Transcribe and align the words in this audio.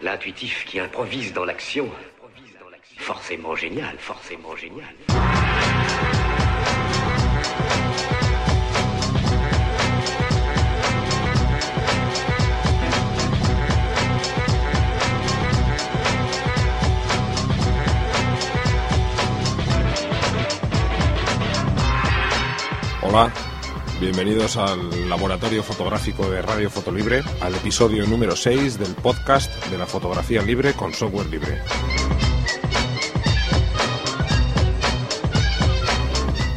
L'intuitif 0.00 0.64
qui 0.64 0.78
improvise 0.78 1.32
dans 1.32 1.44
l'action. 1.44 1.90
Forcément 2.98 3.56
génial, 3.56 3.96
forcément 3.98 4.54
génial. 4.54 4.94
Hola, 23.02 23.32
bienvenidos 24.00 24.56
al 24.56 25.08
laboratorio 25.08 25.62
fotográfico 25.62 26.30
de 26.30 26.40
Radio 26.40 26.70
Fotolibre, 26.70 27.22
al 27.40 27.54
episodio 27.54 28.06
número 28.06 28.36
6 28.36 28.78
del 28.78 28.94
podcast 28.94 29.52
de 29.66 29.78
la 29.78 29.86
fotografía 29.86 30.40
libre 30.42 30.72
con 30.74 30.94
software 30.94 31.26
libre. 31.26 31.60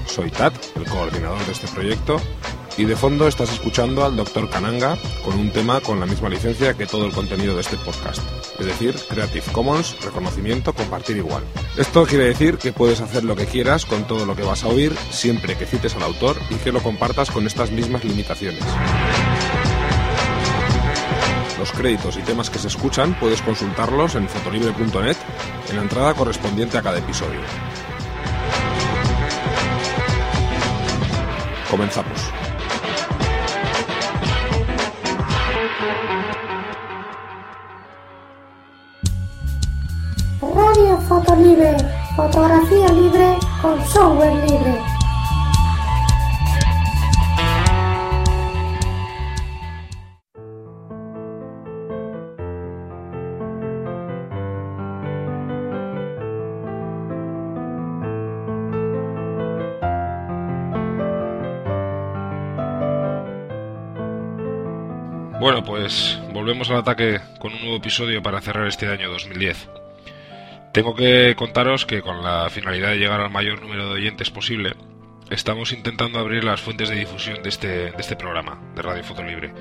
Soy 0.05 0.29
Tat, 0.29 0.53
el 0.75 0.85
coordinador 0.85 1.43
de 1.45 1.51
este 1.51 1.67
proyecto, 1.67 2.21
y 2.77 2.85
de 2.85 2.95
fondo 2.95 3.27
estás 3.27 3.51
escuchando 3.51 4.05
al 4.05 4.15
Dr. 4.15 4.49
Kananga 4.49 4.97
con 5.23 5.39
un 5.39 5.51
tema 5.51 5.81
con 5.81 5.99
la 5.99 6.05
misma 6.05 6.29
licencia 6.29 6.73
que 6.73 6.85
todo 6.85 7.05
el 7.05 7.11
contenido 7.11 7.55
de 7.55 7.61
este 7.61 7.77
podcast, 7.77 8.21
es 8.59 8.65
decir, 8.65 8.95
Creative 9.09 9.45
Commons, 9.51 9.95
reconocimiento, 10.03 10.73
compartir 10.73 11.17
igual. 11.17 11.43
Esto 11.77 12.05
quiere 12.05 12.25
decir 12.25 12.57
que 12.57 12.73
puedes 12.73 13.01
hacer 13.01 13.23
lo 13.23 13.35
que 13.35 13.45
quieras 13.45 13.85
con 13.85 14.05
todo 14.05 14.25
lo 14.25 14.35
que 14.35 14.43
vas 14.43 14.63
a 14.63 14.67
oír, 14.67 14.95
siempre 15.09 15.55
que 15.57 15.65
cites 15.65 15.95
al 15.95 16.03
autor 16.03 16.37
y 16.49 16.55
que 16.55 16.71
lo 16.71 16.81
compartas 16.81 17.31
con 17.31 17.45
estas 17.45 17.71
mismas 17.71 18.03
limitaciones. 18.03 18.63
Los 21.59 21.71
créditos 21.73 22.17
y 22.17 22.21
temas 22.21 22.49
que 22.49 22.57
se 22.57 22.67
escuchan 22.67 23.13
puedes 23.19 23.41
consultarlos 23.43 24.15
en 24.15 24.27
fotolibre.net 24.27 25.17
en 25.69 25.75
la 25.75 25.83
entrada 25.83 26.13
correspondiente 26.15 26.77
a 26.77 26.81
cada 26.81 26.97
episodio. 26.97 27.39
Comenzamos. 31.69 32.40
Foto 41.11 41.35
Libre, 41.35 41.75
fotografía 42.15 42.87
libre 42.87 43.37
con 43.61 43.85
software 43.85 44.33
libre. 44.49 44.81
Bueno, 65.41 65.61
pues 65.65 66.17
volvemos 66.31 66.69
al 66.69 66.77
ataque 66.77 67.19
con 67.37 67.51
un 67.51 67.59
nuevo 67.59 67.75
episodio 67.75 68.23
para 68.23 68.39
cerrar 68.39 68.67
este 68.67 68.87
año 68.87 69.09
2010. 69.09 69.80
Tengo 70.73 70.95
que 70.95 71.35
contaros 71.35 71.85
que 71.85 72.01
con 72.01 72.23
la 72.23 72.49
finalidad 72.49 72.89
de 72.91 72.97
llegar 72.97 73.19
al 73.19 73.29
mayor 73.29 73.61
número 73.61 73.87
de 73.87 73.93
oyentes 73.95 74.29
posible, 74.29 74.73
estamos 75.29 75.73
intentando 75.73 76.17
abrir 76.19 76.43
las 76.43 76.61
fuentes 76.61 76.89
de 76.89 76.95
difusión 76.95 77.43
de 77.43 77.49
este, 77.49 77.67
de 77.91 77.95
este 77.99 78.15
programa, 78.15 78.61
de 78.75 78.81
Radio 78.81 79.03
Foto 79.03 79.23
Libre. 79.23 79.53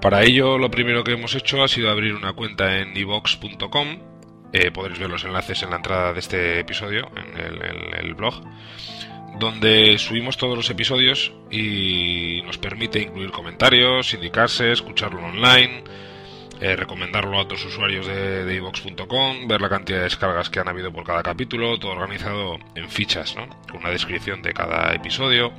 Para 0.00 0.22
ello, 0.24 0.58
lo 0.58 0.68
primero 0.70 1.04
que 1.04 1.12
hemos 1.12 1.34
hecho 1.36 1.62
ha 1.62 1.68
sido 1.68 1.90
abrir 1.90 2.14
una 2.14 2.32
cuenta 2.32 2.78
en 2.80 2.96
ivox.com. 2.96 3.98
Eh, 4.52 4.70
podréis 4.72 4.98
ver 4.98 5.08
los 5.10 5.24
enlaces 5.24 5.62
en 5.62 5.70
la 5.70 5.76
entrada 5.76 6.12
de 6.12 6.18
este 6.18 6.58
episodio, 6.58 7.08
en 7.16 7.38
el, 7.40 7.62
el- 7.62 7.94
el 8.04 8.14
blog, 8.14 8.42
donde 9.38 9.96
subimos 9.98 10.36
todos 10.36 10.56
los 10.56 10.68
episodios 10.70 11.32
y 11.50 12.42
nos 12.44 12.58
permite 12.58 12.98
incluir 13.00 13.30
comentarios, 13.30 14.12
indicarse, 14.12 14.72
escucharlo 14.72 15.24
online, 15.24 15.84
eh, 16.62 16.76
recomendarlo 16.76 17.38
a 17.38 17.42
otros 17.42 17.64
usuarios 17.64 18.06
de, 18.06 18.54
iVox.com, 18.54 19.48
ver 19.48 19.60
la 19.60 19.68
cantidad 19.68 19.98
de 19.98 20.04
descargas 20.04 20.48
que 20.48 20.60
han 20.60 20.68
habido 20.68 20.92
por 20.92 21.02
cada 21.02 21.20
capítulo, 21.20 21.76
todo 21.76 21.90
organizado 21.90 22.56
en 22.76 22.88
fichas, 22.88 23.34
¿no? 23.34 23.48
con 23.68 23.80
una 23.80 23.90
descripción 23.90 24.42
de 24.42 24.52
cada 24.52 24.94
episodio. 24.94 25.52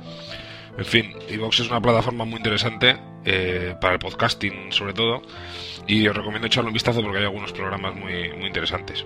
En 0.78 0.84
fin, 0.86 1.12
iVox 1.28 1.60
es 1.60 1.68
una 1.68 1.82
plataforma 1.82 2.24
muy 2.24 2.38
interesante 2.38 2.96
eh, 3.22 3.74
para 3.82 3.92
el 3.92 3.98
podcasting 3.98 4.72
sobre 4.72 4.94
todo 4.94 5.20
y 5.86 6.08
os 6.08 6.16
recomiendo 6.16 6.46
echarle 6.46 6.68
un 6.68 6.74
vistazo 6.74 7.02
porque 7.02 7.18
hay 7.18 7.24
algunos 7.24 7.52
programas 7.52 7.94
muy, 7.94 8.32
muy 8.32 8.46
interesantes. 8.46 9.04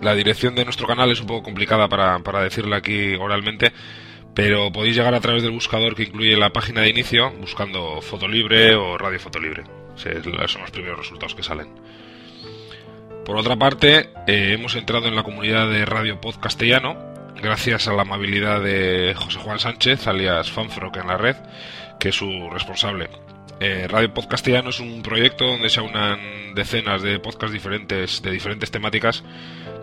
La 0.00 0.14
dirección 0.14 0.54
de 0.54 0.64
nuestro 0.64 0.86
canal 0.86 1.10
es 1.12 1.20
un 1.20 1.26
poco 1.26 1.42
complicada 1.42 1.86
para, 1.86 2.18
para 2.20 2.40
decirla 2.40 2.76
aquí 2.76 3.14
oralmente, 3.16 3.74
pero 4.34 4.72
podéis 4.72 4.96
llegar 4.96 5.12
a 5.12 5.20
través 5.20 5.42
del 5.42 5.52
buscador 5.52 5.94
que 5.96 6.04
incluye 6.04 6.34
la 6.34 6.48
página 6.48 6.80
de 6.80 6.88
inicio, 6.88 7.30
buscando 7.32 8.00
Fotolibre 8.00 8.74
o 8.74 8.96
Radio 8.96 9.20
Fotolibre. 9.20 9.83
Son 9.96 10.62
los 10.62 10.70
primeros 10.70 10.98
resultados 10.98 11.34
que 11.34 11.42
salen. 11.42 11.68
Por 13.24 13.36
otra 13.36 13.56
parte, 13.56 14.10
eh, 14.26 14.52
hemos 14.52 14.74
entrado 14.76 15.06
en 15.06 15.16
la 15.16 15.22
comunidad 15.22 15.70
de 15.70 15.86
Radio 15.86 16.20
Pod 16.20 16.36
Castellano, 16.36 16.96
gracias 17.40 17.88
a 17.88 17.94
la 17.94 18.02
amabilidad 18.02 18.60
de 18.60 19.14
José 19.16 19.38
Juan 19.38 19.58
Sánchez, 19.58 20.06
alias 20.06 20.50
Fanfrock 20.50 20.96
en 20.98 21.06
la 21.06 21.16
red, 21.16 21.36
que 21.98 22.10
es 22.10 22.16
su 22.16 22.50
responsable. 22.50 23.08
Eh, 23.60 23.86
Radio 23.88 24.12
Pod 24.12 24.26
Castellano 24.26 24.70
es 24.70 24.80
un 24.80 25.02
proyecto 25.02 25.46
donde 25.46 25.70
se 25.70 25.80
aunan 25.80 26.54
decenas 26.54 27.00
de 27.02 27.18
podcasts 27.18 27.52
diferentes, 27.52 28.20
de 28.20 28.30
diferentes 28.30 28.70
temáticas, 28.70 29.24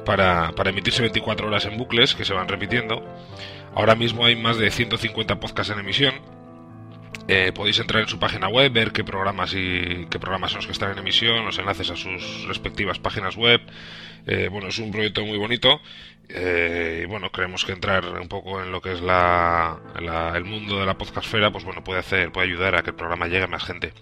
para 0.05 0.51
emitirse 0.66 1.01
24 1.01 1.47
horas 1.47 1.66
en 1.66 1.78
bucles 1.78 2.13
que 2.13 2.25
se 2.25 2.33
van 2.33 2.47
repitiendo. 2.47 3.03
Ahora 3.73 3.95
mismo 3.95 4.25
hay 4.25 4.35
más 4.35 4.57
de 4.57 4.69
150 4.69 5.39
podcasts 5.39 5.72
en 5.72 5.79
emisión. 5.79 6.13
Eh, 7.27 7.51
podéis 7.53 7.79
entrar 7.79 8.01
en 8.01 8.09
su 8.09 8.19
página 8.19 8.47
web, 8.49 8.71
ver 8.73 8.91
qué 8.91 9.03
programas 9.03 9.53
y 9.53 10.07
qué 10.09 10.19
programas 10.19 10.51
son 10.51 10.57
los 10.59 10.65
que 10.65 10.71
están 10.73 10.91
en 10.91 10.97
emisión, 10.99 11.45
los 11.45 11.57
enlaces 11.59 11.89
a 11.89 11.95
sus 11.95 12.45
respectivas 12.47 12.99
páginas 12.99 13.35
web. 13.37 13.61
Eh, 14.27 14.49
bueno, 14.51 14.67
es 14.67 14.79
un 14.79 14.91
proyecto 14.91 15.25
muy 15.25 15.37
bonito. 15.37 15.79
eh, 16.29 17.01
y 17.03 17.05
bueno, 17.07 17.29
creemos 17.31 17.65
que 17.65 17.73
entrar 17.73 18.05
un 18.19 18.27
poco 18.27 18.61
en 18.61 18.71
lo 18.71 18.81
que 18.81 18.93
es 18.93 19.01
la, 19.01 19.77
el 20.35 20.45
mundo 20.45 20.79
de 20.79 20.85
la 20.85 20.97
podcastfera, 20.97 21.51
pues 21.51 21.63
bueno, 21.63 21.83
puede 21.83 21.99
hacer, 21.99 22.31
puede 22.31 22.47
ayudar 22.47 22.75
a 22.75 22.81
que 22.83 22.91
el 22.91 22.95
programa 22.95 23.27
llegue 23.27 23.43
a 23.43 23.47
más 23.47 23.63
gente. 23.63 23.93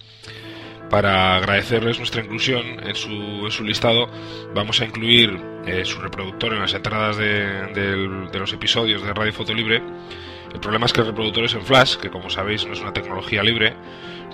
Para 0.90 1.36
agradecerles 1.36 1.98
nuestra 2.00 2.24
inclusión 2.24 2.64
en 2.88 2.96
su, 2.96 3.12
en 3.12 3.52
su 3.52 3.64
listado, 3.64 4.10
vamos 4.56 4.82
a 4.82 4.86
incluir 4.86 5.40
eh, 5.68 5.86
su 5.86 6.00
reproductor 6.00 6.54
en 6.54 6.60
las 6.62 6.74
entradas 6.74 7.18
de, 7.18 7.68
del- 7.74 8.30
de 8.32 8.40
los 8.40 8.52
episodios 8.54 9.04
de 9.04 9.14
Radio 9.14 9.34
Foto 9.34 9.54
Libre. 9.54 9.84
El 10.54 10.60
problema 10.60 10.86
es 10.86 10.94
que 10.94 11.02
el 11.02 11.08
reproductor 11.08 11.44
es 11.46 11.54
en 11.54 11.62
Flash, 11.62 11.98
que 11.98 12.10
como 12.10 12.30
sabéis 12.30 12.66
no 12.66 12.74
es 12.74 12.82
una 12.82 12.94
tecnología 12.94 13.44
libre. 13.44 13.76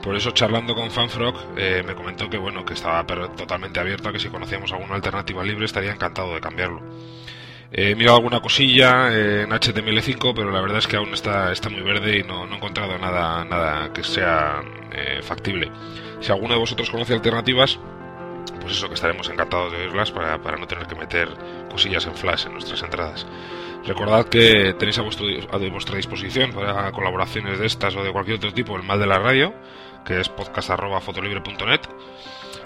Por 0.02 0.16
eso, 0.16 0.32
charlando 0.32 0.76
con 0.76 0.92
Fanfrog, 0.92 1.36
eh, 1.58 1.84
me 1.86 1.96
comentó 1.96 2.30
que 2.30 2.38
bueno 2.38 2.64
que 2.64 2.74
estaba 2.74 3.06
totalmente 3.06 3.80
abierto 3.80 4.10
a 4.10 4.12
que 4.12 4.20
si 4.20 4.30
conocíamos 4.30 4.72
alguna 4.72 4.96
alternativa 4.96 5.44
libre 5.44 5.66
estaría 5.66 5.92
encantado 5.92 6.34
de 6.34 6.42
cambiarlo. 6.42 6.82
Eh, 7.72 7.92
He 7.92 7.96
mirado 7.96 8.18
alguna 8.18 8.40
cosilla 8.40 9.12
eh, 9.12 9.44
en 9.44 9.50
HTML5, 9.50 10.34
pero 10.36 10.52
la 10.52 10.62
verdad 10.62 10.78
es 10.78 10.88
que 10.88 10.98
aún 10.98 11.14
está, 11.14 11.52
está 11.52 11.70
muy 11.70 11.82
verde 11.82 12.20
y 12.20 12.24
no, 12.24 12.46
he 12.46 12.56
encontrado 12.56 12.98
nada, 12.98 13.44
nada 13.46 13.92
que 13.94 14.04
sea 14.04 14.62
factible. 15.24 15.70
Si 16.22 16.32
alguno 16.32 16.54
de 16.54 16.60
vosotros 16.62 16.90
conoce 16.90 17.14
alternativas, 17.14 17.78
pues 18.62 18.74
eso 18.78 18.88
que 18.88 18.94
estaremos 18.94 19.30
encantados 19.30 19.74
de 19.74 19.80
oírlas 19.80 20.12
para, 20.12 20.42
para 20.42 20.58
no 20.58 20.68
tener 20.68 20.88
que 20.88 20.96
meter 20.96 21.28
cosillas 21.70 22.06
en 22.06 22.16
flash 22.16 22.46
en 22.46 22.54
nuestras 22.54 22.82
entradas. 22.82 23.28
Recordad 23.86 24.28
que 24.28 24.74
tenéis 24.80 24.98
a, 24.98 25.04
vuestro, 25.04 25.28
a 25.52 25.58
vuestra 25.58 25.96
disposición 25.96 26.52
para 26.52 26.92
colaboraciones 26.92 27.60
de 27.60 27.68
estas 27.68 27.96
o 27.96 28.04
de 28.04 28.12
cualquier 28.12 28.38
otro 28.38 28.54
tipo 28.54 28.76
el 28.76 28.84
mal 28.84 29.00
de 29.00 29.06
la 29.06 29.20
radio, 29.20 29.54
que 30.06 30.20
es 30.20 30.30
podcast.fotolibre.net, 30.30 31.82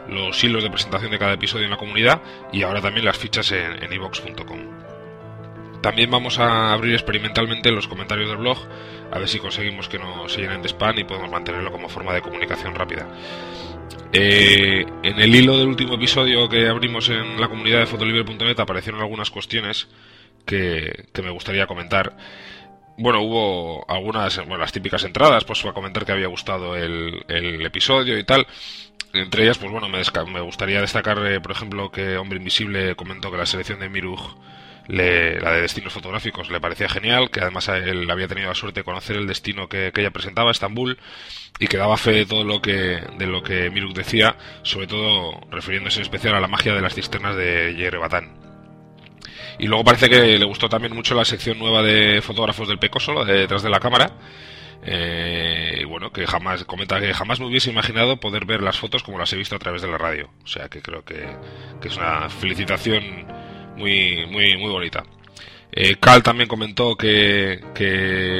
los 0.07 0.43
hilos 0.43 0.63
de 0.63 0.69
presentación 0.69 1.11
de 1.11 1.19
cada 1.19 1.33
episodio 1.33 1.65
en 1.65 1.71
la 1.71 1.77
comunidad 1.77 2.21
y 2.53 2.63
ahora 2.63 2.81
también 2.81 3.05
las 3.05 3.17
fichas 3.17 3.51
en 3.51 3.91
ivox.com. 3.91 4.89
También 5.81 6.11
vamos 6.11 6.39
a 6.39 6.73
abrir 6.73 6.93
experimentalmente 6.93 7.71
los 7.71 7.87
comentarios 7.87 8.27
del 8.27 8.37
blog, 8.37 8.57
a 9.11 9.17
ver 9.17 9.27
si 9.29 9.39
conseguimos 9.39 9.87
que 9.87 9.97
no 9.97 10.27
se 10.27 10.41
llenen 10.41 10.61
de 10.61 10.67
spam 10.67 10.99
y 10.99 11.03
podemos 11.05 11.31
mantenerlo 11.31 11.71
como 11.71 11.87
forma 11.87 12.13
de 12.13 12.21
comunicación 12.21 12.75
rápida. 12.75 13.07
Eh, 14.11 14.85
en 15.03 15.19
el 15.19 15.35
hilo 15.35 15.57
del 15.57 15.67
último 15.67 15.93
episodio 15.93 16.49
que 16.49 16.67
abrimos 16.67 17.07
en 17.09 17.39
la 17.39 17.47
comunidad 17.47 17.79
de 17.79 17.85
fotolibre.net 17.85 18.59
aparecieron 18.59 19.01
algunas 19.01 19.29
cuestiones 19.29 19.87
que, 20.45 21.07
me 21.21 21.31
gustaría 21.31 21.67
comentar. 21.67 22.15
Bueno, 22.97 23.21
hubo 23.21 23.89
algunas, 23.89 24.37
bueno, 24.39 24.57
las 24.57 24.71
típicas 24.71 25.03
entradas, 25.03 25.45
pues 25.45 25.61
para 25.61 25.73
comentar 25.73 26.05
que 26.05 26.11
había 26.11 26.27
gustado 26.27 26.75
el, 26.75 27.23
el 27.27 27.65
episodio 27.65 28.17
y 28.17 28.23
tal. 28.23 28.45
Entre 29.13 29.43
ellas, 29.43 29.57
pues 29.57 29.71
bueno, 29.71 29.89
me, 29.89 30.01
me 30.31 30.41
gustaría 30.41 30.81
destacar, 30.81 31.25
eh, 31.25 31.39
por 31.39 31.51
ejemplo, 31.51 31.91
que 31.91 32.17
Hombre 32.17 32.37
Invisible 32.37 32.95
comentó 32.95 33.31
que 33.31 33.37
la 33.37 33.45
selección 33.45 33.79
de 33.79 33.89
Miruj 33.89 34.35
la 34.89 35.51
de 35.51 35.61
destinos 35.61 35.93
fotográficos 35.93 36.49
le 36.49 36.59
parecía 36.59 36.89
genial, 36.89 37.29
que 37.29 37.41
además 37.41 37.67
él 37.69 38.09
había 38.09 38.27
tenido 38.27 38.49
la 38.49 38.55
suerte 38.55 38.79
de 38.79 38.83
conocer 38.83 39.17
el 39.17 39.27
destino 39.27 39.69
que, 39.69 39.91
ella 39.95 40.11
presentaba, 40.11 40.51
Estambul, 40.51 40.97
y 41.59 41.67
que 41.67 41.77
daba 41.77 41.97
fe 41.97 42.11
de 42.11 42.25
todo 42.25 42.43
lo 42.43 42.61
que, 42.61 42.99
de 43.17 43.27
lo 43.27 43.43
que 43.43 43.69
Miruk 43.69 43.93
decía, 43.93 44.35
sobre 44.63 44.87
todo 44.87 45.39
refiriéndose 45.51 45.99
en 45.99 46.03
especial 46.03 46.35
a 46.35 46.39
la 46.39 46.47
magia 46.47 46.73
de 46.73 46.81
las 46.81 46.95
cisternas 46.95 47.35
de 47.35 47.75
Yerebatán. 47.77 48.48
Y 49.59 49.67
luego 49.67 49.83
parece 49.83 50.09
que 50.09 50.37
le 50.37 50.45
gustó 50.45 50.69
también 50.69 50.95
mucho 50.95 51.13
la 51.13 51.25
sección 51.25 51.59
nueva 51.59 51.83
de 51.83 52.21
fotógrafos 52.21 52.67
del 52.67 52.79
Pecoso, 52.79 53.25
de 53.25 53.39
detrás 53.39 53.61
de 53.61 53.69
la 53.69 53.79
cámara, 53.79 54.13
eh, 54.83 55.83
bueno, 55.87 56.11
que 56.11 56.25
jamás, 56.25 56.63
comenta 56.63 57.01
que 57.01 57.13
jamás 57.13 57.39
me 57.39 57.47
hubiese 57.47 57.69
imaginado 57.69 58.17
poder 58.17 58.45
ver 58.45 58.61
las 58.61 58.79
fotos 58.79 59.03
como 59.03 59.19
las 59.19 59.31
he 59.33 59.37
visto 59.37 59.55
a 59.55 59.59
través 59.59 59.81
de 59.81 59.89
la 59.89 59.97
radio. 59.97 60.29
O 60.43 60.47
sea 60.47 60.69
que 60.69 60.81
creo 60.81 61.03
que, 61.03 61.27
es 61.83 61.97
una 61.97 62.29
felicitación 62.29 63.03
muy, 63.75 64.25
muy, 64.27 64.57
muy 64.57 64.71
bonita. 64.71 65.03
Eh, 65.71 65.97
Cal 65.99 66.23
también 66.23 66.47
comentó 66.47 66.95
que, 66.95 67.59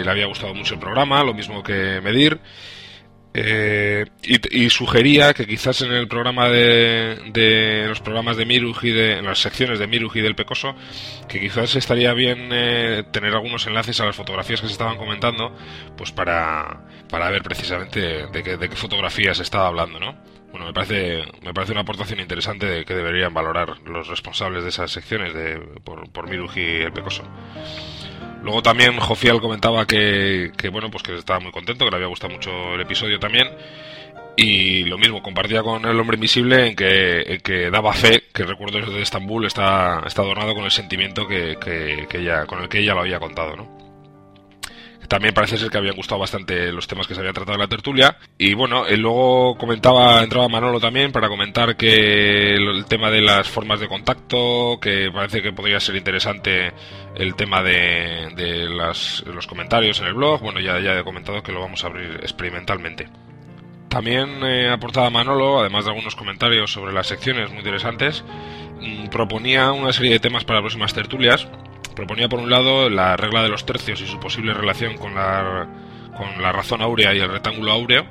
le 0.04 0.10
había 0.10 0.25
gustado 0.27 0.54
mucho 0.56 0.75
el 0.75 0.80
programa, 0.80 1.24
lo 1.24 1.33
mismo 1.33 1.62
que 1.63 2.00
Medir. 2.01 2.39
Eh, 3.31 4.06
y, 4.24 4.70
sugería 4.72 5.36
que 5.36 5.46
quizás 5.46 5.81
en 5.81 5.92
el 5.92 6.08
programa 6.08 6.50
de, 6.50 7.30
de 7.31 7.86
los 7.88 8.02
programas 8.02 8.38
de 8.38 8.46
Miruj 8.46 8.84
y 8.86 8.92
de 8.92 9.20
en 9.20 9.26
las 9.26 9.40
secciones 9.40 9.78
de 9.78 9.86
Miruj 9.86 10.16
y 10.16 10.22
del 10.22 10.34
Pecoso 10.34 10.74
que 11.28 11.40
quizás 11.40 11.76
estaría 11.76 12.12
bien 12.14 12.50
eh, 12.52 13.04
tener 13.12 13.36
algunos 13.36 13.68
enlaces 13.68 14.00
a 14.00 14.06
las 14.06 14.16
fotografías 14.16 14.62
que 14.62 14.68
se 14.68 14.74
estaban 14.74 14.98
comentando 14.98 15.56
pues 15.96 16.12
para, 16.12 16.81
para 17.08 17.30
ver 17.30 17.44
precisamente 17.44 18.00
de, 18.00 18.58
de 18.58 18.70
qué 18.70 18.76
fotografías 18.76 19.40
estaba 19.40 19.68
hablando 19.68 20.00
¿no? 20.00 20.16
Bueno 20.59 20.65
me 20.65 20.73
parece 20.73 21.23
me 21.41 21.53
parece 21.53 21.71
una 21.71 21.81
aportación 21.81 22.19
interesante 22.19 22.83
que 22.85 22.94
deberían 22.94 23.33
valorar 23.33 23.79
los 23.85 24.07
responsables 24.07 24.63
de 24.63 24.69
esas 24.69 24.91
secciones 24.91 25.33
de, 25.33 25.59
por, 25.83 26.11
por 26.11 26.29
Miruj 26.29 26.57
y 26.57 26.81
el 26.81 26.91
Pecoso 26.91 27.23
Luego 28.41 28.61
también 28.61 28.97
Jofial 28.97 29.41
comentaba 29.41 29.85
que, 29.85 30.51
bueno, 30.71 30.89
pues 30.89 31.03
que 31.03 31.15
estaba 31.15 31.39
muy 31.41 31.51
contento, 31.51 31.83
que 31.83 31.91
le 31.91 31.97
había 31.97 32.07
gustado 32.07 32.33
mucho 32.33 32.73
el 32.73 32.81
episodio 32.81 33.19
también. 33.19 33.50
Y 34.38 34.85
lo 34.85 34.97
mismo, 34.97 35.21
compartía 35.21 35.61
con 35.61 35.83
el 35.83 36.00
hombre 36.00 36.15
invisible 36.15 36.67
en 36.67 36.75
que, 36.75 37.41
que 37.44 37.69
daba 37.69 37.91
fe 37.91 38.23
que 38.33 38.44
el 38.44 38.47
recuerdo 38.47 38.79
de 38.79 39.01
Estambul 39.01 39.45
está, 39.45 40.03
está 40.06 40.21
adornado 40.21 40.56
con 40.56 40.63
el 40.63 40.71
sentimiento 40.71 41.27
que, 41.27 41.57
que, 41.59 42.07
que 42.09 42.45
con 42.47 42.61
el 42.61 42.69
que 42.69 42.79
ella 42.79 42.94
lo 42.94 43.01
había 43.01 43.19
contado, 43.19 43.57
¿no? 43.57 43.79
También 45.09 45.33
parece 45.33 45.57
ser 45.57 45.71
que 45.71 45.77
habían 45.79 45.95
gustado 45.95 46.21
bastante 46.21 46.71
los 46.71 46.88
temas 46.88 47.07
que 47.07 47.15
se 47.15 47.19
había 47.19 47.33
tratado 47.33 47.56
en 47.56 47.61
la 47.61 47.67
tertulia. 47.67 48.17
Y 48.38 48.53
bueno, 48.53 48.85
él 48.85 49.00
luego 49.00 49.57
comentaba, 49.57 50.21
entraba 50.21 50.47
Manolo 50.47 50.79
también 50.79 51.11
para 51.11 51.27
comentar 51.27 51.75
que 51.75 52.53
el 52.53 52.85
tema 52.85 53.09
de 53.09 53.21
las 53.21 53.50
formas 53.50 53.79
de 53.79 53.88
contacto, 53.88 54.79
que 54.79 55.09
parece 55.11 55.41
que 55.41 55.51
podría 55.51 55.79
ser 55.79 55.95
interesante 55.95 56.73
el 57.15 57.33
tema 57.33 57.63
de, 57.63 58.29
de 58.35 58.69
los 58.69 59.47
comentarios 59.47 60.00
en 60.00 60.06
el 60.06 60.13
blog. 60.13 60.41
Bueno, 60.41 60.59
ya, 60.59 60.79
ya 60.79 61.00
he 61.00 61.03
comentado 61.03 61.41
que 61.41 61.51
lo 61.51 61.61
vamos 61.61 61.83
a 61.83 61.88
abrir 61.88 62.19
experimentalmente. 62.21 63.09
También 63.89 64.44
eh, 64.44 64.69
aportaba 64.69 65.09
Manolo, 65.09 65.59
además 65.59 65.85
de 65.85 65.91
algunos 65.91 66.15
comentarios 66.15 66.71
sobre 66.71 66.94
las 66.94 67.07
secciones 67.07 67.50
muy 67.50 67.59
interesantes, 67.59 68.23
mm, 68.79 69.07
proponía 69.07 69.71
una 69.71 69.91
serie 69.91 70.11
de 70.11 70.19
temas 70.19 70.45
para 70.45 70.59
próximas 70.59 70.94
tertulias 70.94 71.47
Proponía 72.00 72.30
por 72.30 72.40
un 72.40 72.50
lado 72.50 72.90
la 72.90 73.18
regla 73.18 73.44
de 73.44 73.50
los 73.50 73.66
tercios 73.66 74.00
y 74.00 74.07
su 74.07 74.22
posible 74.22 74.54
relación 74.54 74.96
con 74.96 75.16
la, 75.16 75.68
con 76.16 76.42
la 76.42 76.54
razón 76.54 76.81
áurea 76.81 77.13
y 77.13 77.19
el 77.19 77.30
rectángulo 77.30 77.74
áureo. 77.74 78.06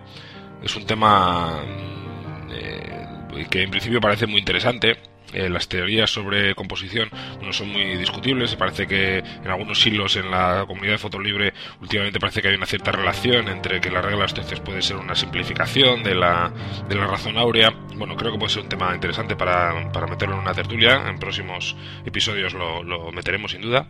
Es 0.62 0.76
un 0.76 0.84
tema 0.84 1.62
mm, 1.62 2.50
eh, 2.52 3.46
que 3.48 3.62
en 3.62 3.70
principio 3.70 3.98
parece 3.98 4.26
muy 4.26 4.40
interesante. 4.40 4.98
Eh, 5.32 5.48
las 5.48 5.68
teorías 5.68 6.10
sobre 6.10 6.54
composición 6.54 7.10
no 7.42 7.52
son 7.52 7.68
muy 7.68 7.96
discutibles. 7.96 8.54
Parece 8.56 8.86
que 8.86 9.18
en 9.18 9.48
algunos 9.48 9.86
hilos 9.86 10.16
en 10.16 10.30
la 10.30 10.64
comunidad 10.66 10.94
de 10.94 10.98
fotolibre 10.98 11.52
últimamente 11.80 12.18
parece 12.18 12.42
que 12.42 12.48
hay 12.48 12.54
una 12.54 12.66
cierta 12.66 12.92
relación 12.92 13.48
entre 13.48 13.80
que 13.80 13.90
la 13.90 14.00
regla 14.00 14.16
de 14.18 14.22
los 14.22 14.34
tercios 14.34 14.60
puede 14.60 14.82
ser 14.82 14.96
una 14.96 15.14
simplificación 15.14 16.02
de 16.02 16.14
la, 16.14 16.52
de 16.88 16.94
la 16.94 17.06
razón 17.06 17.36
áurea. 17.36 17.70
Bueno, 17.96 18.16
creo 18.16 18.32
que 18.32 18.38
puede 18.38 18.52
ser 18.52 18.62
un 18.62 18.68
tema 18.68 18.94
interesante 18.94 19.36
para, 19.36 19.92
para 19.92 20.06
meterlo 20.06 20.34
en 20.34 20.40
una 20.40 20.54
tertulia. 20.54 21.08
En 21.08 21.18
próximos 21.18 21.76
episodios 22.04 22.54
lo, 22.54 22.82
lo 22.82 23.12
meteremos 23.12 23.52
sin 23.52 23.62
duda. 23.62 23.86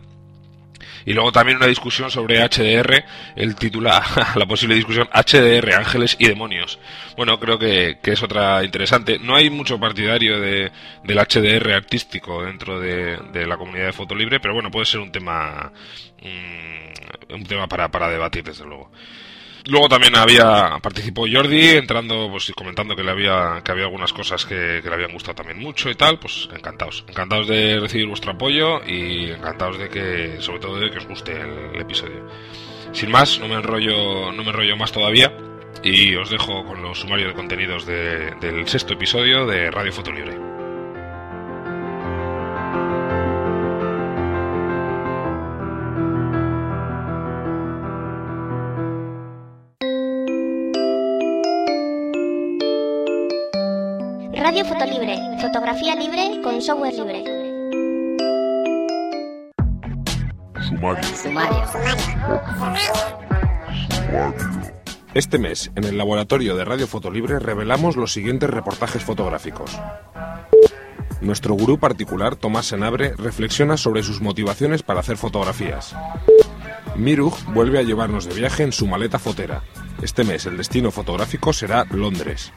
Y 1.05 1.13
luego 1.13 1.31
también 1.31 1.57
una 1.57 1.67
discusión 1.67 2.11
sobre 2.11 2.39
HDR, 2.39 3.03
el 3.35 3.55
titula 3.55 4.03
la 4.35 4.45
posible 4.45 4.75
discusión 4.75 5.07
HDR, 5.13 5.73
ángeles 5.73 6.15
y 6.19 6.27
demonios. 6.27 6.79
Bueno, 7.15 7.39
creo 7.39 7.57
que, 7.57 7.97
es 8.03 8.23
otra 8.23 8.63
interesante. 8.63 9.19
No 9.19 9.35
hay 9.35 9.49
mucho 9.49 9.79
partidario 9.79 10.39
de, 10.39 10.71
del 11.03 11.17
HDR 11.17 11.73
artístico 11.73 12.43
dentro 12.43 12.79
de, 12.79 13.17
la 13.45 13.57
comunidad 13.57 13.87
de 13.87 13.93
foto 13.93 14.15
libre, 14.15 14.39
pero 14.39 14.53
bueno, 14.53 14.71
puede 14.71 14.85
ser 14.85 14.99
un 14.99 15.11
tema, 15.11 15.71
mm, 16.21 17.33
un 17.33 17.43
tema 17.45 17.67
para, 17.67 17.89
para 17.89 18.09
debatir, 18.09 18.43
desde 18.43 18.65
luego. 18.65 18.91
Luego 19.65 19.89
también 19.89 20.15
había 20.15 20.79
participó 20.81 21.25
Jordi 21.31 21.69
entrando 21.69 22.29
pues 22.31 22.51
comentando 22.55 22.95
que 22.95 23.03
le 23.03 23.11
había 23.11 23.61
que 23.63 23.71
había 23.71 23.85
algunas 23.85 24.13
cosas 24.13 24.45
que, 24.45 24.81
le 24.83 24.93
habían 24.93 25.11
gustado 25.11 25.35
también 25.35 25.59
mucho 25.59 25.89
y 25.89 25.95
tal, 25.95 26.19
pues 26.19 26.49
encantados, 26.55 27.05
encantados 27.07 27.47
de 27.47 27.79
recibir 27.79 28.07
vuestro 28.07 28.31
apoyo 28.31 28.83
y 28.85 29.31
encantados 29.31 29.77
de 29.77 29.89
que 29.89 30.37
sobre 30.39 30.59
todo 30.59 30.79
de 30.79 30.89
que 30.89 30.97
os 30.97 31.07
guste 31.07 31.39
el, 31.39 31.79
episodio. 31.79 32.27
Sin 32.91 33.11
más, 33.11 33.39
no 33.39 33.47
me 33.47 33.55
enrollo 33.55 34.31
no 34.31 34.43
me 34.43 34.49
enrollo 34.49 34.75
más 34.75 34.91
todavía 34.91 35.33
y 35.83 36.15
os 36.15 36.29
dejo 36.29 36.65
con 36.65 36.81
los 36.81 36.99
sumarios 36.99 37.29
de 37.29 37.35
contenidos 37.35 37.85
del 37.85 38.67
sexto 38.67 38.93
episodio 38.93 39.45
de 39.45 39.71
Radio 39.71 39.93
Foto 39.93 40.11
Libre. 40.11 40.58
Radio 54.49 54.65
Fotolibre, 54.65 55.15
fotografía 55.39 55.95
libre 55.95 56.41
con 56.41 56.59
software 56.59 56.95
libre. 56.95 57.23
Sumario. 60.67 61.59
Este 65.13 65.37
mes, 65.37 65.69
en 65.75 65.83
el 65.83 65.99
laboratorio 65.99 66.55
de 66.55 66.65
Radio 66.65 66.87
Fotolibre, 66.87 67.37
revelamos 67.37 67.95
los 67.95 68.11
siguientes 68.11 68.49
reportajes 68.49 69.03
fotográficos. 69.03 69.79
Nuestro 71.21 71.53
gurú 71.53 71.77
particular, 71.77 72.35
Tomás 72.35 72.65
Senabre, 72.65 73.13
reflexiona 73.17 73.77
sobre 73.77 74.01
sus 74.01 74.19
motivaciones 74.19 74.81
para 74.81 75.01
hacer 75.01 75.17
fotografías. 75.17 75.95
Miruj 76.95 77.37
vuelve 77.53 77.77
a 77.77 77.83
llevarnos 77.83 78.25
de 78.25 78.33
viaje 78.33 78.63
en 78.63 78.71
su 78.71 78.87
maleta 78.87 79.19
fotera. 79.19 79.61
Este 80.01 80.23
mes 80.23 80.47
el 80.47 80.57
destino 80.57 80.89
fotográfico 80.89 81.53
será 81.53 81.85
Londres. 81.91 82.51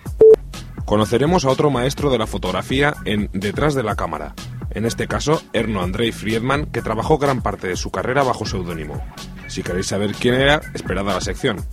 Conoceremos 0.85 1.45
a 1.45 1.51
otro 1.51 1.71
maestro 1.71 2.11
de 2.11 2.19
la 2.19 2.27
fotografía 2.27 2.95
en 3.05 3.31
Detrás 3.33 3.75
de 3.75 3.83
la 3.83 3.97
cámara, 3.97 4.35
en 4.71 4.85
este 4.85 5.07
caso 5.07 5.43
Erno 5.53 5.83
Andrei 5.83 6.13
Friedman, 6.13 6.67
que 6.67 6.83
trabajó 6.83 7.19
gran 7.19 7.41
parte 7.43 7.69
de 7.69 7.77
su 7.77 7.91
carrera 7.91 8.23
bajo 8.23 8.45
seudónimo. 8.45 9.01
Si 9.47 9.63
queréis 9.63 9.87
saber 9.87 10.13
quién 10.13 10.35
era, 10.35 10.61
esperad 10.75 11.09
a 11.11 11.15
la 11.15 11.21
sección. 11.21 11.65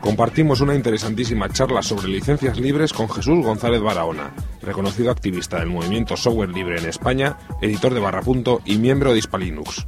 Compartimos 0.00 0.60
una 0.60 0.74
interesantísima 0.74 1.48
charla 1.48 1.82
sobre 1.82 2.08
licencias 2.08 2.58
libres 2.58 2.92
con 2.92 3.08
Jesús 3.08 3.44
González 3.44 3.80
Barahona, 3.80 4.32
reconocido 4.62 5.10
activista 5.10 5.58
del 5.58 5.68
movimiento 5.68 6.16
software 6.16 6.50
libre 6.50 6.78
en 6.78 6.86
España, 6.86 7.36
editor 7.60 7.92
de 7.92 8.00
Barrapunto 8.00 8.60
y 8.64 8.78
miembro 8.78 9.12
de 9.12 9.18
Hispalinux. 9.18 9.86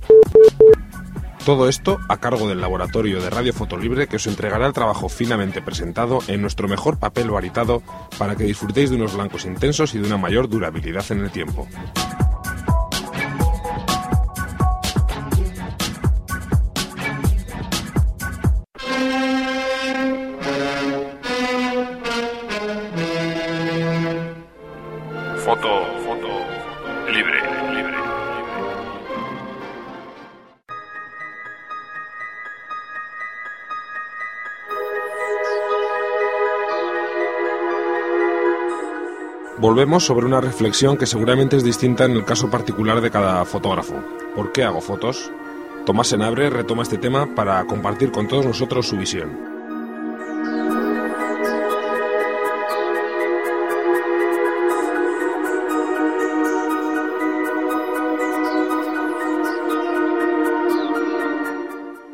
Todo 1.48 1.66
esto 1.66 1.98
a 2.10 2.18
cargo 2.18 2.46
del 2.46 2.60
laboratorio 2.60 3.22
de 3.22 3.30
Radio 3.30 3.54
Fotolibre 3.54 4.06
que 4.06 4.16
os 4.16 4.26
entregará 4.26 4.66
el 4.66 4.74
trabajo 4.74 5.08
finamente 5.08 5.62
presentado 5.62 6.18
en 6.28 6.42
nuestro 6.42 6.68
mejor 6.68 6.98
papel 6.98 7.30
varitado 7.30 7.82
para 8.18 8.36
que 8.36 8.44
disfrutéis 8.44 8.90
de 8.90 8.96
unos 8.96 9.14
blancos 9.14 9.46
intensos 9.46 9.94
y 9.94 9.98
de 9.98 10.06
una 10.06 10.18
mayor 10.18 10.50
durabilidad 10.50 11.06
en 11.08 11.20
el 11.20 11.30
tiempo. 11.30 11.66
volvemos 39.68 40.06
sobre 40.06 40.24
una 40.24 40.40
reflexión 40.40 40.96
que 40.96 41.04
seguramente 41.04 41.54
es 41.54 41.62
distinta 41.62 42.06
en 42.06 42.12
el 42.12 42.24
caso 42.24 42.48
particular 42.48 43.02
de 43.02 43.10
cada 43.10 43.44
fotógrafo. 43.44 44.02
¿Por 44.34 44.50
qué 44.50 44.64
hago 44.64 44.80
fotos? 44.80 45.30
Tomás 45.84 46.06
Senabre 46.06 46.48
retoma 46.48 46.84
este 46.84 46.96
tema 46.96 47.34
para 47.34 47.62
compartir 47.66 48.10
con 48.10 48.26
todos 48.28 48.46
nosotros 48.46 48.88
su 48.88 48.96
visión. 48.96 49.28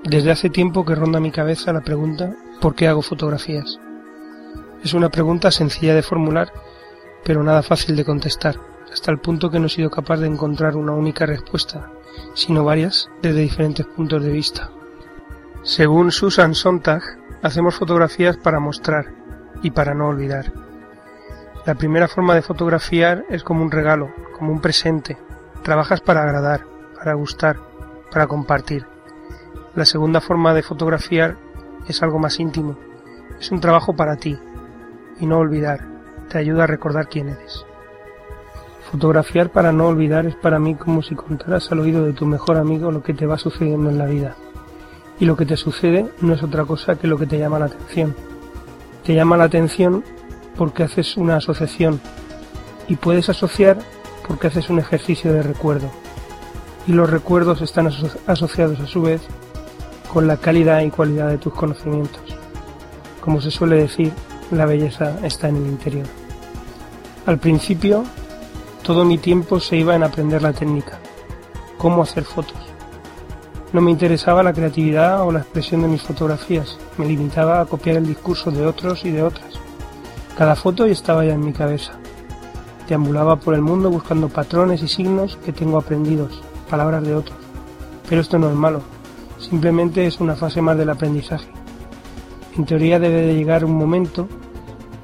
Desde 0.02 0.32
hace 0.32 0.50
tiempo 0.50 0.84
que 0.84 0.96
ronda 0.96 1.20
mi 1.20 1.30
cabeza 1.30 1.72
la 1.72 1.82
pregunta 1.82 2.34
¿por 2.60 2.74
qué 2.74 2.88
hago 2.88 3.00
fotografías? 3.00 3.78
Es 4.82 4.92
una 4.92 5.08
pregunta 5.08 5.52
sencilla 5.52 5.94
de 5.94 6.02
formular 6.02 6.52
pero 7.24 7.42
nada 7.42 7.62
fácil 7.62 7.96
de 7.96 8.04
contestar, 8.04 8.56
hasta 8.92 9.10
el 9.10 9.18
punto 9.18 9.50
que 9.50 9.58
no 9.58 9.66
he 9.66 9.70
sido 9.70 9.90
capaz 9.90 10.18
de 10.18 10.26
encontrar 10.26 10.76
una 10.76 10.92
única 10.92 11.26
respuesta, 11.26 11.90
sino 12.34 12.64
varias 12.64 13.08
desde 13.22 13.40
diferentes 13.40 13.86
puntos 13.86 14.22
de 14.22 14.30
vista. 14.30 14.70
Según 15.62 16.12
Susan 16.12 16.54
Sontag, 16.54 17.02
hacemos 17.42 17.74
fotografías 17.74 18.36
para 18.36 18.60
mostrar 18.60 19.06
y 19.62 19.70
para 19.70 19.94
no 19.94 20.08
olvidar. 20.08 20.52
La 21.64 21.74
primera 21.74 22.08
forma 22.08 22.34
de 22.34 22.42
fotografiar 22.42 23.24
es 23.30 23.42
como 23.42 23.62
un 23.62 23.70
regalo, 23.70 24.12
como 24.36 24.52
un 24.52 24.60
presente. 24.60 25.16
Trabajas 25.62 26.02
para 26.02 26.22
agradar, 26.22 26.66
para 26.94 27.14
gustar, 27.14 27.56
para 28.10 28.26
compartir. 28.26 28.86
La 29.74 29.86
segunda 29.86 30.20
forma 30.20 30.52
de 30.52 30.62
fotografiar 30.62 31.38
es 31.88 32.02
algo 32.02 32.18
más 32.18 32.38
íntimo. 32.38 32.76
Es 33.40 33.50
un 33.50 33.60
trabajo 33.60 33.96
para 33.96 34.16
ti. 34.16 34.38
Y 35.18 35.26
no 35.26 35.38
olvidar. 35.38 35.93
Te 36.28 36.38
ayuda 36.38 36.64
a 36.64 36.66
recordar 36.66 37.08
quién 37.08 37.28
eres. 37.28 37.64
Fotografiar 38.90 39.50
para 39.50 39.72
no 39.72 39.88
olvidar 39.88 40.26
es 40.26 40.36
para 40.36 40.58
mí 40.58 40.74
como 40.74 41.02
si 41.02 41.14
contaras 41.14 41.70
al 41.72 41.80
oído 41.80 42.04
de 42.04 42.12
tu 42.12 42.26
mejor 42.26 42.56
amigo 42.56 42.92
lo 42.92 43.02
que 43.02 43.14
te 43.14 43.26
va 43.26 43.38
sucediendo 43.38 43.90
en 43.90 43.98
la 43.98 44.06
vida. 44.06 44.36
Y 45.18 45.24
lo 45.26 45.36
que 45.36 45.46
te 45.46 45.56
sucede 45.56 46.08
no 46.20 46.34
es 46.34 46.42
otra 46.42 46.64
cosa 46.64 46.96
que 46.96 47.06
lo 47.06 47.18
que 47.18 47.26
te 47.26 47.38
llama 47.38 47.58
la 47.58 47.66
atención. 47.66 48.14
Te 49.04 49.14
llama 49.14 49.36
la 49.36 49.44
atención 49.44 50.04
porque 50.56 50.82
haces 50.82 51.16
una 51.16 51.36
asociación 51.36 52.00
y 52.88 52.96
puedes 52.96 53.28
asociar 53.28 53.78
porque 54.26 54.48
haces 54.48 54.70
un 54.70 54.78
ejercicio 54.78 55.32
de 55.32 55.42
recuerdo. 55.42 55.90
Y 56.86 56.92
los 56.92 57.08
recuerdos 57.08 57.62
están 57.62 57.90
asociados 58.26 58.80
a 58.80 58.86
su 58.86 59.02
vez 59.02 59.22
con 60.12 60.26
la 60.26 60.36
calidad 60.36 60.82
y 60.82 60.90
cualidad 60.90 61.28
de 61.28 61.38
tus 61.38 61.54
conocimientos. 61.54 62.22
Como 63.20 63.40
se 63.40 63.50
suele 63.50 63.76
decir, 63.76 64.12
la 64.58 64.66
belleza 64.66 65.18
está 65.22 65.48
en 65.48 65.56
el 65.56 65.66
interior. 65.66 66.06
Al 67.26 67.38
principio, 67.38 68.04
todo 68.82 69.04
mi 69.04 69.18
tiempo 69.18 69.60
se 69.60 69.76
iba 69.76 69.94
en 69.94 70.02
aprender 70.02 70.42
la 70.42 70.52
técnica, 70.52 70.98
cómo 71.78 72.02
hacer 72.02 72.24
fotos. 72.24 72.58
No 73.72 73.80
me 73.80 73.90
interesaba 73.90 74.42
la 74.42 74.52
creatividad 74.52 75.26
o 75.26 75.32
la 75.32 75.40
expresión 75.40 75.82
de 75.82 75.88
mis 75.88 76.02
fotografías, 76.02 76.78
me 76.98 77.06
limitaba 77.06 77.60
a 77.60 77.64
copiar 77.64 77.96
el 77.96 78.06
discurso 78.06 78.50
de 78.50 78.66
otros 78.66 79.04
y 79.04 79.10
de 79.10 79.22
otras. 79.22 79.54
Cada 80.36 80.54
foto 80.54 80.84
estaba 80.84 81.24
ya 81.24 81.34
en 81.34 81.44
mi 81.44 81.52
cabeza. 81.52 81.92
Deambulaba 82.88 83.36
por 83.36 83.54
el 83.54 83.62
mundo 83.62 83.90
buscando 83.90 84.28
patrones 84.28 84.82
y 84.82 84.88
signos 84.88 85.36
que 85.44 85.52
tengo 85.52 85.78
aprendidos, 85.78 86.42
palabras 86.68 87.02
de 87.04 87.14
otros. 87.14 87.38
Pero 88.08 88.20
esto 88.20 88.38
no 88.38 88.50
es 88.50 88.54
malo, 88.54 88.82
simplemente 89.38 90.06
es 90.06 90.20
una 90.20 90.36
fase 90.36 90.60
más 90.60 90.76
del 90.76 90.90
aprendizaje. 90.90 91.48
En 92.56 92.66
teoría 92.66 92.98
debe 92.98 93.22
de 93.22 93.34
llegar 93.34 93.64
un 93.64 93.76
momento 93.76 94.28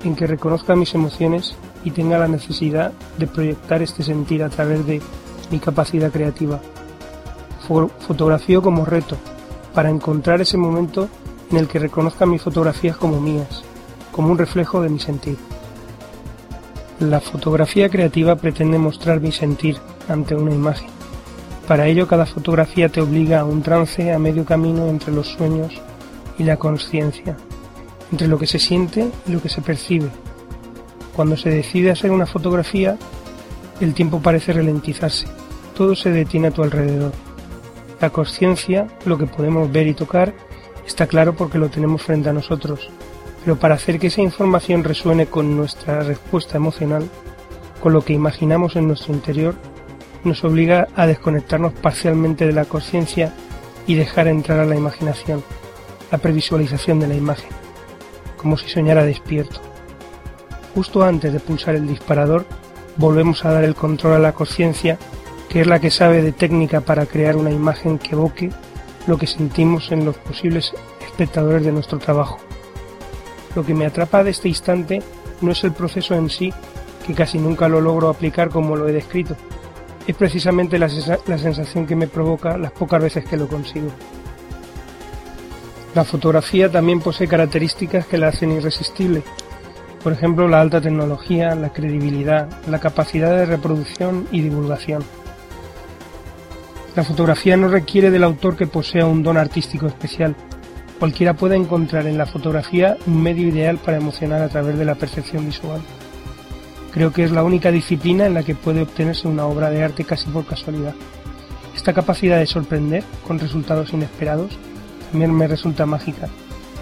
en 0.05 0.15
que 0.15 0.27
reconozca 0.27 0.77
mis 0.77 0.95
emociones 0.95 1.55
y 1.85 1.91
tenga 1.91 2.19
la 2.19 2.29
necesidad 2.29 2.93
de 3.19 3.27
proyectar 3.27 3.83
este 3.83 4.03
sentir 4.03 4.43
a 4.43 4.49
través 4.49 4.87
de 4.87 5.01
mi 5.51 5.59
capacidad 5.59 6.11
creativa. 6.11 6.61
Fotografío 8.07 8.63
como 8.63 8.85
reto, 8.85 9.17
para 9.75 9.91
encontrar 9.91 10.41
ese 10.41 10.57
momento 10.57 11.09
en 11.51 11.59
el 11.59 11.69
que 11.69 11.79
reconozca 11.79 12.27
mis 12.27 12.43
fotografías 12.43 12.97
como 12.97 13.21
mías, 13.21 13.63
como 14.13 14.31
un 14.31 14.39
reflejo 14.39 14.83
de 14.83 14.89
mi 14.89 14.99
sentir. 14.99 15.37
La 16.99 17.21
fotografía 17.21 17.89
creativa 17.89 18.37
pretende 18.37 18.79
mostrar 18.79 19.21
mi 19.21 19.33
sentir 19.33 19.79
ante 20.09 20.35
una 20.35 20.53
imagen. 20.53 20.89
Para 21.67 21.87
ello 21.87 22.09
cada 22.09 22.27
fotografía 22.27 22.89
te 22.89 23.01
obliga 23.01 23.41
a 23.41 23.45
un 23.45 23.63
trance 23.63 24.13
a 24.13 24.19
medio 24.19 24.45
camino 24.45 24.89
entre 24.89 25.13
los 25.13 25.29
sueños 25.29 25.73
y 26.37 26.43
la 26.43 26.57
conciencia, 26.57 27.37
entre 28.13 28.29
lo 28.29 28.39
que 28.39 28.47
se 28.47 28.59
siente 28.59 29.11
y 29.27 29.33
lo 29.33 29.41
que 29.41 29.49
se 29.49 29.63
percibe. 29.63 30.09
Cuando 31.15 31.37
se 31.37 31.51
decide 31.51 31.91
hacer 31.91 32.11
una 32.11 32.27
fotografía, 32.27 32.97
el 33.81 33.95
tiempo 33.95 34.21
parece 34.21 34.53
ralentizarse, 34.53 35.27
todo 35.77 35.95
se 35.95 36.11
detiene 36.11 36.49
a 36.49 36.51
tu 36.51 36.63
alrededor. 36.63 37.13
La 38.01 38.11
conciencia, 38.11 38.87
lo 39.05 39.19
que 39.19 39.27
podemos 39.27 39.71
ver 39.71 39.87
y 39.87 39.95
tocar, 39.95 40.35
está 40.87 41.07
claro 41.07 41.35
porque 41.35 41.59
lo 41.59 41.69
tenemos 41.69 42.03
frente 42.03 42.29
a 42.29 42.33
nosotros, 42.33 42.91
pero 43.45 43.59
para 43.59 43.75
hacer 43.75 43.99
que 43.99 44.09
esa 44.09 44.23
información 44.23 44.85
resuene 44.85 45.27
con 45.27 45.57
nuestra 45.57 46.03
respuesta 46.03 46.57
emocional, 46.57 47.09
con 47.83 47.93
lo 47.93 48.05
que 48.05 48.13
imaginamos 48.13 48.77
en 48.77 48.87
nuestro 48.87 49.15
interior, 49.15 49.55
nos 50.25 50.45
obliga 50.45 50.89
a 50.95 51.07
desconectarnos 51.07 51.73
parcialmente 51.73 52.47
de 52.47 52.53
la 52.53 52.67
conciencia 52.67 53.35
y 53.87 53.95
dejar 53.95 54.29
entrar 54.29 54.61
a 54.61 54.67
la 54.67 54.77
imaginación, 54.77 55.43
la 56.13 56.19
previsualización 56.19 57.01
de 57.01 57.09
la 57.09 57.15
imagen, 57.15 57.51
como 58.41 58.57
si 58.57 58.69
soñara 58.69 59.05
despierto. 59.05 59.61
Justo 60.75 61.03
antes 61.03 61.33
de 61.33 61.41
pulsar 61.41 61.75
el 61.75 61.87
disparador, 61.87 62.47
volvemos 62.97 63.45
a 63.45 63.53
dar 63.53 63.65
el 63.65 63.75
control 63.75 64.15
a 64.15 64.19
la 64.19 64.33
conciencia, 64.33 64.99
que 65.49 65.61
es 65.61 65.67
la 65.67 65.81
que 65.81 65.91
sabe 65.91 66.23
de 66.23 66.33
técnica 66.33 66.81
para 66.81 67.07
crear 67.07 67.37
una 67.37 67.51
imagen 67.51 67.99
que 67.99 68.13
evoque 68.13 68.51
lo 69.07 69.19
que 69.19 69.27
sentimos 69.27 69.93
en 69.93 70.05
los 70.05 70.17
posibles 70.17 70.73
espectadores 71.01 71.65
de 71.65 71.73
nuestro 71.73 71.99
trabajo. 71.99 72.39
Lo 73.55 73.65
que 73.65 73.75
me 73.75 73.87
atrapa 73.87 74.25
de 74.25 74.31
este 74.31 74.49
instante 74.49 75.03
no 75.41 75.53
es 75.53 75.63
el 75.65 75.73
proceso 75.73 76.15
en 76.15 76.31
sí, 76.31 76.53
que 77.07 77.15
casi 77.15 77.39
nunca 77.39 77.69
lo 77.69 77.81
logro 77.81 78.09
aplicar 78.09 78.51
como 78.51 78.77
lo 78.77 78.89
he 78.89 78.93
descrito. 78.93 79.37
Es 80.07 80.17
precisamente 80.17 80.79
la, 80.79 80.89
sensación 80.89 81.87
que 81.87 81.97
me 81.97 82.07
provoca 82.07 82.57
las 82.57 82.73
pocas 82.73 83.03
veces 83.03 83.25
que 83.25 83.37
lo 83.37 83.49
consigo. 83.49 83.91
La 85.95 86.05
fotografía 86.05 86.71
también 86.71 87.01
posee 87.01 87.29
características 87.29 88.07
que 88.07 88.19
la 88.19 88.29
hacen 88.29 88.53
irresistible. 88.53 89.23
Por 90.03 90.13
ejemplo, 90.13 90.49
la 90.49 90.61
alta 90.61 90.81
tecnología, 90.81 91.55
la 91.55 91.73
credibilidad, 91.73 92.49
la 92.69 92.79
capacidad 92.79 93.37
de 93.37 93.47
reproducción 93.47 94.27
y 94.31 94.41
divulgación. 94.41 95.03
La 96.97 97.05
fotografía 97.05 97.57
no 97.57 97.69
requiere 97.69 98.11
del 98.11 98.25
autor 98.25 98.57
que 98.57 98.67
posea 98.67 99.07
un 99.07 99.23
don 99.23 99.37
artístico 99.37 99.87
especial, 99.87 100.35
Cualquiera 101.01 101.33
puede 101.33 101.57
encontrar 101.57 102.07
en 102.07 102.19
la 102.19 102.27
fotografía 102.27 102.99
un 103.07 103.23
medio 103.23 103.49
ideal 103.49 103.79
para 103.79 103.97
emocionar 103.97 104.43
a 104.43 104.51
través 104.51 104.77
de 104.77 104.85
la 104.85 104.97
percepción 104.97 105.47
visual. 105.47 105.81
Creo 106.93 107.11
que 107.11 107.25
es 107.25 107.31
la 107.31 107.43
única 107.43 107.71
disciplina 107.71 108.27
en 108.27 108.35
la 108.35 108.43
que 108.43 108.55
puede 108.55 108.83
obtenerse 108.83 109.27
una 109.27 109.47
obra 109.47 109.71
de 109.71 109.83
arte 109.83 110.05
casi 110.05 110.29
por 110.29 110.45
casualidad. 110.45 110.95
Esta 111.75 111.95
capacidad 111.95 112.39
de 112.39 112.45
sorprender 112.45 113.03
con 113.27 113.39
resultados 113.39 113.95
inesperados 113.95 114.59
también 115.11 115.33
me 115.33 115.47
resulta 115.47 115.87
mágica 115.87 116.29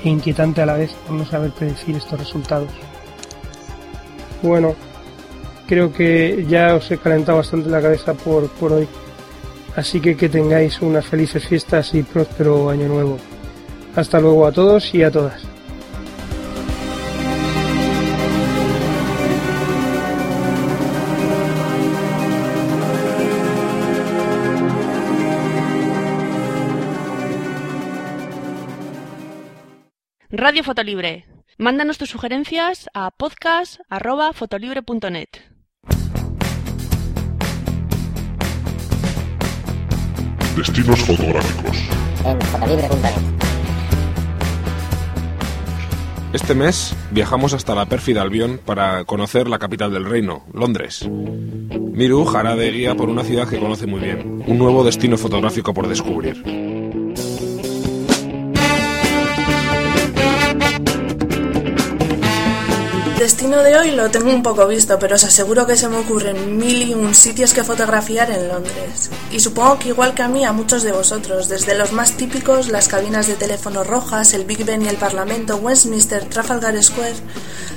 e 0.02 0.08
inquietante 0.08 0.62
a 0.62 0.66
la 0.66 0.74
vez 0.74 0.92
por 1.06 1.16
no 1.16 1.24
saber 1.24 1.50
predecir 1.50 1.96
estos 1.96 2.18
resultados. 2.18 2.70
Bueno, 4.42 4.74
creo 5.66 5.92
que 5.92 6.46
ya 6.48 6.74
os 6.74 6.90
he 6.90 6.98
calentado 6.98 7.38
bastante 7.38 7.68
la 7.68 7.82
cabeza 7.82 8.14
por, 8.14 8.48
por 8.50 8.72
hoy. 8.72 8.88
Así 9.76 10.00
que 10.00 10.16
que 10.16 10.28
tengáis 10.28 10.80
unas 10.80 11.06
felices 11.06 11.46
fiestas 11.46 11.94
y 11.94 12.02
próspero 12.02 12.70
año 12.70 12.88
nuevo. 12.88 13.18
Hasta 13.96 14.20
luego 14.20 14.46
a 14.46 14.52
todos 14.52 14.94
y 14.94 15.02
a 15.02 15.10
todas. 15.10 15.42
Radio 30.40 30.62
Fotolibre. 30.62 31.26
Mándanos 31.58 31.98
tus 31.98 32.10
sugerencias 32.10 32.88
a 32.94 33.10
podcast.fotolibre.net. 33.10 35.26
Destinos 40.56 41.00
fotográficos. 41.00 41.76
En 42.24 42.40
fotolibre.net. 42.40 43.14
Este 46.32 46.54
mes 46.54 46.94
viajamos 47.10 47.52
hasta 47.52 47.74
la 47.74 47.86
pérfida 47.86 48.22
Albión 48.22 48.60
para 48.64 49.04
conocer 49.06 49.48
la 49.48 49.58
capital 49.58 49.92
del 49.92 50.04
reino, 50.04 50.44
Londres. 50.52 51.04
Miru 51.10 52.28
hará 52.28 52.54
de 52.54 52.70
guía 52.70 52.94
por 52.94 53.08
una 53.08 53.24
ciudad 53.24 53.48
que 53.48 53.58
conoce 53.58 53.88
muy 53.88 53.98
bien, 53.98 54.44
un 54.46 54.56
nuevo 54.56 54.84
destino 54.84 55.18
fotográfico 55.18 55.74
por 55.74 55.88
descubrir. 55.88 56.44
Destino 63.28 63.62
de 63.62 63.76
hoy 63.76 63.90
lo 63.90 64.10
tengo 64.10 64.30
un 64.30 64.42
poco 64.42 64.66
visto, 64.66 64.98
pero 64.98 65.16
os 65.16 65.24
aseguro 65.24 65.66
que 65.66 65.76
se 65.76 65.86
me 65.86 65.98
ocurren 65.98 66.56
mil 66.56 66.80
y 66.80 66.94
un 66.94 67.14
sitios 67.14 67.52
que 67.52 67.62
fotografiar 67.62 68.30
en 68.30 68.48
Londres. 68.48 69.10
Y 69.30 69.38
supongo 69.40 69.78
que 69.78 69.90
igual 69.90 70.14
que 70.14 70.22
a 70.22 70.28
mí, 70.28 70.46
a 70.46 70.52
muchos 70.54 70.82
de 70.82 70.92
vosotros, 70.92 71.46
desde 71.50 71.76
los 71.76 71.92
más 71.92 72.12
típicos, 72.12 72.68
las 72.68 72.88
cabinas 72.88 73.26
de 73.26 73.34
teléfono 73.34 73.84
rojas, 73.84 74.32
el 74.32 74.46
Big 74.46 74.64
Ben 74.64 74.80
y 74.80 74.88
el 74.88 74.96
Parlamento, 74.96 75.56
Westminster, 75.56 76.24
Trafalgar 76.24 76.82
Square, 76.82 77.16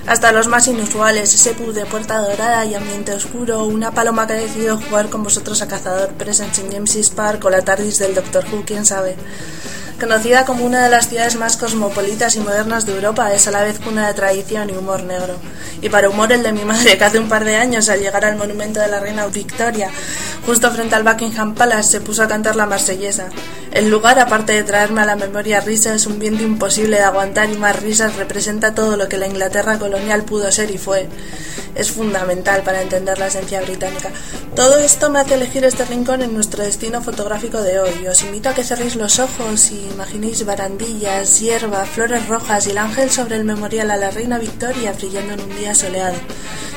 hasta 0.08 0.32
los 0.32 0.48
más 0.48 0.70
inusuales, 0.70 1.36
ese 1.36 1.52
pub 1.52 1.74
de 1.74 1.86
puerta 1.86 2.20
dorada 2.20 2.64
y 2.64 2.74
ambiente 2.74 3.12
oscuro, 3.12 3.66
una 3.66 3.92
paloma 3.92 4.28
que 4.28 4.34
ha 4.34 4.38
decidido 4.38 4.78
jugar 4.78 5.10
con 5.10 5.22
vosotros 5.22 5.62
a 5.62 5.68
cazador 5.68 6.14
Presence 6.14 6.62
en 6.62 6.72
James's 6.72 7.10
Park 7.10 7.44
o 7.44 7.50
la 7.50 7.62
TARDIS 7.62 8.00
del 8.00 8.16
Doctor 8.16 8.46
Who, 8.50 8.64
quién 8.66 8.86
sabe. 8.86 9.18
Conocida 10.02 10.46
como 10.46 10.66
una 10.66 10.84
de 10.84 10.90
las 10.90 11.10
ciudades 11.10 11.36
más 11.36 11.58
cosmopolitas 11.58 12.36
y 12.36 12.40
modernas 12.40 12.88
de 12.88 12.96
Europa, 12.96 13.32
es 13.36 13.48
a 13.48 13.52
la 13.52 13.62
vez 13.62 13.78
cuna 13.78 14.08
de 14.08 14.16
tradición 14.16 14.72
y 14.72 14.74
humor 14.74 15.04
negro. 15.04 15.36
Y 15.82 15.90
para 15.90 16.10
humor 16.10 16.32
el 16.32 16.44
de 16.44 16.52
mi 16.52 16.64
madre, 16.66 16.98
que 16.98 17.04
hace 17.04 17.20
un 17.20 17.30
par 17.30 17.46
de 17.46 17.56
años, 17.56 17.90
al 17.90 18.00
llegar 18.00 18.26
al 18.26 18.36
monumento 18.36 18.80
de 18.80 18.88
la 18.88 19.00
reina 19.00 19.26
Victoria, 19.28 19.90
justo 20.46 20.72
frente 20.72 20.96
al 20.96 21.04
Buckingham 21.04 21.56
Palace, 21.56 21.92
se 21.92 22.02
puso 22.02 22.24
a 22.24 22.28
cantar 22.28 22.56
la 22.56 22.66
marsellesa. 22.66 23.30
El 23.72 23.90
lugar, 23.90 24.20
aparte 24.20 24.54
de 24.54 24.64
traerme 24.64 25.02
a 25.02 25.06
la 25.06 25.16
memoria 25.16 25.62
risas, 25.62 26.06
un 26.06 26.20
viento 26.20 26.44
imposible 26.44 26.98
de 26.98 27.04
aguantar 27.04 27.50
y 27.50 27.58
más 27.58 27.82
risas 27.82 28.18
representa 28.18 28.76
todo 28.76 28.98
lo 28.98 29.08
que 29.08 29.18
la 29.18 29.28
Inglaterra 29.28 29.80
colonial 29.80 30.24
pudo 30.24 30.52
ser 30.52 30.72
y 30.72 30.78
fue. 30.78 31.08
Es 31.74 31.92
fundamental 31.92 32.64
para 32.64 32.82
entender 32.82 33.18
la 33.18 33.28
esencia 33.28 33.62
británica. 33.62 34.10
Todo 34.56 34.78
esto 34.78 35.10
me 35.10 35.20
hace 35.20 35.36
elegir 35.36 35.64
este 35.64 35.86
rincón 35.86 36.22
en 36.22 36.34
nuestro 36.34 36.64
destino 36.64 37.02
fotográfico 37.02 37.62
de 37.62 37.80
hoy. 37.80 38.06
Os 38.08 38.22
invito 38.24 38.50
a 38.50 38.54
que 38.54 38.66
cerréis 38.66 38.98
los 38.98 39.20
ojos 39.20 39.72
y 39.72 39.88
imaginéis 39.94 40.46
barandillas, 40.46 41.40
hierba, 41.40 41.86
flores 41.86 42.28
rojas 42.28 42.68
y 42.68 42.72
el 42.72 42.78
ángel 42.78 43.10
sobre 43.10 43.38
el 43.38 43.46
memorial 43.46 43.90
a 43.92 43.96
la 43.98 44.12
reina 44.12 44.38
Victoria 44.38 44.92
brillando 44.92 45.31
en 45.34 45.42
un 45.42 45.56
día 45.56 45.74
soleado. 45.74 46.16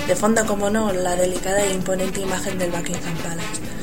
De 0.07 0.17
fondo, 0.17 0.45
como 0.47 0.71
no, 0.71 0.93
la 0.93 1.17
delicada 1.17 1.63
e 1.65 1.73
imponente 1.73 2.21
imagen 2.21 2.59
del 2.59 2.71
Buckingham 2.71 3.17
Palace. 3.19 3.74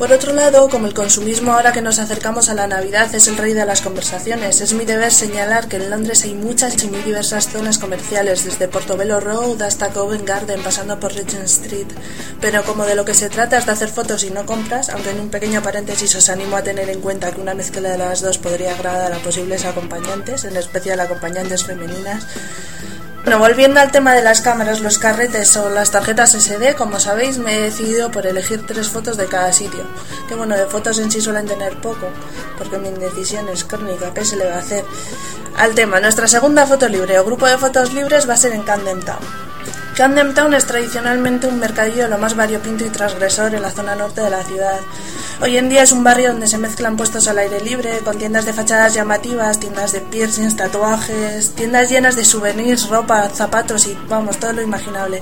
Por 0.00 0.12
otro 0.12 0.32
lado, 0.32 0.70
como 0.70 0.86
el 0.86 0.94
consumismo 0.94 1.52
ahora 1.52 1.74
que 1.74 1.82
nos 1.82 1.98
acercamos 1.98 2.48
a 2.48 2.54
la 2.54 2.66
Navidad 2.66 3.14
es 3.14 3.28
el 3.28 3.36
rey 3.36 3.52
de 3.52 3.66
las 3.66 3.82
conversaciones, 3.82 4.62
es 4.62 4.72
mi 4.72 4.86
deber 4.86 5.12
señalar 5.12 5.68
que 5.68 5.76
en 5.76 5.90
Londres 5.90 6.24
hay 6.24 6.32
muchas 6.32 6.82
y 6.82 6.88
muy 6.88 7.02
diversas 7.02 7.50
zonas 7.50 7.76
comerciales, 7.76 8.46
desde 8.46 8.66
Portobello 8.66 9.20
Road 9.20 9.60
hasta 9.60 9.90
Covent 9.90 10.26
Garden, 10.26 10.62
pasando 10.62 10.98
por 10.98 11.12
Regent 11.12 11.44
Street. 11.44 11.88
Pero 12.40 12.62
como 12.62 12.86
de 12.86 12.94
lo 12.94 13.04
que 13.04 13.12
se 13.12 13.28
trata 13.28 13.58
es 13.58 13.66
de 13.66 13.72
hacer 13.72 13.90
fotos 13.90 14.24
y 14.24 14.30
no 14.30 14.46
compras, 14.46 14.88
aunque 14.88 15.10
en 15.10 15.20
un 15.20 15.28
pequeño 15.28 15.62
paréntesis 15.62 16.14
os 16.14 16.30
animo 16.30 16.56
a 16.56 16.62
tener 16.62 16.88
en 16.88 17.02
cuenta 17.02 17.30
que 17.30 17.42
una 17.42 17.52
mezcla 17.52 17.90
de 17.90 17.98
las 17.98 18.22
dos 18.22 18.38
podría 18.38 18.72
agradar 18.72 19.12
a 19.12 19.18
posibles 19.18 19.66
acompañantes, 19.66 20.44
en 20.44 20.56
especial 20.56 20.98
acompañantes 21.00 21.64
femeninas, 21.64 22.24
bueno, 23.22 23.38
volviendo 23.38 23.80
al 23.80 23.92
tema 23.92 24.14
de 24.14 24.22
las 24.22 24.40
cámaras, 24.40 24.80
los 24.80 24.98
carretes 24.98 25.56
o 25.56 25.68
las 25.68 25.90
tarjetas 25.90 26.32
SD, 26.32 26.74
como 26.74 26.98
sabéis, 26.98 27.38
me 27.38 27.56
he 27.56 27.62
decidido 27.62 28.10
por 28.10 28.26
elegir 28.26 28.64
tres 28.66 28.88
fotos 28.88 29.16
de 29.16 29.26
cada 29.26 29.52
sitio. 29.52 29.84
Que 30.28 30.34
bueno, 30.34 30.56
de 30.56 30.66
fotos 30.66 30.98
en 30.98 31.10
sí 31.10 31.20
suelen 31.20 31.46
tener 31.46 31.80
poco, 31.80 32.08
porque 32.56 32.78
mi 32.78 32.88
indecisión 32.88 33.48
es 33.48 33.64
crónica, 33.64 34.14
¿qué 34.14 34.24
se 34.24 34.36
le 34.36 34.46
va 34.46 34.56
a 34.56 34.60
hacer? 34.60 34.84
Al 35.56 35.74
tema, 35.74 36.00
nuestra 36.00 36.28
segunda 36.28 36.66
foto 36.66 36.88
libre 36.88 37.18
o 37.18 37.24
grupo 37.24 37.46
de 37.46 37.58
fotos 37.58 37.92
libres 37.92 38.28
va 38.28 38.34
a 38.34 38.38
ser 38.38 38.52
en 38.52 38.62
Camden 38.62 39.00
Town. 39.00 39.18
Camden 40.00 40.32
Town 40.32 40.54
es 40.54 40.64
tradicionalmente 40.64 41.46
un 41.46 41.58
mercadillo 41.58 42.08
lo 42.08 42.16
más 42.16 42.34
variopinto 42.34 42.86
y 42.86 42.88
transgresor 42.88 43.54
en 43.54 43.60
la 43.60 43.70
zona 43.70 43.94
norte 43.94 44.22
de 44.22 44.30
la 44.30 44.42
ciudad. 44.42 44.80
Hoy 45.42 45.58
en 45.58 45.68
día 45.68 45.82
es 45.82 45.92
un 45.92 46.02
barrio 46.02 46.30
donde 46.30 46.46
se 46.46 46.56
mezclan 46.56 46.96
puestos 46.96 47.28
al 47.28 47.36
aire 47.36 47.60
libre, 47.60 47.98
con 48.02 48.16
tiendas 48.16 48.46
de 48.46 48.54
fachadas 48.54 48.94
llamativas, 48.94 49.60
tiendas 49.60 49.92
de 49.92 50.00
piercings, 50.00 50.56
tatuajes, 50.56 51.50
tiendas 51.50 51.90
llenas 51.90 52.16
de 52.16 52.24
souvenirs, 52.24 52.88
ropa, 52.88 53.28
zapatos 53.28 53.88
y 53.88 53.98
vamos, 54.08 54.38
todo 54.38 54.54
lo 54.54 54.62
imaginable. 54.62 55.20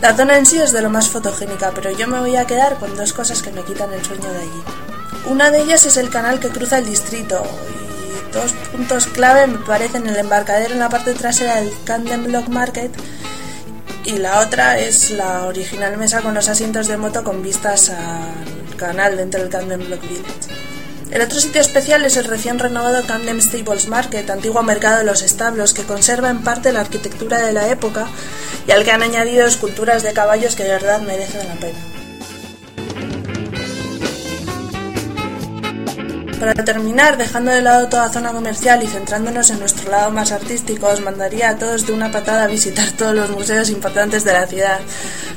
La 0.00 0.14
zona 0.14 0.38
en 0.38 0.46
sí 0.46 0.58
es 0.58 0.70
de 0.70 0.80
lo 0.80 0.90
más 0.90 1.08
fotogénica, 1.08 1.72
pero 1.74 1.90
yo 1.90 2.06
me 2.06 2.20
voy 2.20 2.36
a 2.36 2.46
quedar 2.46 2.76
con 2.76 2.94
dos 2.94 3.12
cosas 3.12 3.42
que 3.42 3.50
me 3.50 3.64
quitan 3.64 3.92
el 3.92 4.04
sueño 4.04 4.30
de 4.30 4.38
allí. 4.38 4.62
Una 5.26 5.50
de 5.50 5.62
ellas 5.62 5.86
es 5.86 5.96
el 5.96 6.08
canal 6.08 6.38
que 6.38 6.50
cruza 6.50 6.78
el 6.78 6.86
distrito 6.86 7.42
y 7.42 8.32
dos 8.32 8.52
puntos 8.70 9.08
clave 9.08 9.48
me 9.48 9.58
parecen 9.58 10.06
el 10.06 10.16
embarcadero 10.18 10.72
en 10.74 10.78
la 10.78 10.88
parte 10.88 11.14
trasera 11.14 11.56
del 11.56 11.72
Camden 11.84 12.26
Block 12.26 12.46
Market 12.46 12.92
y 14.04 14.18
la 14.18 14.40
otra 14.40 14.78
es 14.78 15.10
la 15.10 15.44
original 15.46 15.96
mesa 15.96 16.20
con 16.22 16.34
los 16.34 16.48
asientos 16.48 16.88
de 16.88 16.96
moto 16.96 17.24
con 17.24 17.42
vistas 17.42 17.90
al 17.90 18.76
canal 18.76 19.16
dentro 19.16 19.40
del 19.40 19.50
Camden 19.50 19.86
Block 19.86 20.02
Village. 20.02 20.68
El 21.10 21.22
otro 21.22 21.40
sitio 21.40 21.60
especial 21.60 22.04
es 22.04 22.16
el 22.18 22.24
recién 22.24 22.58
renovado 22.58 23.06
Camden 23.06 23.40
Stables 23.40 23.88
Market, 23.88 24.28
antiguo 24.28 24.62
mercado 24.62 24.98
de 24.98 25.04
los 25.04 25.22
establos, 25.22 25.72
que 25.72 25.84
conserva 25.84 26.28
en 26.28 26.42
parte 26.42 26.72
la 26.72 26.80
arquitectura 26.80 27.38
de 27.38 27.52
la 27.52 27.68
época 27.68 28.06
y 28.66 28.72
al 28.72 28.84
que 28.84 28.90
han 28.90 29.02
añadido 29.02 29.46
esculturas 29.46 30.02
de 30.02 30.12
caballos 30.12 30.54
que 30.54 30.64
de 30.64 30.70
verdad 30.70 31.00
merecen 31.00 31.48
la 31.48 31.54
pena. 31.54 31.78
Para 36.38 36.54
terminar, 36.54 37.16
dejando 37.16 37.50
de 37.50 37.62
lado 37.62 37.88
toda 37.88 38.12
zona 38.12 38.32
comercial 38.32 38.80
y 38.84 38.86
centrándonos 38.86 39.50
en 39.50 39.58
nuestro 39.58 39.90
lado 39.90 40.12
más 40.12 40.30
artístico, 40.30 40.86
os 40.86 41.00
mandaría 41.00 41.50
a 41.50 41.56
todos 41.56 41.84
de 41.84 41.92
una 41.92 42.12
patada 42.12 42.44
a 42.44 42.46
visitar 42.46 42.92
todos 42.92 43.12
los 43.12 43.30
museos 43.30 43.70
importantes 43.70 44.22
de 44.22 44.32
la 44.34 44.46
ciudad. 44.46 44.78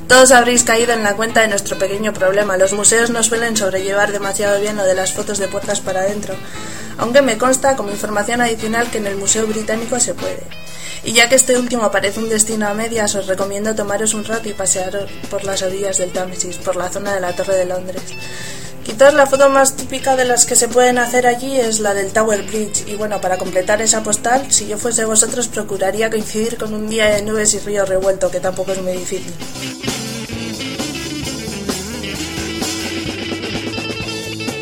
Todos 0.07 0.31
habréis 0.31 0.63
caído 0.63 0.93
en 0.93 1.01
la 1.01 1.15
cuenta 1.15 1.41
de 1.41 1.47
nuestro 1.47 1.79
pequeño 1.79 2.13
problema. 2.13 2.55
Los 2.55 2.73
museos 2.73 3.09
no 3.09 3.23
suelen 3.23 3.57
sobrellevar 3.57 4.11
demasiado 4.11 4.61
bien 4.61 4.77
lo 4.77 4.83
de 4.83 4.93
las 4.93 5.11
fotos 5.11 5.39
de 5.39 5.47
puertas 5.47 5.81
para 5.81 6.01
adentro, 6.01 6.35
aunque 6.99 7.23
me 7.23 7.37
consta 7.39 7.75
como 7.75 7.89
información 7.89 8.39
adicional 8.41 8.91
que 8.91 8.99
en 8.99 9.07
el 9.07 9.15
Museo 9.15 9.47
Británico 9.47 9.99
se 9.99 10.13
puede. 10.13 10.43
Y 11.03 11.13
ya 11.13 11.27
que 11.27 11.35
este 11.35 11.57
último 11.57 11.89
parece 11.89 12.19
un 12.19 12.29
destino 12.29 12.67
a 12.67 12.75
medias, 12.75 13.15
os 13.15 13.25
recomiendo 13.25 13.73
tomaros 13.73 14.13
un 14.13 14.23
rato 14.23 14.49
y 14.49 14.53
pasear 14.53 15.07
por 15.31 15.43
las 15.45 15.63
orillas 15.63 15.97
del 15.97 16.11
Támesis, 16.11 16.57
por 16.57 16.75
la 16.75 16.89
zona 16.89 17.15
de 17.15 17.21
la 17.21 17.35
Torre 17.35 17.55
de 17.55 17.65
Londres. 17.65 18.03
Quizás 18.91 19.13
la 19.13 19.25
foto 19.25 19.49
más 19.49 19.77
típica 19.77 20.17
de 20.17 20.25
las 20.25 20.45
que 20.45 20.57
se 20.57 20.67
pueden 20.67 20.97
hacer 20.97 21.25
allí 21.25 21.57
es 21.57 21.79
la 21.79 21.93
del 21.93 22.11
Tower 22.11 22.43
Bridge 22.43 22.83
y 22.87 22.95
bueno, 22.95 23.21
para 23.21 23.37
completar 23.37 23.81
esa 23.81 24.03
postal, 24.03 24.51
si 24.51 24.67
yo 24.67 24.77
fuese 24.77 25.05
vosotros 25.05 25.47
procuraría 25.47 26.09
coincidir 26.09 26.57
con 26.57 26.73
un 26.73 26.89
día 26.89 27.07
de 27.07 27.21
nubes 27.21 27.53
y 27.53 27.59
río 27.59 27.85
revuelto, 27.85 28.29
que 28.29 28.41
tampoco 28.41 28.73
es 28.73 28.81
muy 28.81 28.91
difícil. 28.91 29.33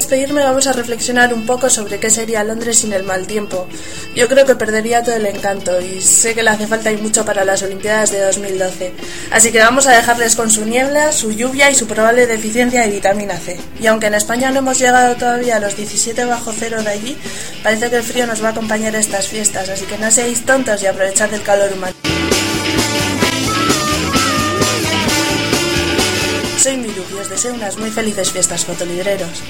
Despedirme 0.10 0.42
vamos 0.42 0.66
a 0.66 0.74
reflexionar 0.74 1.32
un 1.36 1.46
poco 1.46 1.70
sobre 1.70 2.00
qué 2.00 2.10
sería 2.10 2.44
Londres 2.44 2.80
sin 2.80 2.94
el 2.94 3.04
mal 3.04 3.28
tiempo. 3.28 3.68
Yo 4.16 4.28
creo 4.28 4.44
que 4.44 4.56
perdería 4.56 5.04
todo 5.04 5.14
el 5.14 5.28
encanto 5.28 5.80
y 5.80 6.02
sé 6.02 6.34
que 6.34 6.42
le 6.42 6.50
hace 6.50 6.66
falta 6.66 6.92
y 6.92 6.98
mucho 6.98 7.24
para 7.24 7.46
las 7.46 7.62
Olimpiadas 7.62 8.12
de 8.12 8.22
2012. 8.22 8.92
Así 9.30 9.52
que 9.52 9.60
vamos 9.60 9.86
a 9.86 9.92
dejarles 9.92 10.36
con 10.36 10.50
su 10.50 10.66
niebla, 10.66 11.12
su 11.12 11.32
lluvia 11.32 11.70
y 11.70 11.76
su 11.76 11.86
probable 11.86 12.26
deficiencia 12.26 12.82
de 12.82 12.90
vitamina 12.90 13.38
C. 13.38 13.60
Y 13.80 13.86
aunque 13.86 14.08
en 14.08 14.16
España 14.16 14.50
no 14.50 14.60
hemos 14.60 14.80
llegado 14.80 15.16
todavía 15.16 15.58
a 15.58 15.60
los 15.60 15.78
17 15.78 16.26
bajo 16.26 16.54
cero 16.58 16.82
de 16.82 16.90
allí, 16.90 17.16
parece 17.62 17.92
que 17.92 17.98
el 17.98 18.04
frío 18.04 18.26
nos 18.26 18.42
va 18.42 18.48
a 18.48 18.52
acompañar 18.52 18.96
a 18.96 19.00
estas 19.00 19.28
fiestas, 19.28 19.70
así 19.70 19.86
que 19.86 20.00
no 20.00 20.10
seáis 20.10 20.44
tontos 20.44 20.82
y 20.82 20.88
aprovechad 20.88 21.32
el 21.36 21.44
calor 21.44 21.72
humano. 21.72 21.94
Soy 26.58 26.78
Miru 26.78 27.04
y 27.12 27.14
os 27.14 27.30
deseo 27.30 27.54
unas 27.54 27.78
muy 27.78 27.92
felices 27.92 28.32
fiestas 28.32 28.66
fotolibreros. 28.66 29.44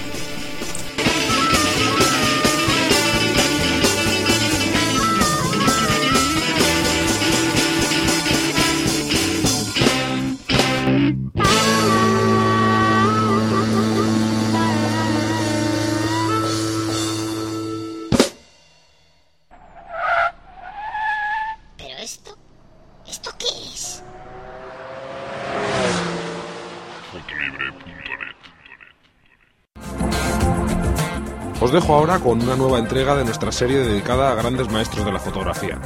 Dejo 31.79 31.93
ahora 31.93 32.19
con 32.19 32.41
una 32.41 32.57
nueva 32.57 32.77
entrega 32.77 33.15
de 33.15 33.23
nuestra 33.23 33.53
serie 33.53 33.77
dedicada 33.77 34.31
a 34.31 34.35
grandes 34.35 34.69
maestros 34.69 35.05
de 35.05 35.13
la 35.13 35.19
fotografía. 35.19 35.79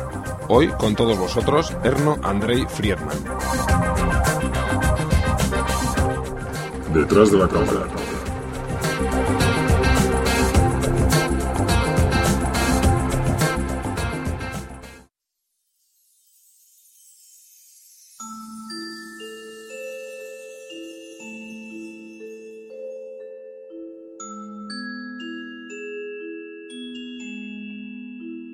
Hoy, 0.47 0.69
con 0.69 0.95
todos 0.95 1.19
vosotros, 1.19 1.71
Erno 1.83 2.17
Andrei 2.23 2.65
Friedman. 2.65 3.15
Detrás 6.95 7.31
de 7.31 7.37
la 7.37 7.47
cámara. 7.47 8.02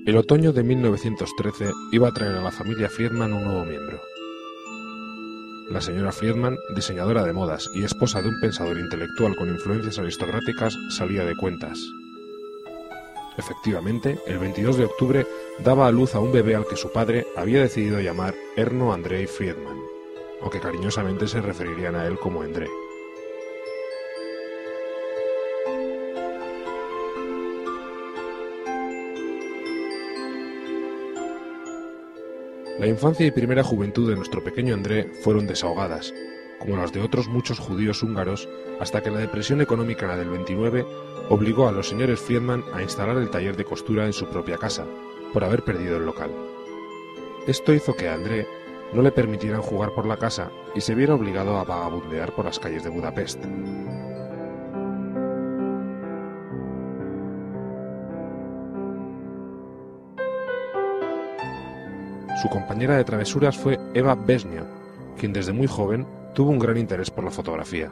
El 0.06 0.16
otoño 0.16 0.54
de 0.54 0.64
1913 0.64 1.72
iba 1.92 2.08
a 2.08 2.14
traer 2.14 2.38
a 2.38 2.42
la 2.42 2.52
familia 2.52 2.90
Friedman 2.90 3.34
un 3.34 3.44
nuevo 3.44 3.66
miembro. 3.66 4.02
La 5.70 5.82
señora 5.82 6.14
Friedman, 6.14 6.58
diseñadora 6.74 7.26
de 7.26 7.34
modas 7.34 7.70
y 7.76 7.84
esposa 7.84 8.22
de 8.22 8.30
un 8.30 8.40
pensador 8.40 8.80
intelectual 8.80 9.36
con 9.36 9.50
influencias 9.50 10.00
aristocráticas, 10.00 10.76
salía 10.90 11.26
de 11.26 11.36
cuentas. 11.36 11.80
Efectivamente, 13.38 14.18
el 14.26 14.40
22 14.40 14.78
de 14.78 14.86
octubre 14.86 15.28
daba 15.64 15.86
a 15.86 15.92
luz 15.92 16.16
a 16.16 16.22
un 16.22 16.32
bebé 16.32 16.56
al 16.56 16.66
que 16.66 16.78
su 16.78 16.92
padre 16.92 17.28
había 17.36 17.62
decidido 17.62 18.00
llamar 18.00 18.34
Erno 18.56 18.94
Andrei 18.94 19.28
Friedman, 19.28 19.78
aunque 20.42 20.62
cariñosamente 20.62 21.28
se 21.28 21.42
referirían 21.42 21.96
a 21.96 22.08
él 22.08 22.18
como 22.18 22.42
André. 22.42 22.68
La 32.80 32.88
infancia 32.88 33.26
y 33.26 33.32
primera 33.32 33.62
juventud 33.62 34.10
de 34.10 34.16
nuestro 34.16 34.42
pequeño 34.42 34.74
André 34.74 35.04
fueron 35.22 35.46
desahogadas, 35.48 36.14
como 36.60 36.78
las 36.78 36.94
de 36.94 37.02
otros 37.02 37.28
muchos 37.28 37.60
judíos 37.60 38.02
húngaros, 38.04 38.48
hasta 38.80 39.04
que 39.04 39.12
la 39.12 39.20
depresión 39.20 39.60
económica 39.60 40.16
del 40.16 40.30
29 40.30 40.86
obligó 41.28 41.68
a 41.68 41.74
los 41.74 41.90
señores 41.90 42.22
Friedman 42.22 42.64
a 42.74 42.82
instalar 42.82 43.18
el 43.18 43.30
taller 43.30 43.58
de 43.58 43.66
costura 43.66 44.06
en 44.06 44.14
su 44.14 44.28
propia 44.30 44.58
casa, 44.58 44.86
por 45.34 45.44
haber 45.44 45.64
perdido 45.64 45.98
el 45.98 46.06
local. 46.06 46.32
Esto 47.48 47.74
hizo 47.74 47.94
que 47.96 48.08
a 48.08 48.14
André 48.14 48.48
no 48.94 49.02
le 49.02 49.12
permitieran 49.12 49.62
jugar 49.62 49.94
por 49.94 50.06
la 50.06 50.16
casa 50.16 50.50
y 50.74 50.80
se 50.80 50.96
viera 50.96 51.16
obligado 51.16 51.58
a 51.58 51.66
vagabundear 51.66 52.34
por 52.34 52.46
las 52.46 52.60
calles 52.60 52.86
de 52.86 52.90
Budapest. 52.90 53.44
Su 62.42 62.48
compañera 62.48 62.96
de 62.96 63.04
travesuras 63.04 63.58
fue 63.58 63.78
Eva 63.94 64.16
Besnia, 64.16 64.64
quien 65.18 65.34
desde 65.34 65.52
muy 65.52 65.68
joven 65.68 66.08
tuvo 66.34 66.52
un 66.52 66.60
gran 66.60 66.78
interés 66.78 67.12
por 67.12 67.26
la 67.26 67.32
fotografía. 67.32 67.92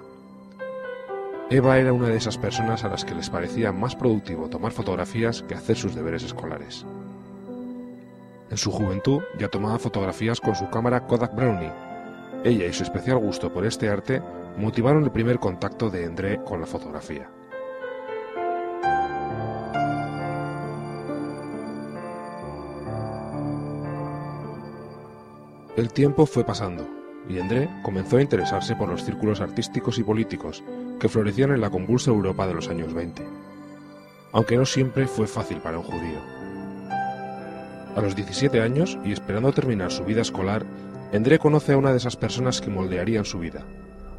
Eva 1.50 1.78
era 1.78 1.92
una 1.92 2.08
de 2.08 2.16
esas 2.16 2.38
personas 2.38 2.86
a 2.86 2.88
las 2.88 3.04
que 3.04 3.14
les 3.14 3.30
parecía 3.30 3.74
más 3.74 3.98
productivo 3.98 4.50
tomar 4.50 4.72
fotografías 4.72 5.42
que 5.44 5.56
hacer 5.56 5.76
sus 5.76 5.96
deberes 5.96 6.24
escolares. 6.24 6.86
En 8.50 8.56
su 8.56 8.72
juventud 8.72 9.22
ya 9.38 9.50
tomaba 9.50 9.80
fotografías 9.80 10.40
con 10.40 10.56
su 10.56 10.70
cámara 10.70 11.06
Kodak 11.08 11.36
Brownie. 11.36 11.74
Ella 12.46 12.68
y 12.68 12.74
su 12.74 12.84
especial 12.84 13.18
gusto 13.18 13.52
por 13.52 13.66
este 13.66 13.90
arte 13.90 14.22
motivaron 14.58 15.04
el 15.04 15.12
primer 15.12 15.40
contacto 15.40 15.90
de 15.90 16.06
André 16.06 16.42
con 16.46 16.62
la 16.62 16.68
fotografía. 16.68 17.30
El 25.78 25.94
tiempo 25.94 26.26
fue 26.26 26.44
pasando 26.44 26.90
y 27.30 27.38
André 27.38 27.70
comenzó 27.84 28.18
a 28.18 28.22
interesarse 28.24 28.76
por 28.76 28.90
los 28.90 29.04
círculos 29.04 29.42
artísticos 29.42 30.00
y 30.00 30.04
políticos 30.04 30.64
que 31.00 31.08
florecían 31.08 31.52
en 31.52 31.62
la 31.62 31.70
convulsa 31.70 32.10
Europa 32.10 32.48
de 32.48 32.56
los 32.56 32.68
años 32.68 32.96
20. 32.96 33.24
Aunque 34.32 34.58
no 34.58 34.66
siempre 34.66 35.06
fue 35.06 35.28
fácil 35.28 35.60
para 35.60 35.78
un 35.78 35.84
judío. 35.84 36.20
A 37.96 38.02
los 38.02 38.16
17 38.16 38.60
años 38.60 38.98
y 39.06 39.12
esperando 39.12 39.54
terminar 39.54 39.92
su 39.92 40.04
vida 40.04 40.22
escolar, 40.22 40.66
André 41.14 41.38
conoce 41.38 41.74
a 41.74 41.78
una 41.78 41.92
de 41.92 41.98
esas 41.98 42.16
personas 42.16 42.60
que 42.60 42.72
moldearían 42.72 43.26
su 43.26 43.38
vida, 43.38 43.64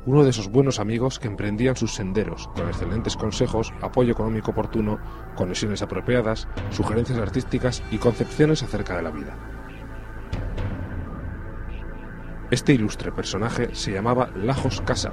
uno 0.06 0.22
de 0.22 0.30
esos 0.30 0.52
buenos 0.52 0.78
amigos 0.78 1.18
que 1.18 1.26
emprendían 1.26 1.74
sus 1.74 1.92
senderos 1.92 2.46
con 2.54 2.68
excelentes 2.68 3.16
consejos, 3.16 3.72
apoyo 3.82 4.12
económico 4.12 4.52
oportuno, 4.52 5.00
conexiones 5.34 5.82
apropiadas, 5.82 6.46
sugerencias 6.70 7.18
artísticas 7.18 7.82
y 7.90 7.98
concepciones 7.98 8.62
acerca 8.62 8.96
de 8.96 9.02
la 9.02 9.10
vida. 9.10 9.36
Este 12.50 12.72
ilustre 12.72 13.12
personaje 13.12 13.74
se 13.74 13.92
llamaba 13.92 14.30
Lajos 14.34 14.80
Kasak, 14.80 15.12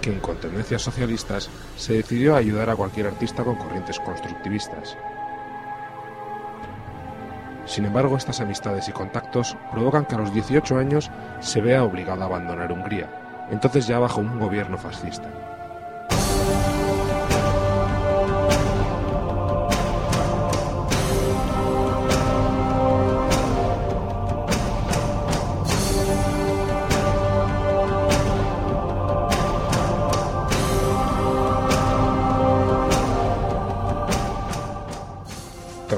quien 0.00 0.20
con 0.20 0.36
tendencias 0.36 0.82
socialistas 0.82 1.50
se 1.76 1.94
decidió 1.94 2.34
a 2.34 2.38
ayudar 2.38 2.70
a 2.70 2.76
cualquier 2.76 3.08
artista 3.08 3.42
con 3.42 3.56
corrientes 3.56 3.98
constructivistas. 3.98 4.96
Sin 7.66 7.86
embargo, 7.86 8.16
estas 8.16 8.40
amistades 8.40 8.88
y 8.88 8.92
contactos 8.92 9.56
provocan 9.72 10.04
que 10.04 10.14
a 10.14 10.18
los 10.18 10.32
18 10.32 10.78
años 10.78 11.10
se 11.40 11.60
vea 11.60 11.82
obligado 11.82 12.22
a 12.22 12.26
abandonar 12.26 12.70
Hungría, 12.70 13.10
entonces 13.50 13.88
ya 13.88 13.98
bajo 13.98 14.20
un 14.20 14.38
gobierno 14.38 14.78
fascista. 14.78 15.53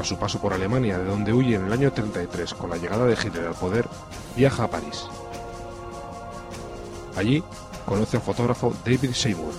Su 0.07 0.17
paso 0.17 0.39
por 0.39 0.53
Alemania, 0.53 0.99
de 0.99 1.05
donde 1.05 1.33
huye 1.33 1.57
en 1.57 1.65
el 1.65 1.73
año 1.73 1.93
33 1.93 2.55
con 2.55 2.71
la 2.71 2.77
llegada 2.77 3.07
de 3.07 3.15
Hitler 3.15 3.49
al 3.49 3.57
poder, 3.57 3.89
viaja 4.37 4.63
a 4.63 4.71
París. 4.71 5.05
Allí 7.17 7.43
conoce 7.85 8.17
al 8.17 8.23
fotógrafo 8.23 8.73
David 8.85 9.11
Seymour, 9.11 9.53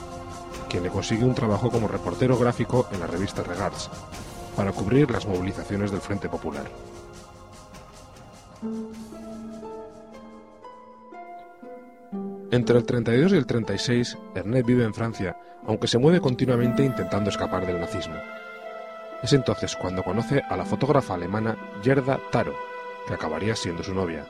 quien 0.69 0.83
le 0.83 0.89
consigue 0.89 1.25
un 1.25 1.35
trabajo 1.35 1.69
como 1.69 1.89
reportero 1.89 2.37
gráfico 2.37 2.87
en 2.93 3.01
la 3.01 3.07
revista 3.07 3.43
Regards, 3.43 3.89
para 4.55 4.71
cubrir 4.71 5.11
las 5.11 5.27
movilizaciones 5.27 5.91
del 5.91 5.99
Frente 5.99 6.29
Popular. 6.29 6.71
Entre 12.51 12.77
el 12.77 12.85
32 12.85 13.33
y 13.33 13.35
el 13.35 13.45
36, 13.45 14.17
Ernest 14.33 14.65
vive 14.65 14.85
en 14.85 14.93
Francia, 14.93 15.35
aunque 15.65 15.89
se 15.89 15.97
mueve 15.97 16.21
continuamente 16.21 16.85
intentando 16.85 17.29
escapar 17.29 17.67
del 17.67 17.81
nazismo. 17.81 18.15
Es 19.27 19.33
entonces 19.33 19.75
cuando 19.75 20.03
conoce 20.03 20.41
a 20.47 20.55
la 20.55 20.63
fotógrafa 20.63 21.15
alemana 21.15 21.57
Gerda 21.83 22.17
Taro, 22.31 22.55
que 23.05 23.13
acabaría 23.13 23.57
siendo 23.57 23.83
su 23.83 23.93
novia. 23.93 24.25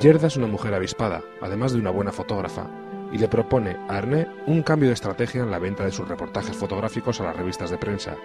Gerda 0.00 0.26
es 0.26 0.36
una 0.36 0.48
mujer 0.48 0.74
avispada, 0.74 1.22
además 1.40 1.72
de 1.72 1.78
una 1.78 1.90
buena 1.90 2.10
fotógrafa, 2.10 2.68
y 3.12 3.18
le 3.18 3.28
propone 3.28 3.76
a 3.88 3.98
Ernest 3.98 4.28
un 4.48 4.64
cambio 4.64 4.88
de 4.88 4.94
estrategia 4.94 5.44
en 5.44 5.52
la 5.52 5.60
venta 5.60 5.84
de 5.84 5.92
sus 5.92 6.08
reportajes 6.08 6.56
fotográficos 6.56 7.20
a 7.20 7.26
las 7.26 7.36
revistas 7.36 7.70
de 7.70 7.78
prensa. 7.78 8.16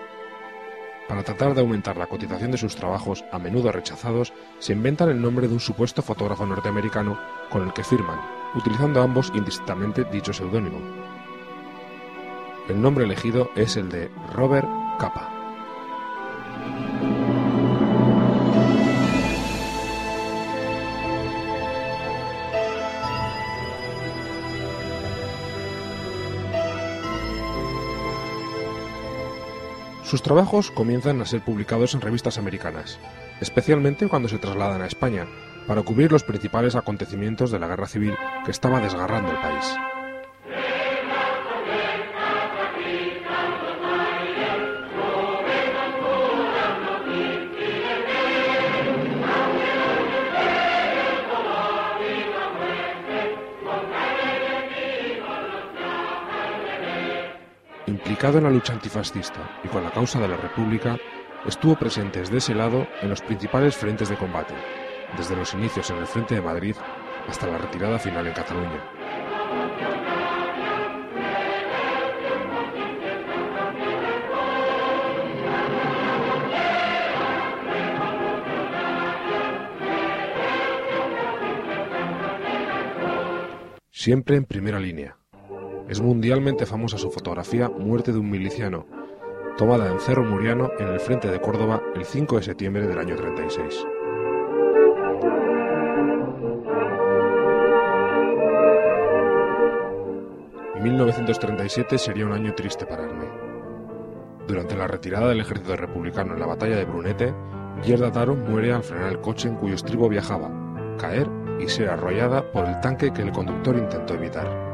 Para 1.11 1.23
tratar 1.23 1.53
de 1.53 1.59
aumentar 1.59 1.97
la 1.97 2.07
cotización 2.07 2.51
de 2.51 2.57
sus 2.57 2.77
trabajos, 2.77 3.25
a 3.33 3.37
menudo 3.37 3.69
rechazados, 3.69 4.31
se 4.59 4.71
inventan 4.71 5.09
el 5.09 5.21
nombre 5.21 5.49
de 5.49 5.53
un 5.53 5.59
supuesto 5.59 6.01
fotógrafo 6.01 6.45
norteamericano 6.45 7.19
con 7.49 7.63
el 7.63 7.73
que 7.73 7.83
firman, 7.83 8.17
utilizando 8.55 9.01
ambos 9.01 9.29
indistintamente 9.35 10.05
dicho 10.05 10.31
seudónimo. 10.31 10.79
El 12.69 12.81
nombre 12.81 13.03
elegido 13.03 13.49
es 13.57 13.75
el 13.75 13.89
de 13.89 14.09
Robert 14.33 14.69
Capa. 14.99 15.29
Sus 30.11 30.23
trabajos 30.23 30.71
comienzan 30.71 31.21
a 31.21 31.25
ser 31.25 31.39
publicados 31.39 31.93
en 31.93 32.01
revistas 32.01 32.37
americanas, 32.37 32.99
especialmente 33.39 34.09
cuando 34.09 34.27
se 34.27 34.39
trasladan 34.39 34.81
a 34.81 34.85
España, 34.85 35.25
para 35.67 35.83
cubrir 35.83 36.11
los 36.11 36.25
principales 36.25 36.75
acontecimientos 36.75 37.49
de 37.49 37.59
la 37.59 37.67
guerra 37.69 37.87
civil 37.87 38.13
que 38.43 38.51
estaba 38.51 38.81
desgarrando 38.81 39.31
el 39.31 39.37
país. 39.37 39.73
En 58.23 58.43
la 58.43 58.51
lucha 58.51 58.73
antifascista 58.73 59.59
y 59.63 59.67
con 59.67 59.83
la 59.83 59.89
causa 59.89 60.19
de 60.19 60.27
la 60.27 60.37
República, 60.37 60.95
estuvo 61.43 61.75
presente 61.75 62.19
desde 62.19 62.37
ese 62.37 62.53
lado 62.53 62.87
en 63.01 63.09
los 63.09 63.19
principales 63.19 63.75
frentes 63.75 64.09
de 64.09 64.15
combate, 64.15 64.53
desde 65.17 65.35
los 65.35 65.55
inicios 65.55 65.89
en 65.89 65.97
el 65.97 66.05
Frente 66.05 66.35
de 66.35 66.41
Madrid 66.41 66.75
hasta 67.27 67.47
la 67.47 67.57
retirada 67.57 67.97
final 67.97 68.27
en 68.27 68.33
Cataluña. 68.33 68.79
Siempre 83.89 84.37
en 84.37 84.45
primera 84.45 84.79
línea. 84.79 85.20
Es 85.91 85.99
mundialmente 85.99 86.65
famosa 86.65 86.97
su 86.97 87.11
fotografía 87.11 87.67
Muerte 87.67 88.13
de 88.13 88.17
un 88.17 88.29
miliciano, 88.29 88.85
tomada 89.57 89.91
en 89.91 89.99
Cerro 89.99 90.23
Muriano, 90.23 90.69
en 90.79 90.87
el 90.87 91.01
frente 91.01 91.29
de 91.29 91.41
Córdoba, 91.41 91.81
el 91.93 92.05
5 92.05 92.37
de 92.37 92.43
septiembre 92.43 92.87
del 92.87 92.97
año 92.97 93.17
36. 93.17 93.85
1937 100.81 101.97
sería 101.97 102.25
un 102.25 102.31
año 102.31 102.55
triste 102.55 102.85
para 102.85 103.03
Arme. 103.03 103.27
Durante 104.47 104.77
la 104.77 104.87
retirada 104.87 105.27
del 105.27 105.41
ejército 105.41 105.75
republicano 105.75 106.35
en 106.35 106.39
la 106.39 106.45
batalla 106.45 106.77
de 106.77 106.85
Brunete, 106.85 107.33
Gerda 107.83 108.13
Taro 108.13 108.33
muere 108.33 108.71
al 108.71 108.83
frenar 108.83 109.11
el 109.11 109.19
coche 109.19 109.49
en 109.49 109.55
cuyo 109.55 109.75
estribo 109.75 110.07
viajaba, 110.07 110.49
caer 110.97 111.27
y 111.59 111.67
ser 111.67 111.89
arrollada 111.89 112.49
por 112.49 112.63
el 112.63 112.79
tanque 112.79 113.11
que 113.11 113.23
el 113.23 113.33
conductor 113.33 113.75
intentó 113.75 114.13
evitar. 114.13 114.70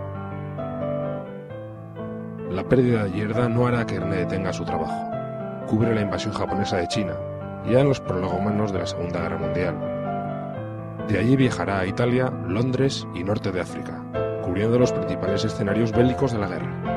La 2.50 2.64
pérdida 2.64 3.04
de 3.04 3.12
Gerda 3.12 3.50
no 3.50 3.68
hará 3.68 3.86
que 3.86 3.96
Erne 3.96 4.18
detenga 4.18 4.54
su 4.54 4.64
trabajo. 4.64 5.12
Cubre 5.68 5.94
la 5.94 6.02
invasión 6.02 6.34
japonesa 6.34 6.78
de 6.78 6.88
China, 6.88 7.14
ya 7.70 7.82
en 7.82 7.90
los 7.90 8.00
prolegómenos 8.00 8.72
de 8.72 8.80
la 8.80 8.88
Segunda 8.88 9.22
Guerra 9.22 9.38
Mundial. 9.38 11.06
De 11.10 11.20
allí 11.20 11.36
viajará 11.36 11.80
a 11.80 11.86
Italia, 11.86 12.32
Londres 12.48 13.06
y 13.14 13.24
norte 13.24 13.52
de 13.52 13.60
África, 13.60 14.02
cubriendo 14.44 14.80
los 14.80 14.94
principales 14.94 15.44
escenarios 15.44 15.92
bélicos 15.92 16.32
de 16.32 16.40
la 16.40 16.48
guerra. 16.48 16.88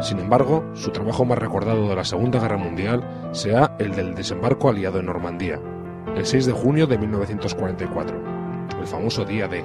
Sin 0.00 0.18
embargo, 0.18 0.64
su 0.74 0.90
trabajo 0.90 1.24
más 1.24 1.38
recordado 1.38 1.88
de 1.88 1.96
la 1.96 2.04
Segunda 2.04 2.40
Guerra 2.40 2.58
Mundial 2.58 3.30
será 3.32 3.76
el 3.78 3.94
del 3.94 4.14
desembarco 4.14 4.68
aliado 4.68 4.98
en 4.98 5.06
Normandía, 5.06 5.60
el 6.16 6.24
6 6.24 6.46
de 6.46 6.52
junio 6.52 6.86
de 6.86 6.96
1944, 6.96 8.16
el 8.80 8.86
famoso 8.86 9.24
Día 9.24 9.48
D, 9.48 9.64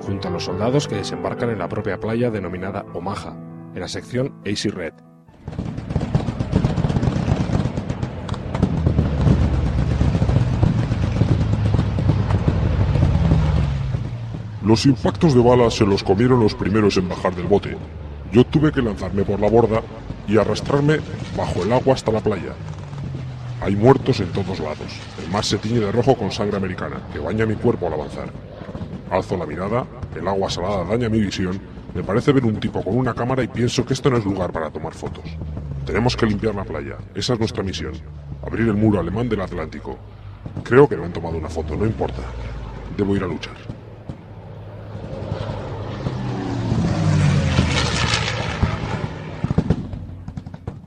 junto 0.00 0.28
a 0.28 0.30
los 0.30 0.44
soldados 0.44 0.88
que 0.88 0.94
desembarcan 0.94 1.50
en 1.50 1.58
la 1.58 1.68
propia 1.68 2.00
playa 2.00 2.30
denominada 2.30 2.86
Omaha, 2.94 3.36
en 3.74 3.80
la 3.80 3.88
sección 3.88 4.34
AC 4.46 4.72
Red. 4.72 4.94
Los 14.62 14.86
impactos 14.86 15.34
de 15.34 15.42
balas 15.42 15.74
se 15.74 15.84
los 15.84 16.02
comieron 16.02 16.40
los 16.40 16.54
primeros 16.54 16.96
en 16.96 17.08
bajar 17.08 17.34
del 17.34 17.46
bote, 17.46 17.76
yo 18.32 18.44
tuve 18.44 18.72
que 18.72 18.80
lanzarme 18.80 19.24
por 19.24 19.38
la 19.38 19.50
borda 19.50 19.82
y 20.26 20.38
arrastrarme 20.38 21.00
bajo 21.36 21.62
el 21.62 21.72
agua 21.72 21.94
hasta 21.94 22.10
la 22.10 22.20
playa. 22.20 22.54
Hay 23.60 23.74
muertos 23.74 24.20
en 24.20 24.28
todos 24.32 24.60
lados. 24.60 25.00
El 25.22 25.30
mar 25.30 25.44
se 25.44 25.58
tiñe 25.58 25.80
de 25.80 25.92
rojo 25.92 26.16
con 26.16 26.30
sangre 26.30 26.56
americana, 26.56 27.00
que 27.12 27.18
baña 27.18 27.46
mi 27.46 27.54
cuerpo 27.54 27.86
al 27.86 27.94
avanzar. 27.94 28.30
Alzo 29.10 29.36
la 29.36 29.46
mirada, 29.46 29.86
el 30.14 30.28
agua 30.28 30.50
salada 30.50 30.84
daña 30.84 31.08
mi 31.08 31.20
visión, 31.20 31.60
me 31.94 32.02
parece 32.02 32.32
ver 32.32 32.44
un 32.44 32.60
tipo 32.60 32.82
con 32.82 32.94
una 32.94 33.14
cámara 33.14 33.42
y 33.42 33.48
pienso 33.48 33.86
que 33.86 33.94
esto 33.94 34.10
no 34.10 34.18
es 34.18 34.24
lugar 34.24 34.52
para 34.52 34.70
tomar 34.70 34.92
fotos. 34.92 35.24
Tenemos 35.86 36.14
que 36.14 36.26
limpiar 36.26 36.54
la 36.54 36.64
playa, 36.64 36.98
esa 37.14 37.32
es 37.32 37.38
nuestra 37.38 37.62
misión. 37.62 37.94
Abrir 38.42 38.68
el 38.68 38.74
muro 38.74 39.00
alemán 39.00 39.28
del 39.30 39.40
Atlántico. 39.40 39.96
Creo 40.62 40.86
que 40.86 40.96
me 40.96 41.06
han 41.06 41.12
tomado 41.14 41.38
una 41.38 41.48
foto, 41.48 41.74
no 41.74 41.86
importa. 41.86 42.20
Debo 42.98 43.16
ir 43.16 43.24
a 43.24 43.26
luchar. 43.26 43.54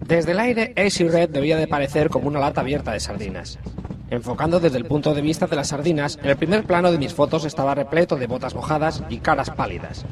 Desde 0.10 0.32
el 0.32 0.40
aire, 0.40 0.74
AC 0.76 1.08
Red 1.08 1.30
debía 1.30 1.56
de 1.56 1.68
parecer 1.68 2.10
como 2.10 2.30
una 2.30 2.40
lata 2.40 2.62
abierta 2.62 2.92
de 2.92 3.00
sardinas. 3.00 3.60
Enfocando 4.10 4.60
desde 4.60 4.80
el 4.80 4.86
punto 4.86 5.14
de 5.14 5.22
vista 5.22 5.46
de 5.46 5.56
las 5.56 5.68
sardinas, 5.68 6.18
el 6.24 6.36
primer 6.36 6.64
plano 6.64 6.92
de 6.92 6.98
mis 6.98 7.14
fotos 7.14 7.46
estaba 7.46 7.76
repleto 7.76 8.16
de 8.16 8.26
botas 8.26 8.56
mojadas 8.56 9.04
y 9.08 9.20
caras 9.20 9.52
pálidas. 9.52 10.06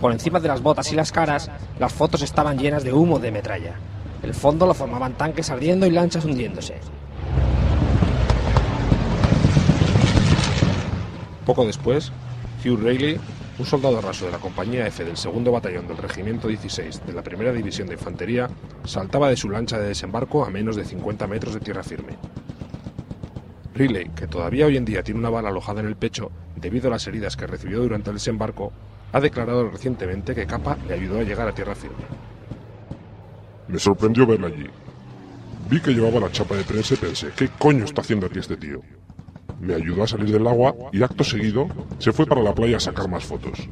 Por 0.00 0.10
encima 0.10 0.40
de 0.40 0.48
las 0.48 0.60
botas 0.60 0.90
y 0.92 0.96
las 0.96 1.12
caras, 1.12 1.52
las 1.78 1.92
fotos 1.92 2.22
estaban 2.22 2.58
llenas 2.58 2.82
de 2.82 2.92
humo 2.92 3.20
de 3.20 3.30
metralla. 3.30 3.76
El 4.24 4.34
fondo 4.34 4.66
lo 4.66 4.74
formaban 4.74 5.12
tanques 5.12 5.50
ardiendo 5.50 5.86
y 5.86 5.92
lanchas 5.92 6.24
hundiéndose. 6.24 6.80
Poco 11.46 11.64
después, 11.64 12.10
Hugh 12.64 12.82
Rayleigh 12.82 13.20
un 13.62 13.68
soldado 13.68 14.00
raso 14.00 14.26
de 14.26 14.32
la 14.32 14.38
compañía 14.38 14.88
F 14.88 15.04
del 15.04 15.16
segundo 15.16 15.52
batallón 15.52 15.86
del 15.86 15.96
regimiento 15.96 16.48
16 16.48 17.06
de 17.06 17.12
la 17.12 17.22
primera 17.22 17.52
división 17.52 17.86
de 17.86 17.94
infantería 17.94 18.50
saltaba 18.82 19.28
de 19.28 19.36
su 19.36 19.48
lancha 19.48 19.78
de 19.78 19.86
desembarco 19.86 20.44
a 20.44 20.50
menos 20.50 20.74
de 20.74 20.84
50 20.84 21.28
metros 21.28 21.54
de 21.54 21.60
tierra 21.60 21.84
firme. 21.84 22.18
Riley, 23.72 24.10
que 24.16 24.26
todavía 24.26 24.66
hoy 24.66 24.76
en 24.76 24.84
día 24.84 25.04
tiene 25.04 25.20
una 25.20 25.30
bala 25.30 25.50
alojada 25.50 25.78
en 25.78 25.86
el 25.86 25.94
pecho 25.94 26.32
debido 26.56 26.88
a 26.88 26.90
las 26.90 27.06
heridas 27.06 27.36
que 27.36 27.46
recibió 27.46 27.78
durante 27.78 28.10
el 28.10 28.16
desembarco, 28.16 28.72
ha 29.12 29.20
declarado 29.20 29.70
recientemente 29.70 30.34
que 30.34 30.44
Capa 30.44 30.76
le 30.88 30.94
ayudó 30.94 31.20
a 31.20 31.22
llegar 31.22 31.46
a 31.46 31.54
tierra 31.54 31.76
firme. 31.76 32.02
Me 33.68 33.78
sorprendió 33.78 34.26
verla 34.26 34.48
allí. 34.48 34.66
Vi 35.70 35.80
que 35.80 35.92
llevaba 35.92 36.18
la 36.18 36.32
chapa 36.32 36.56
de 36.56 36.64
prensa 36.64 36.94
y 36.94 36.96
pensé, 36.96 37.28
¿qué 37.36 37.48
coño 37.60 37.84
está 37.84 38.00
haciendo 38.00 38.26
aquí 38.26 38.40
este 38.40 38.56
tío? 38.56 38.80
Me 39.62 39.74
ayudó 39.74 40.02
a 40.02 40.08
salir 40.08 40.30
del 40.32 40.46
agua 40.46 40.74
y 40.92 41.02
acto 41.02 41.22
seguido 41.22 41.68
se 41.98 42.12
fue 42.12 42.26
para 42.26 42.42
la 42.42 42.52
playa 42.52 42.78
a 42.78 42.80
sacar 42.80 43.08
más 43.08 43.24
fotos. 43.24 43.68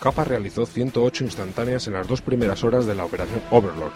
Capa 0.00 0.24
realizó 0.24 0.66
108 0.66 1.24
instantáneas 1.24 1.86
en 1.86 1.94
las 1.94 2.06
dos 2.06 2.20
primeras 2.20 2.62
horas 2.62 2.86
de 2.86 2.94
la 2.94 3.04
operación 3.04 3.42
Overlord, 3.50 3.92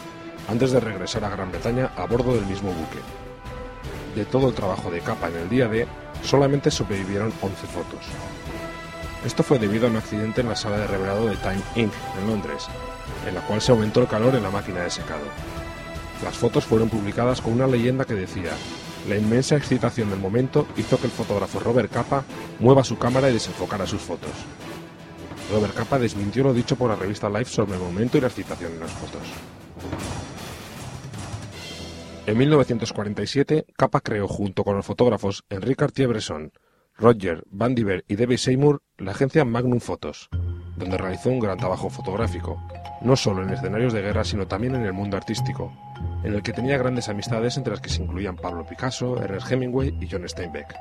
antes 0.49 0.73
de 0.73 0.81
regresar 0.81 1.25
a 1.25 1.29
Gran 1.29 1.53
Bretaña 1.53 1.93
a 1.97 2.07
bordo 2.07 2.35
del 2.35 2.47
mismo 2.47 2.71
buque. 2.71 2.99
De 4.17 4.25
todo 4.25 4.49
el 4.49 4.55
trabajo 4.55 4.91
de 4.91 5.01
Capa 5.01 5.29
en 5.29 5.37
el 5.37 5.49
día 5.49 5.69
D, 5.69 5.87
solamente 6.23 6.71
sobrevivieron 6.71 7.33
11 7.41 7.67
fotos. 7.67 8.07
Esto 9.25 9.45
fue 9.45 9.61
debido 9.61 9.87
a 9.87 9.91
un 9.91 9.97
accidente 9.97 10.41
en 10.41 10.49
la 10.49 10.57
sala 10.57 10.79
de 10.79 10.87
revelado 10.89 11.27
de 11.27 11.37
Time 11.37 11.63
Inc. 11.77 11.93
en 12.19 12.27
Londres, 12.27 12.67
en 13.27 13.35
la 13.35 13.41
cual 13.43 13.61
se 13.61 13.71
aumentó 13.71 14.01
el 14.01 14.09
calor 14.09 14.35
en 14.35 14.43
la 14.43 14.51
máquina 14.51 14.81
de 14.81 14.91
secado. 14.91 15.25
Las 16.25 16.37
fotos 16.37 16.65
fueron 16.65 16.89
publicadas 16.89 17.41
con 17.41 17.53
una 17.53 17.69
leyenda 17.69 18.05
que 18.05 18.15
decía, 18.15 18.51
la 19.09 19.17
inmensa 19.17 19.57
excitación 19.57 20.11
del 20.11 20.19
momento 20.19 20.67
hizo 20.77 20.99
que 20.99 21.07
el 21.07 21.13
fotógrafo 21.13 21.61
Robert 21.61 21.93
Capa 21.93 22.25
mueva 22.59 22.83
su 22.83 22.99
cámara 22.99 23.31
y 23.31 23.35
desenfocara 23.35 23.87
sus 23.87 24.01
fotos. 24.01 24.31
Robert 25.53 25.75
Capa 25.75 25.99
desmintió 25.99 26.43
lo 26.43 26.53
dicho 26.53 26.77
por 26.77 26.91
la 26.91 26.97
revista 26.97 27.29
Life 27.29 27.51
sobre 27.53 27.75
el 27.75 27.81
momento 27.81 28.19
y 28.19 28.21
la 28.21 28.29
excitación 28.29 28.73
en 28.73 28.81
las 28.81 28.93
fotos. 28.93 29.23
En 32.27 32.39
1947, 32.39 33.67
Capa 33.77 34.01
creó 34.01 34.29
junto 34.29 34.65
con 34.65 34.77
los 34.77 34.87
fotógrafos 34.87 35.45
Enrique 35.51 35.77
Cartier-Bresson, 35.77 36.53
Roger 36.97 37.43
Van 37.51 37.75
Diver 37.75 38.05
y 38.07 38.17
David 38.17 38.37
Seymour 38.37 38.83
la 38.99 39.13
agencia 39.13 39.45
Magnum 39.45 39.81
Photos, 39.81 40.29
donde 40.77 40.99
realizó 40.99 41.31
un 41.31 41.41
gran 41.41 41.59
trabajo 41.59 41.91
fotográfico, 41.91 42.63
no 43.01 43.17
solo 43.17 43.43
en 43.43 43.51
escenarios 43.51 43.93
de 43.93 44.03
guerra, 44.03 44.25
sino 44.25 44.47
también 44.47 44.75
en 44.75 44.85
el 44.85 44.93
mundo 44.93 45.17
artístico, 45.17 45.73
en 46.23 46.35
el 46.35 46.43
que 46.43 46.53
tenía 46.53 46.79
grandes 46.79 47.09
amistades 47.09 47.57
entre 47.57 47.73
las 47.73 47.81
que 47.81 47.89
se 47.89 48.03
incluían 48.03 48.37
Pablo 48.37 48.67
Picasso, 48.67 49.21
Ernest 49.21 49.51
Hemingway 49.51 49.97
y 50.01 50.09
John 50.09 50.29
Steinbeck. 50.29 50.75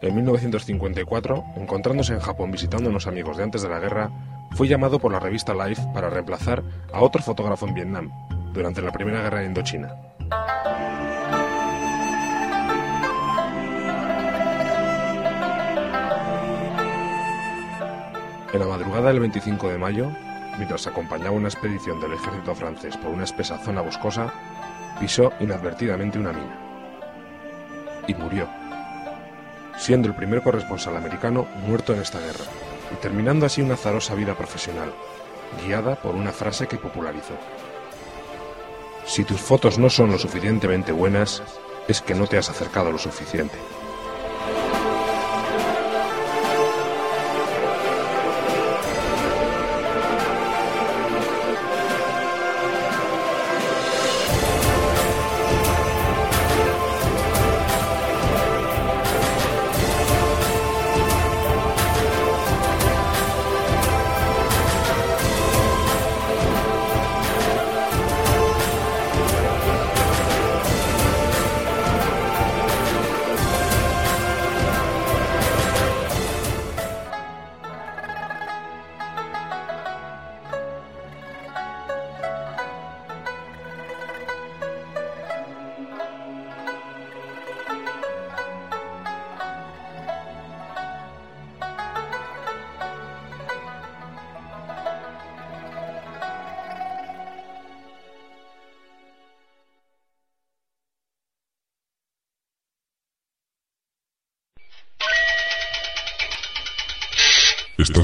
En 0.00 0.14
1954, 0.14 1.44
encontrándose 1.56 2.12
en 2.12 2.20
Japón 2.20 2.50
visitando 2.50 2.88
a 2.88 2.90
unos 2.90 3.06
amigos 3.06 3.36
de 3.36 3.42
antes 3.42 3.62
de 3.62 3.68
la 3.68 3.80
guerra, 3.80 4.10
fue 4.52 4.68
llamado 4.68 4.98
por 4.98 5.10
la 5.10 5.20
revista 5.20 5.52
Life 5.52 5.82
para 5.92 6.10
reemplazar 6.10 6.62
a 6.92 7.00
otro 7.00 7.22
fotógrafo 7.22 7.66
en 7.66 7.74
Vietnam, 7.74 8.10
durante 8.52 8.82
la 8.82 8.92
Primera 8.92 9.22
Guerra 9.22 9.40
de 9.40 9.46
Indochina. 9.46 9.94
En 18.52 18.60
la 18.60 18.66
madrugada 18.66 19.08
del 19.08 19.20
25 19.20 19.68
de 19.68 19.78
mayo, 19.78 20.10
mientras 20.56 20.86
acompañaba 20.86 21.32
una 21.32 21.48
expedición 21.48 22.00
del 22.00 22.12
ejército 22.12 22.54
francés 22.54 22.96
por 22.96 23.10
una 23.10 23.24
espesa 23.24 23.58
zona 23.58 23.82
boscosa, 23.82 24.32
pisó 25.00 25.32
inadvertidamente 25.40 26.18
una 26.18 26.32
mina. 26.32 26.56
Y 28.06 28.14
murió, 28.14 28.48
siendo 29.76 30.08
el 30.08 30.14
primer 30.14 30.42
corresponsal 30.42 30.96
americano 30.96 31.46
muerto 31.66 31.92
en 31.92 32.00
esta 32.00 32.20
guerra, 32.20 32.44
y 32.92 32.96
terminando 32.96 33.46
así 33.46 33.62
una 33.62 33.74
azarosa 33.74 34.14
vida 34.14 34.34
profesional, 34.34 34.92
guiada 35.64 35.96
por 35.96 36.14
una 36.14 36.32
frase 36.32 36.68
que 36.68 36.76
popularizó. 36.76 37.34
Si 39.06 39.24
tus 39.24 39.40
fotos 39.40 39.78
no 39.78 39.90
son 39.90 40.12
lo 40.12 40.18
suficientemente 40.18 40.92
buenas, 40.92 41.42
es 41.88 42.00
que 42.00 42.14
no 42.14 42.26
te 42.26 42.38
has 42.38 42.48
acercado 42.48 42.92
lo 42.92 42.98
suficiente. 42.98 43.56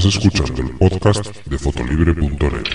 Escuchando 0.05 0.61
el 0.61 0.69
podcast 0.71 1.45
de 1.45 1.57
fotolibre.net. 1.57 2.67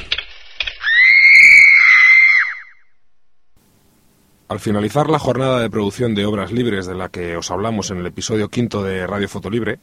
Al 4.49 4.61
finalizar 4.61 5.11
la 5.11 5.19
jornada 5.19 5.61
de 5.61 5.69
producción 5.69 6.15
de 6.15 6.25
obras 6.25 6.53
libres 6.53 6.87
de 6.87 6.95
la 6.95 7.11
que 7.11 7.37
os 7.37 7.51
hablamos 7.51 7.91
en 7.91 7.99
el 7.99 8.07
episodio 8.07 8.49
quinto 8.49 8.83
de 8.83 9.07
Radio 9.07 9.29
Fotolibre, 9.29 9.79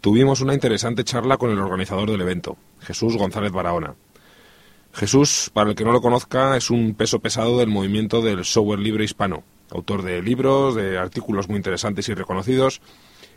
tuvimos 0.00 0.40
una 0.40 0.54
interesante 0.54 1.04
charla 1.04 1.36
con 1.36 1.50
el 1.50 1.60
organizador 1.60 2.10
del 2.10 2.20
evento, 2.20 2.56
Jesús 2.80 3.16
González 3.16 3.52
Barahona. 3.52 3.94
Jesús, 4.92 5.50
para 5.54 5.70
el 5.70 5.76
que 5.76 5.84
no 5.84 5.92
lo 5.92 6.00
conozca, 6.00 6.56
es 6.56 6.68
un 6.68 6.94
peso 6.94 7.20
pesado 7.20 7.58
del 7.58 7.68
movimiento 7.68 8.22
del 8.22 8.44
software 8.44 8.80
libre 8.80 9.04
hispano, 9.04 9.44
autor 9.70 10.02
de 10.02 10.20
libros, 10.20 10.74
de 10.74 10.98
artículos 10.98 11.48
muy 11.48 11.58
interesantes 11.58 12.08
y 12.08 12.14
reconocidos. 12.14 12.80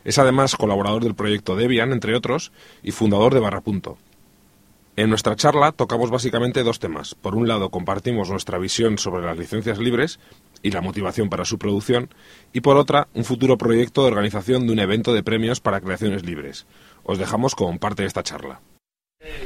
Es 0.04 0.18
además 0.18 0.56
colaborador 0.56 1.04
del 1.04 1.14
proyecto 1.14 1.56
Debian, 1.56 1.92
entre 1.92 2.16
otros, 2.16 2.52
y 2.82 2.90
fundador 2.90 3.34
de 3.34 3.40
Barrapunto. 3.40 3.98
En 4.94 5.08
nuestra 5.08 5.36
charla 5.36 5.72
tocamos 5.72 6.10
básicamente 6.10 6.62
dos 6.62 6.78
temas. 6.78 7.14
Por 7.14 7.34
un 7.34 7.48
lado, 7.48 7.70
compartimos 7.70 8.28
nuestra 8.28 8.58
visión 8.58 8.98
sobre 8.98 9.24
las 9.24 9.38
licencias 9.38 9.78
libres 9.78 10.20
y 10.62 10.70
la 10.70 10.82
motivación 10.82 11.30
para 11.30 11.46
su 11.46 11.58
producción, 11.58 12.10
y 12.52 12.60
por 12.60 12.76
otra, 12.76 13.08
un 13.14 13.24
futuro 13.24 13.56
proyecto 13.56 14.02
de 14.02 14.08
organización 14.08 14.66
de 14.66 14.72
un 14.74 14.78
evento 14.80 15.14
de 15.14 15.22
premios 15.22 15.60
para 15.60 15.80
creaciones 15.80 16.24
libres. 16.24 16.66
Os 17.04 17.18
dejamos 17.18 17.54
con 17.54 17.78
parte 17.78 18.02
de 18.02 18.08
esta 18.08 18.22
charla. 18.22 18.60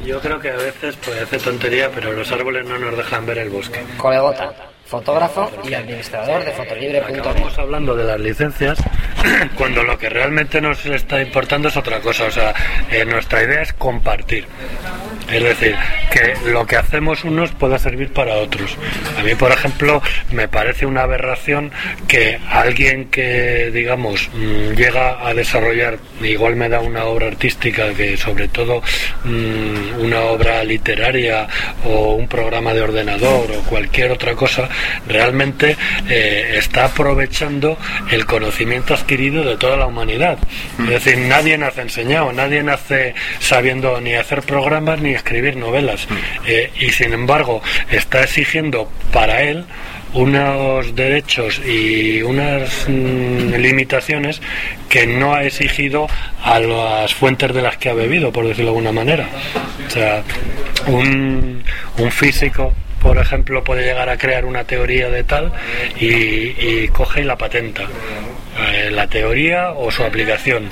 Yo 0.04 0.20
creo 0.20 0.40
que 0.40 0.50
a 0.50 0.56
veces 0.56 0.96
parece 0.96 1.38
tontería, 1.38 1.90
pero 1.94 2.12
los 2.12 2.30
árboles 2.32 2.66
no 2.66 2.78
nos 2.78 2.96
dejan 2.96 3.24
ver 3.24 3.38
el 3.38 3.50
bosque. 3.50 3.84
Colegota, 3.98 4.54
fotógrafo 4.86 5.50
y 5.68 5.74
administrador 5.74 6.44
de 6.44 6.52
fotolibre.net. 6.52 7.16
Estamos 7.16 7.58
hablando 7.58 7.96
de 7.96 8.04
las 8.04 8.20
licencias 8.20 8.78
cuando 9.56 9.82
lo 9.82 9.98
que 9.98 10.08
realmente 10.08 10.60
nos 10.60 10.86
está 10.86 11.20
importando 11.20 11.68
es 11.68 11.76
otra 11.76 12.00
cosa. 12.00 12.24
O 12.24 12.30
sea, 12.30 12.54
eh, 12.90 13.04
nuestra 13.04 13.42
idea 13.42 13.62
es 13.62 13.72
compartir. 13.72 14.46
Es 15.30 15.42
decir, 15.42 15.76
que 16.16 16.50
lo 16.50 16.66
que 16.66 16.76
hacemos 16.76 17.24
unos 17.24 17.52
pueda 17.52 17.78
servir 17.78 18.10
para 18.12 18.36
otros. 18.36 18.76
A 19.18 19.22
mí, 19.22 19.34
por 19.34 19.52
ejemplo, 19.52 20.02
me 20.32 20.48
parece 20.48 20.86
una 20.86 21.02
aberración 21.02 21.70
que 22.08 22.38
alguien 22.48 23.06
que, 23.06 23.70
digamos, 23.72 24.30
mm, 24.32 24.72
llega 24.72 25.26
a 25.26 25.34
desarrollar, 25.34 25.98
igual 26.22 26.56
me 26.56 26.70
da 26.70 26.80
una 26.80 27.04
obra 27.04 27.26
artística 27.26 27.92
que 27.92 28.16
sobre 28.16 28.48
todo 28.48 28.82
mm, 29.24 30.00
una 30.00 30.20
obra 30.22 30.64
literaria 30.64 31.46
o 31.84 32.14
un 32.14 32.28
programa 32.28 32.72
de 32.72 32.80
ordenador 32.80 33.50
o 33.52 33.60
cualquier 33.68 34.10
otra 34.12 34.34
cosa, 34.34 34.68
realmente 35.06 35.76
eh, 36.08 36.54
está 36.56 36.86
aprovechando 36.86 37.76
el 38.10 38.24
conocimiento 38.24 38.94
adquirido 38.94 39.44
de 39.44 39.56
toda 39.56 39.76
la 39.76 39.86
humanidad. 39.86 40.38
Es 40.78 41.04
decir, 41.04 41.18
nadie 41.18 41.58
nace 41.58 41.82
enseñado, 41.82 42.32
nadie 42.32 42.62
nace 42.62 43.14
sabiendo 43.38 44.00
ni 44.00 44.14
hacer 44.14 44.42
programas 44.42 45.00
ni 45.00 45.10
escribir 45.10 45.56
novelas. 45.56 46.05
Eh, 46.46 46.70
y 46.80 46.90
sin 46.90 47.12
embargo, 47.12 47.62
está 47.90 48.22
exigiendo 48.22 48.90
para 49.12 49.42
él 49.42 49.64
unos 50.14 50.94
derechos 50.94 51.60
y 51.66 52.22
unas 52.22 52.88
mm, 52.88 53.54
limitaciones 53.54 54.40
que 54.88 55.06
no 55.06 55.34
ha 55.34 55.44
exigido 55.44 56.08
a 56.42 56.58
las 56.60 57.14
fuentes 57.14 57.52
de 57.52 57.62
las 57.62 57.76
que 57.76 57.90
ha 57.90 57.94
bebido, 57.94 58.32
por 58.32 58.46
decirlo 58.46 58.72
de 58.72 58.78
alguna 58.78 58.92
manera. 58.92 59.28
O 59.86 59.90
sea, 59.90 60.22
un, 60.86 61.62
físico 62.10 62.72
por 63.02 63.18
ejemplo, 63.18 63.62
puede 63.62 63.84
llegar 63.84 64.08
a 64.08 64.16
crear 64.16 64.44
una 64.44 64.64
teoría 64.64 65.08
de 65.08 65.22
tal 65.22 65.52
y, 66.00 66.06
y 66.06 66.88
coge 66.92 67.20
y 67.20 67.24
la 67.24 67.36
patenta. 67.36 67.84
Eh, 68.58 68.90
la 68.90 69.06
teoría 69.06 69.70
o 69.72 69.90
su 69.90 70.02
aplicación 70.02 70.70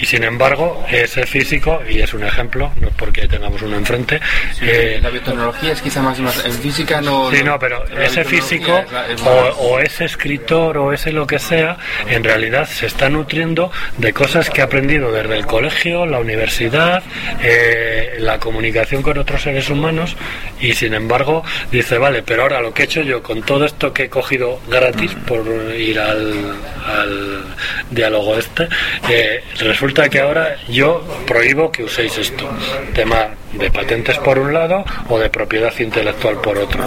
y 0.00 0.06
sin 0.06 0.24
embargo 0.24 0.84
ese 0.90 1.26
físico 1.26 1.80
y 1.88 2.00
es 2.00 2.14
un 2.14 2.24
ejemplo 2.24 2.72
no 2.80 2.88
es 2.88 2.94
porque 2.94 3.28
tengamos 3.28 3.60
uno 3.62 3.76
enfrente 3.76 4.20
sí, 4.58 4.64
eh, 4.66 4.98
la 5.02 5.10
biotecnología 5.10 5.72
es 5.72 5.82
quizá 5.82 6.00
más, 6.00 6.18
más 6.20 6.44
en 6.44 6.52
física 6.52 7.00
no 7.00 7.30
sí 7.30 7.42
no 7.44 7.58
pero 7.58 7.84
ese 7.88 8.24
físico 8.24 8.78
es 8.78 8.92
la, 8.92 9.08
es 9.08 9.20
o, 9.22 9.28
o, 9.28 9.78
ese 9.78 10.06
escritor 10.06 10.78
o 10.78 10.92
ese 10.92 11.12
lo 11.12 11.26
que 11.26 11.38
sea 11.38 11.76
en 12.08 12.24
realidad 12.24 12.66
se 12.66 12.86
está 12.86 13.08
nutriendo 13.10 13.70
de 13.98 14.12
cosas 14.12 14.48
que 14.48 14.62
ha 14.62 14.64
aprendido 14.64 15.12
desde 15.12 15.36
el 15.36 15.46
colegio 15.46 16.06
la 16.06 16.18
universidad 16.18 17.02
eh, 17.42 18.16
la 18.20 18.38
comunicación 18.38 19.02
con 19.02 19.18
otros 19.18 19.42
seres 19.42 19.68
humanos 19.68 20.16
y 20.60 20.72
sin 20.72 20.94
embargo 20.94 21.44
dice 21.70 21.98
vale 21.98 22.22
pero 22.22 22.42
ahora 22.42 22.62
lo 22.62 22.72
que 22.72 22.82
he 22.82 22.84
hecho 22.86 23.02
yo 23.02 23.22
con 23.22 23.42
todo 23.42 23.66
esto 23.66 23.92
que 23.92 24.04
he 24.04 24.08
cogido 24.08 24.60
gratis 24.68 25.14
por 25.26 25.44
ir 25.74 25.98
al, 25.98 26.54
al 26.86 27.44
diálogo 27.90 28.38
este 28.38 28.68
eh, 29.08 29.42
resulta 29.58 29.89
resulta 29.90 30.08
que 30.08 30.20
ahora 30.20 30.56
yo 30.68 31.02
prohíbo 31.26 31.72
que 31.72 31.82
uséis 31.82 32.16
esto. 32.16 32.48
Tema 32.94 33.30
de 33.52 33.70
patentes 33.72 34.16
por 34.18 34.38
un 34.38 34.54
lado 34.54 34.84
o 35.08 35.18
de 35.18 35.28
propiedad 35.28 35.72
intelectual 35.80 36.40
por 36.40 36.56
otro. 36.58 36.84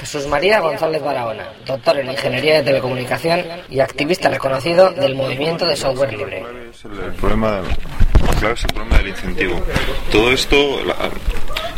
Jesús 0.00 0.26
María 0.26 0.58
González 0.58 1.00
Barahona, 1.00 1.48
doctor 1.64 1.98
en 1.98 2.10
Ingeniería 2.10 2.56
de 2.56 2.62
Telecomunicación 2.64 3.44
y 3.68 3.78
activista 3.78 4.28
reconocido 4.28 4.90
del 4.90 5.14
movimiento 5.14 5.64
de 5.64 5.76
software 5.76 6.12
libre. 6.12 6.44
El 6.82 7.12
problema, 7.12 7.60
claro, 8.38 8.54
es 8.54 8.64
el 8.64 8.72
problema 8.72 8.96
del 8.98 9.08
incentivo. 9.08 9.62
Todo 10.10 10.32
esto, 10.32 10.80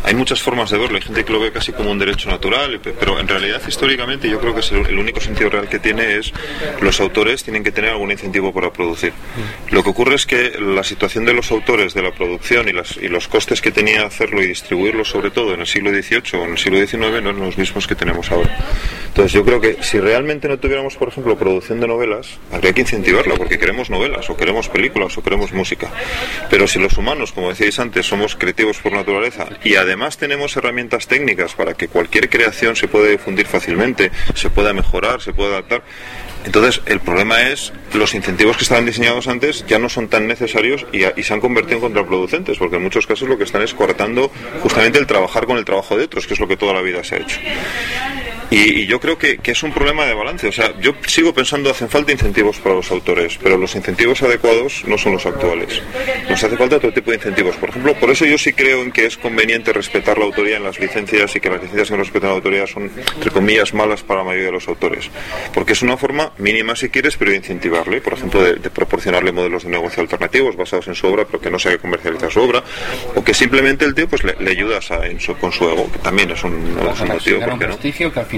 hay 0.04 0.14
muchas 0.14 0.40
formas 0.40 0.70
de 0.70 0.78
verlo. 0.78 0.94
Hay 0.96 1.02
gente 1.02 1.24
que 1.24 1.32
lo 1.32 1.40
ve 1.40 1.50
casi 1.50 1.72
como 1.72 1.90
un 1.90 1.98
derecho 1.98 2.30
natural, 2.30 2.80
pero 2.80 3.18
en 3.18 3.26
realidad 3.26 3.60
históricamente 3.66 4.30
yo 4.30 4.38
creo 4.38 4.54
que 4.54 4.60
es 4.60 4.70
el, 4.70 4.96
único 4.96 5.20
sentido 5.20 5.50
real 5.50 5.68
que 5.68 5.80
tiene 5.80 6.18
es 6.18 6.32
los 6.80 7.00
autores 7.00 7.42
tienen 7.42 7.64
que 7.64 7.72
tener 7.72 7.90
algún 7.90 8.12
incentivo 8.12 8.52
para 8.52 8.72
producir. 8.72 9.12
Lo 9.70 9.82
que 9.82 9.90
ocurre 9.90 10.14
es 10.14 10.24
que 10.24 10.52
la 10.60 10.84
situación 10.84 11.24
de 11.24 11.32
los 11.32 11.50
autores 11.50 11.94
de 11.94 12.02
la 12.02 12.12
producción 12.12 12.68
y, 12.68 12.72
las, 12.72 12.96
y 12.96 13.08
los 13.08 13.26
costes 13.26 13.60
que 13.60 13.72
tenía 13.72 14.06
hacerlo 14.06 14.40
y 14.40 14.46
distribuirlo 14.46 15.04
sobre 15.04 15.32
todo 15.32 15.52
en 15.54 15.60
el 15.62 15.66
siglo 15.66 15.90
XVIII 15.90 16.40
o 16.40 16.44
en 16.44 16.52
el 16.52 16.58
siglo 16.58 16.78
XIX 16.78 17.00
no 17.00 17.08
eran 17.08 17.40
los 17.40 17.58
mismos 17.58 17.88
que 17.88 17.96
tenemos 17.96 18.30
ahora. 18.30 18.56
Entonces 19.12 19.32
yo 19.34 19.44
creo 19.44 19.60
que 19.60 19.76
si 19.82 20.00
realmente 20.00 20.48
no 20.48 20.58
tuviéramos, 20.58 20.96
por 20.96 21.08
ejemplo, 21.08 21.36
producción 21.36 21.80
de 21.80 21.86
novelas, 21.86 22.38
habría 22.50 22.72
que 22.72 22.80
incentivarla 22.80 23.34
porque 23.34 23.58
queremos 23.58 23.90
novelas 23.90 24.30
o 24.30 24.38
queremos 24.38 24.70
películas 24.70 25.18
o 25.18 25.22
queremos 25.22 25.52
música. 25.52 25.90
Pero 26.48 26.66
si 26.66 26.78
los 26.78 26.96
humanos, 26.96 27.32
como 27.32 27.50
decíais 27.50 27.78
antes, 27.78 28.06
somos 28.06 28.36
creativos 28.36 28.78
por 28.78 28.92
naturaleza 28.92 29.48
y 29.62 29.74
además 29.74 30.16
tenemos 30.16 30.56
herramientas 30.56 31.08
técnicas 31.08 31.52
para 31.54 31.74
que 31.74 31.88
cualquier 31.88 32.30
creación 32.30 32.74
se 32.74 32.88
pueda 32.88 33.08
difundir 33.08 33.46
fácilmente, 33.46 34.10
se 34.34 34.48
pueda 34.48 34.72
mejorar, 34.72 35.20
se 35.20 35.34
pueda 35.34 35.50
adaptar, 35.50 35.82
entonces, 36.44 36.82
el 36.86 37.00
problema 37.00 37.40
es 37.50 37.72
los 37.94 38.14
incentivos 38.14 38.56
que 38.56 38.64
estaban 38.64 38.84
diseñados 38.84 39.28
antes 39.28 39.64
ya 39.68 39.78
no 39.78 39.88
son 39.88 40.08
tan 40.08 40.26
necesarios 40.26 40.86
y, 40.92 41.22
se 41.22 41.34
han 41.34 41.40
convertido 41.40 41.76
en 41.76 41.82
contraproducentes, 41.82 42.58
porque 42.58 42.76
en 42.76 42.82
muchos 42.82 43.06
casos 43.06 43.28
lo 43.28 43.38
que 43.38 43.44
están 43.44 43.62
es 43.62 43.74
cortando 43.74 44.30
justamente 44.60 44.98
el 44.98 45.06
trabajar 45.06 45.46
con 45.46 45.56
el 45.56 45.64
trabajo 45.64 45.96
de 45.96 46.04
otros, 46.04 46.26
que 46.26 46.34
es 46.34 46.40
lo 46.40 46.48
que 46.48 46.56
toda 46.56 46.72
la 46.72 46.80
vida 46.80 47.04
se 47.04 47.14
ha 47.14 47.18
hecho. 47.18 47.38
Y, 48.52 48.82
y 48.82 48.86
yo 48.86 49.00
creo 49.00 49.16
que, 49.16 49.38
que, 49.38 49.52
es 49.52 49.62
un 49.62 49.72
problema 49.72 50.04
de 50.04 50.12
balance. 50.12 50.46
O 50.46 50.52
sea, 50.52 50.78
yo 50.78 50.94
sigo 51.06 51.32
pensando 51.32 51.70
hacen 51.70 51.88
falta 51.88 52.12
incentivos 52.12 52.58
para 52.58 52.74
los 52.74 52.90
autores, 52.90 53.38
pero 53.42 53.56
los 53.56 53.74
incentivos 53.74 54.22
adecuados 54.22 54.84
no 54.86 54.98
son 54.98 55.14
los 55.14 55.24
actuales. 55.24 55.80
Nos 56.28 56.44
hace 56.44 56.56
falta 56.58 56.76
otro 56.76 56.92
tipo 56.92 57.10
de 57.10 57.16
incentivos. 57.16 57.56
Por 57.56 57.70
ejemplo, 57.70 57.94
por 57.94 58.10
eso 58.10 58.26
yo 58.26 58.36
sí 58.36 58.52
creo 58.52 58.82
en 58.82 58.92
que 58.92 59.06
es 59.06 59.16
conveniente 59.16 59.72
respetar 59.72 60.18
la 60.18 60.26
autoría 60.26 60.58
en 60.58 60.64
las 60.64 60.78
licencias 60.78 61.34
y 61.34 61.40
que 61.40 61.48
las 61.48 61.62
licencias 61.62 61.88
que 61.88 61.96
no 61.96 62.02
respetan 62.02 62.28
la 62.28 62.36
autoría 62.36 62.66
son, 62.66 62.90
entre 63.14 63.30
comillas, 63.30 63.72
malas 63.72 64.02
para 64.02 64.20
la 64.20 64.26
mayoría 64.26 64.48
de 64.48 64.52
los 64.52 64.68
autores. 64.68 65.08
Porque 65.54 65.72
es 65.72 65.80
una 65.80 65.96
forma 65.96 66.32
mínima, 66.36 66.76
si 66.76 66.90
quieres, 66.90 67.16
pero 67.16 67.30
de 67.30 67.38
incentivarle. 67.38 68.02
Por 68.02 68.12
ejemplo, 68.12 68.42
de, 68.42 68.56
de 68.56 68.68
proporcionarle 68.68 69.32
modelos 69.32 69.64
de 69.64 69.70
negocio 69.70 70.02
alternativos 70.02 70.56
basados 70.56 70.88
en 70.88 70.94
su 70.94 71.06
obra, 71.06 71.24
pero 71.24 71.40
que 71.40 71.50
no 71.50 71.58
sea 71.58 71.72
que 71.72 71.78
comercializa 71.78 72.28
su 72.28 72.40
obra. 72.40 72.62
O 73.14 73.24
que 73.24 73.32
simplemente 73.32 73.86
el 73.86 73.94
tío 73.94 74.06
pues, 74.08 74.24
le, 74.24 74.36
le 74.38 74.50
ayudas 74.50 74.90
a, 74.90 75.06
en 75.06 75.18
su, 75.18 75.34
con 75.38 75.52
su 75.52 75.64
ego, 75.64 75.90
que 75.90 76.00
también 76.00 76.30
es 76.30 76.44
un, 76.44 76.76
es 76.92 77.00
un 77.00 77.08
motivo. 77.08 77.40
¿por 77.40 77.58
qué 77.58 77.66
no? 77.66 77.76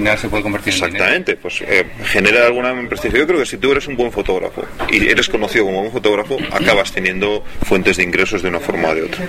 Final 0.05 0.19
se 0.19 0.29
puede 0.29 0.43
convertir 0.43 0.73
en 0.73 0.83
Exactamente, 0.83 1.35
pues 1.35 1.61
eh, 1.61 1.85
genera 2.03 2.45
alguna 2.45 2.75
prestigio. 2.87 3.19
Yo 3.19 3.27
creo 3.27 3.39
que 3.39 3.45
si 3.45 3.57
tú 3.57 3.71
eres 3.71 3.87
un 3.87 3.95
buen 3.95 4.11
fotógrafo 4.11 4.63
y 4.91 5.07
eres 5.07 5.29
conocido 5.29 5.65
como 5.65 5.81
un 5.81 5.91
fotógrafo, 5.91 6.37
acabas 6.51 6.91
teniendo 6.91 7.43
fuentes 7.63 7.97
de 7.97 8.03
ingresos 8.03 8.43
de 8.43 8.49
una 8.49 8.59
forma 8.59 8.89
o 8.89 8.95
de 8.95 9.03
otra. 9.03 9.25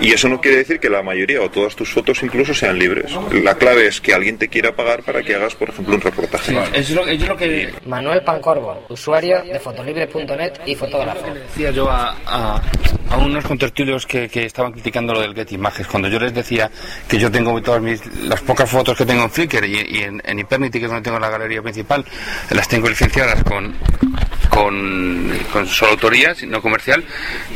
Y 0.00 0.12
eso 0.12 0.28
no 0.28 0.40
quiere 0.40 0.58
decir 0.58 0.80
que 0.80 0.90
la 0.90 1.02
mayoría 1.02 1.40
o 1.42 1.50
todas 1.50 1.76
tus 1.76 1.90
fotos 1.90 2.22
incluso 2.22 2.54
sean 2.54 2.78
libres. 2.78 3.12
La 3.32 3.54
clave 3.54 3.86
es 3.86 4.00
que 4.00 4.14
alguien 4.14 4.38
te 4.38 4.48
quiera 4.48 4.74
pagar 4.74 5.02
para 5.02 5.22
que 5.22 5.34
hagas, 5.34 5.54
por 5.54 5.68
ejemplo, 5.68 5.94
un 5.94 6.00
reportaje. 6.00 6.52
Sí, 6.52 6.58
es, 6.72 6.90
lo, 6.90 7.06
es 7.06 7.26
lo 7.26 7.36
que... 7.36 7.72
Manuel 7.86 8.22
Pancorbo, 8.22 8.84
usuario 8.88 9.42
de 9.42 9.60
fotolibre.net 9.60 10.54
y 10.66 10.74
fotógrafo. 10.74 11.32
Decía 11.32 11.70
yo 11.70 11.88
a, 11.88 12.16
a, 12.26 12.62
a 13.10 13.18
unos 13.18 13.44
contertulios 13.44 14.06
que, 14.06 14.28
que, 14.28 14.44
estaban 14.46 14.72
criticando 14.72 15.12
lo 15.12 15.20
del 15.20 15.34
Get 15.34 15.52
Images, 15.52 15.86
cuando 15.86 16.08
yo 16.08 16.18
les 16.18 16.34
decía 16.34 16.70
que 17.08 17.18
yo 17.18 17.30
tengo 17.30 17.60
todas 17.62 17.82
mis, 17.82 18.04
las 18.22 18.40
pocas 18.40 18.68
fotos 18.68 18.96
que 18.96 19.06
tengo 19.06 19.22
en 19.24 19.30
Flickr 19.30 19.64
y, 19.64 19.98
y 19.98 20.02
en, 20.06 20.22
en 20.24 20.46
que 20.46 20.78
es 20.78 20.82
donde 20.82 21.02
tengo 21.02 21.18
la 21.18 21.28
galería 21.30 21.62
principal, 21.62 22.04
las 22.50 22.68
tengo 22.68 22.88
licenciadas 22.88 23.42
con, 23.44 23.74
con, 24.48 25.38
con 25.52 25.66
solo 25.66 25.92
autoría, 25.92 26.34
no 26.46 26.62
comercial, 26.62 27.04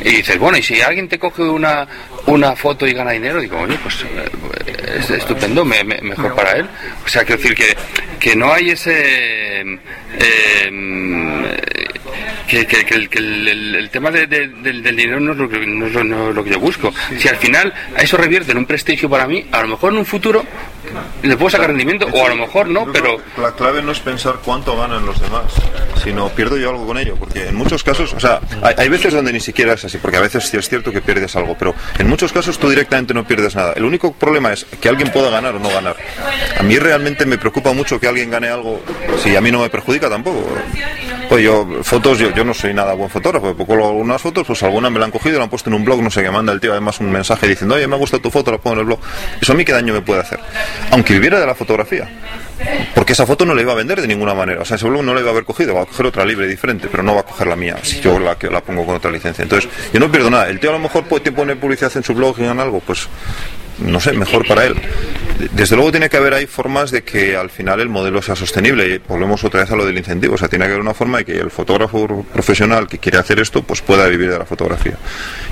y 0.03 0.09
dices, 0.17 0.37
bueno, 0.37 0.57
y 0.57 0.63
si 0.63 0.81
alguien 0.81 1.07
te 1.09 1.17
coge 1.19 1.41
una, 1.43 1.87
una 2.27 2.55
foto 2.55 2.85
y 2.87 2.93
gana 2.93 3.11
dinero, 3.11 3.39
digo, 3.41 3.59
oye, 3.59 3.77
pues 3.81 4.03
eh, 4.03 4.97
es 4.99 5.09
estupendo, 5.11 5.65
me, 5.65 5.83
me, 5.83 5.99
mejor 6.01 6.35
para 6.35 6.51
él. 6.53 6.67
O 7.05 7.07
sea, 7.07 7.23
quiero 7.23 7.41
decir 7.41 7.55
que, 7.55 7.75
que 8.19 8.35
no 8.35 8.53
hay 8.53 8.71
ese... 8.71 9.61
Eh, 10.19 11.57
que, 12.47 12.65
que- 12.85 12.95
el, 12.95 13.09
que 13.09 13.19
el- 13.19 13.89
tema 13.89 14.11
de- 14.11 14.27
de- 14.27 14.47
del, 14.49 14.83
del 14.83 14.95
dinero 14.95 15.19
no 15.21 15.31
es, 15.31 15.37
lo 15.37 15.47
que, 15.49 15.65
no 15.65 15.85
es 15.87 15.93
lo- 15.93 16.03
no 16.03 16.29
es 16.29 16.35
lo 16.35 16.43
que 16.43 16.49
yo 16.51 16.59
busco. 16.59 16.93
Si 17.17 17.27
al 17.29 17.37
final 17.37 17.73
eso 17.97 18.17
revierte 18.17 18.51
en 18.51 18.57
un 18.57 18.65
prestigio 18.65 19.09
para 19.09 19.25
mí, 19.25 19.45
a 19.51 19.61
lo 19.61 19.69
mejor 19.69 19.93
en 19.93 19.99
un 19.99 20.05
futuro 20.05 20.43
le 21.23 21.37
puedo 21.37 21.49
sacar 21.49 21.67
rendimiento 21.67 22.07
o 22.11 22.25
a 22.25 22.29
lo 22.29 22.35
mejor 22.35 22.67
no, 22.67 22.91
pero 22.91 23.17
La 23.37 23.53
clave 23.53 23.81
no 23.81 23.91
es 23.91 23.99
pensar 23.99 24.39
cuánto 24.43 24.77
ganan 24.77 25.05
los 25.05 25.19
demás, 25.19 25.53
sino 26.03 26.29
pierdo 26.29 26.57
yo 26.57 26.69
algo 26.69 26.85
con 26.85 26.97
ello, 26.97 27.15
porque 27.17 27.47
en 27.47 27.55
muchos 27.55 27.83
casos, 27.83 28.13
o 28.13 28.19
sea, 28.19 28.39
hay, 28.61 28.75
hay 28.77 28.89
veces 28.89 29.13
donde 29.13 29.33
ni 29.33 29.39
siquiera 29.39 29.73
es 29.73 29.85
así, 29.85 29.97
porque 29.97 30.17
a 30.17 30.21
veces 30.21 30.47
sí 30.47 30.57
es 30.57 30.67
cierto 30.67 30.91
que 30.91 31.01
pierdes 31.01 31.35
algo, 31.35 31.55
pero 31.57 31.73
en 31.97 32.07
muchos 32.07 32.31
casos 32.31 32.57
tú 32.59 32.69
directamente 32.69 33.13
no 33.13 33.25
pierdes 33.25 33.55
nada. 33.55 33.73
El 33.73 33.85
único 33.85 34.13
problema 34.13 34.53
es 34.53 34.65
que 34.79 34.89
alguien 34.89 35.11
pueda 35.11 35.29
ganar 35.29 35.55
o 35.55 35.59
no 35.59 35.69
ganar. 35.69 35.95
A 36.57 36.63
mí 36.63 36.77
realmente 36.77 37.25
me 37.25 37.37
preocupa 37.37 37.73
mucho 37.73 37.99
que 37.99 38.07
alguien 38.07 38.29
gane 38.29 38.49
algo, 38.49 38.81
si 39.23 39.35
a 39.35 39.41
mí 39.41 39.51
no 39.51 39.61
me 39.61 39.69
perjudica 39.69 40.09
tampoco. 40.09 40.47
Pues 41.31 41.45
yo, 41.45 41.65
fotos, 41.81 42.19
yo, 42.19 42.35
yo 42.35 42.43
no 42.43 42.53
soy 42.53 42.73
nada 42.73 42.91
buen 42.91 43.09
fotógrafo, 43.09 43.55
colo 43.65 43.87
algunas 43.87 44.21
fotos, 44.21 44.45
pues 44.45 44.61
algunas 44.63 44.91
me 44.91 44.99
la 44.99 45.05
han 45.05 45.11
cogido, 45.11 45.37
la 45.37 45.45
han 45.45 45.49
puesto 45.49 45.69
en 45.69 45.75
un 45.75 45.85
blog, 45.85 46.03
no 46.03 46.11
sé 46.11 46.21
qué, 46.21 46.29
manda 46.29 46.51
el 46.51 46.59
tío 46.59 46.73
además 46.73 46.99
un 46.99 47.09
mensaje 47.09 47.47
diciendo, 47.47 47.75
oye, 47.75 47.87
me 47.87 47.95
ha 47.95 47.97
gustado 47.97 48.21
tu 48.21 48.29
foto, 48.29 48.51
la 48.51 48.57
pongo 48.57 48.73
en 48.73 48.79
el 48.79 48.85
blog. 48.87 48.99
Eso 49.41 49.53
a 49.53 49.55
mí 49.55 49.63
qué 49.63 49.71
daño 49.71 49.93
me 49.93 50.01
puede 50.01 50.19
hacer, 50.19 50.41
aunque 50.91 51.13
viviera 51.13 51.39
de 51.39 51.45
la 51.45 51.55
fotografía. 51.55 52.09
Porque 52.93 53.13
esa 53.13 53.25
foto 53.25 53.45
no 53.45 53.55
la 53.55 53.61
iba 53.61 53.71
a 53.71 53.75
vender 53.75 54.01
de 54.01 54.09
ninguna 54.09 54.33
manera. 54.33 54.63
O 54.63 54.65
sea, 54.65 54.75
ese 54.75 54.89
blog 54.89 55.03
no 55.05 55.13
la 55.13 55.21
iba 55.21 55.29
a 55.29 55.31
haber 55.31 55.45
cogido, 55.45 55.73
va 55.73 55.83
a 55.83 55.85
coger 55.85 56.07
otra 56.07 56.25
libre 56.25 56.47
diferente, 56.47 56.89
pero 56.91 57.01
no 57.01 57.15
va 57.15 57.21
a 57.21 57.23
coger 57.23 57.47
la 57.47 57.55
mía, 57.55 57.77
si 57.81 58.01
yo 58.01 58.19
la, 58.19 58.35
que 58.35 58.49
la 58.49 58.59
pongo 58.59 58.85
con 58.85 58.95
otra 58.95 59.09
licencia. 59.09 59.41
Entonces, 59.41 59.69
yo 59.93 60.01
no 60.01 60.11
pierdo 60.11 60.29
nada. 60.29 60.49
El 60.49 60.59
tío 60.59 60.71
a 60.71 60.73
lo 60.73 60.79
mejor 60.79 61.05
puede 61.05 61.23
te 61.23 61.31
pone 61.31 61.55
publicidad 61.55 61.95
en 61.95 62.03
su 62.03 62.13
blog 62.13 62.37
y 62.39 62.43
gana 62.43 62.63
algo, 62.63 62.81
pues 62.81 63.07
no 63.79 63.99
sé, 63.99 64.13
mejor 64.13 64.47
para 64.47 64.65
él. 64.65 64.75
Desde 65.53 65.75
luego 65.75 65.91
tiene 65.91 66.09
que 66.09 66.17
haber 66.17 66.33
ahí 66.33 66.45
formas 66.45 66.91
de 66.91 67.03
que 67.03 67.35
al 67.35 67.49
final 67.49 67.79
el 67.79 67.89
modelo 67.89 68.21
sea 68.21 68.35
sostenible 68.35 68.87
y 68.87 68.97
volvemos 68.99 69.43
otra 69.43 69.61
vez 69.61 69.71
a 69.71 69.75
lo 69.75 69.85
del 69.85 69.97
incentivo. 69.97 70.35
O 70.35 70.37
sea, 70.37 70.47
tiene 70.47 70.65
que 70.65 70.71
haber 70.71 70.81
una 70.81 70.93
forma 70.93 71.19
de 71.19 71.25
que 71.25 71.39
el 71.39 71.49
fotógrafo 71.49 72.25
profesional 72.31 72.87
que 72.87 72.99
quiere 72.99 73.17
hacer 73.17 73.39
esto 73.39 73.63
pues 73.63 73.81
pueda 73.81 74.07
vivir 74.07 74.29
de 74.29 74.37
la 74.37 74.45
fotografía. 74.45 74.97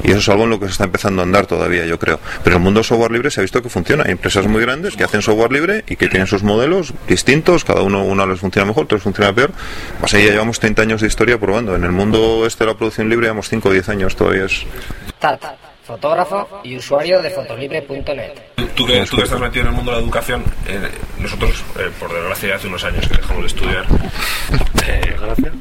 Y 0.03 0.11
eso 0.11 0.20
es 0.20 0.30
algo 0.30 0.43
en 0.43 0.51
lo 0.51 0.59
que 0.59 0.67
se 0.67 0.74
está 0.74 0.84
empezando 0.84 1.22
a 1.22 1.26
andar 1.26 1.47
todavía, 1.47 1.86
yo 1.86 1.97
creo. 1.97 2.20
Pero 2.43 2.57
el 2.57 2.61
mundo 2.61 2.84
software 2.84 3.11
libre 3.11 3.32
se 3.32 3.39
ha 3.39 3.43
visto 3.43 3.63
que 3.63 3.70
funciona. 3.70 4.03
Hay 4.05 4.11
empresas 4.11 4.45
muy 4.47 4.61
grandes 4.61 4.95
que 4.95 5.03
hacen 5.03 5.22
software 5.22 5.51
libre 5.51 5.84
y 5.88 5.95
que 5.95 6.07
tienen 6.07 6.28
sus 6.28 6.43
modelos 6.43 6.93
distintos, 7.07 7.65
cada 7.65 7.82
uno 7.82 8.03
uno 8.03 8.28
les 8.28 8.39
funciona 8.39 8.67
mejor, 8.67 8.84
otros 8.84 9.01
funciona 9.01 9.34
peor. 9.34 9.51
Pues 9.99 10.13
ahí 10.13 10.26
ya 10.26 10.32
llevamos 10.32 10.59
30 10.59 10.82
años 10.82 11.01
de 11.01 11.07
historia 11.07 11.39
probando. 11.39 11.76
En 11.76 11.84
el 11.84 11.91
mundo 11.91 12.45
este 12.45 12.63
de 12.63 12.72
la 12.72 12.78
producción 12.78 13.09
libre 13.09 13.26
llevamos 13.26 13.49
5 13.49 13.70
o 13.70 13.72
10 13.72 13.89
años 13.89 14.15
todavía. 14.15 14.45
Es... 14.45 14.65
Tat, 15.20 15.41
fotógrafo 15.94 16.62
y 16.64 16.76
usuario 16.78 17.20
de 17.22 17.30
fotolibre.net. 17.32 18.32
Tú 18.76 18.86
que, 18.86 19.04
tú 19.10 19.18
que 19.18 19.24
estás 19.24 19.40
metido 19.40 19.62
en 19.64 19.68
el 19.70 19.74
mundo 19.74 19.92
de 19.92 19.98
la 19.98 20.04
educación, 20.04 20.44
eh, 20.68 20.88
nosotros, 21.18 21.64
eh, 21.80 21.90
por 22.00 22.14
desgracia, 22.14 22.56
hace 22.56 22.68
unos 22.68 22.84
años 22.84 23.08
que 23.08 23.18
dejamos 23.18 23.42
de 23.42 23.48
estudiar. 23.48 23.86
Eh, 24.88 25.16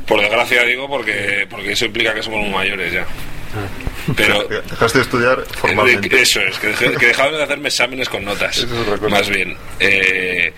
por 0.06 0.20
desgracia 0.20 0.62
digo 0.64 0.86
porque, 0.86 1.46
porque 1.48 1.72
eso 1.72 1.86
implica 1.86 2.12
que 2.14 2.22
somos 2.22 2.40
muy 2.40 2.50
mayores 2.50 2.92
ya. 2.92 3.06
Pero 4.16 4.44
Dejaste 4.44 4.98
de 4.98 5.04
estudiar 5.04 5.42
formalmente. 5.56 6.20
Eso 6.20 6.40
es, 6.40 6.58
que, 6.58 6.68
dejé- 6.74 6.96
que 6.98 7.06
dejaron 7.06 7.34
de 7.36 7.42
hacerme 7.42 7.68
exámenes 7.68 8.08
con 8.08 8.24
notas. 8.24 8.66
Más 9.10 9.28
bien. 9.28 9.56
Eh, 9.80 10.52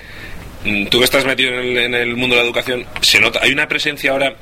mm, 0.65 0.87
tú 0.87 0.99
que 0.99 1.05
estás 1.05 1.25
metido 1.25 1.53
en 1.53 1.59
el, 1.61 1.79
en 1.79 1.95
el 1.95 2.17
mundo 2.17 2.35
de 2.35 2.43
la 2.43 2.47
educación, 2.47 2.85
se 3.01 3.21
nota, 3.21 3.39
hay 3.43 3.53
una 3.53 3.69
presencia 3.69 4.11
ahora. 4.11 4.35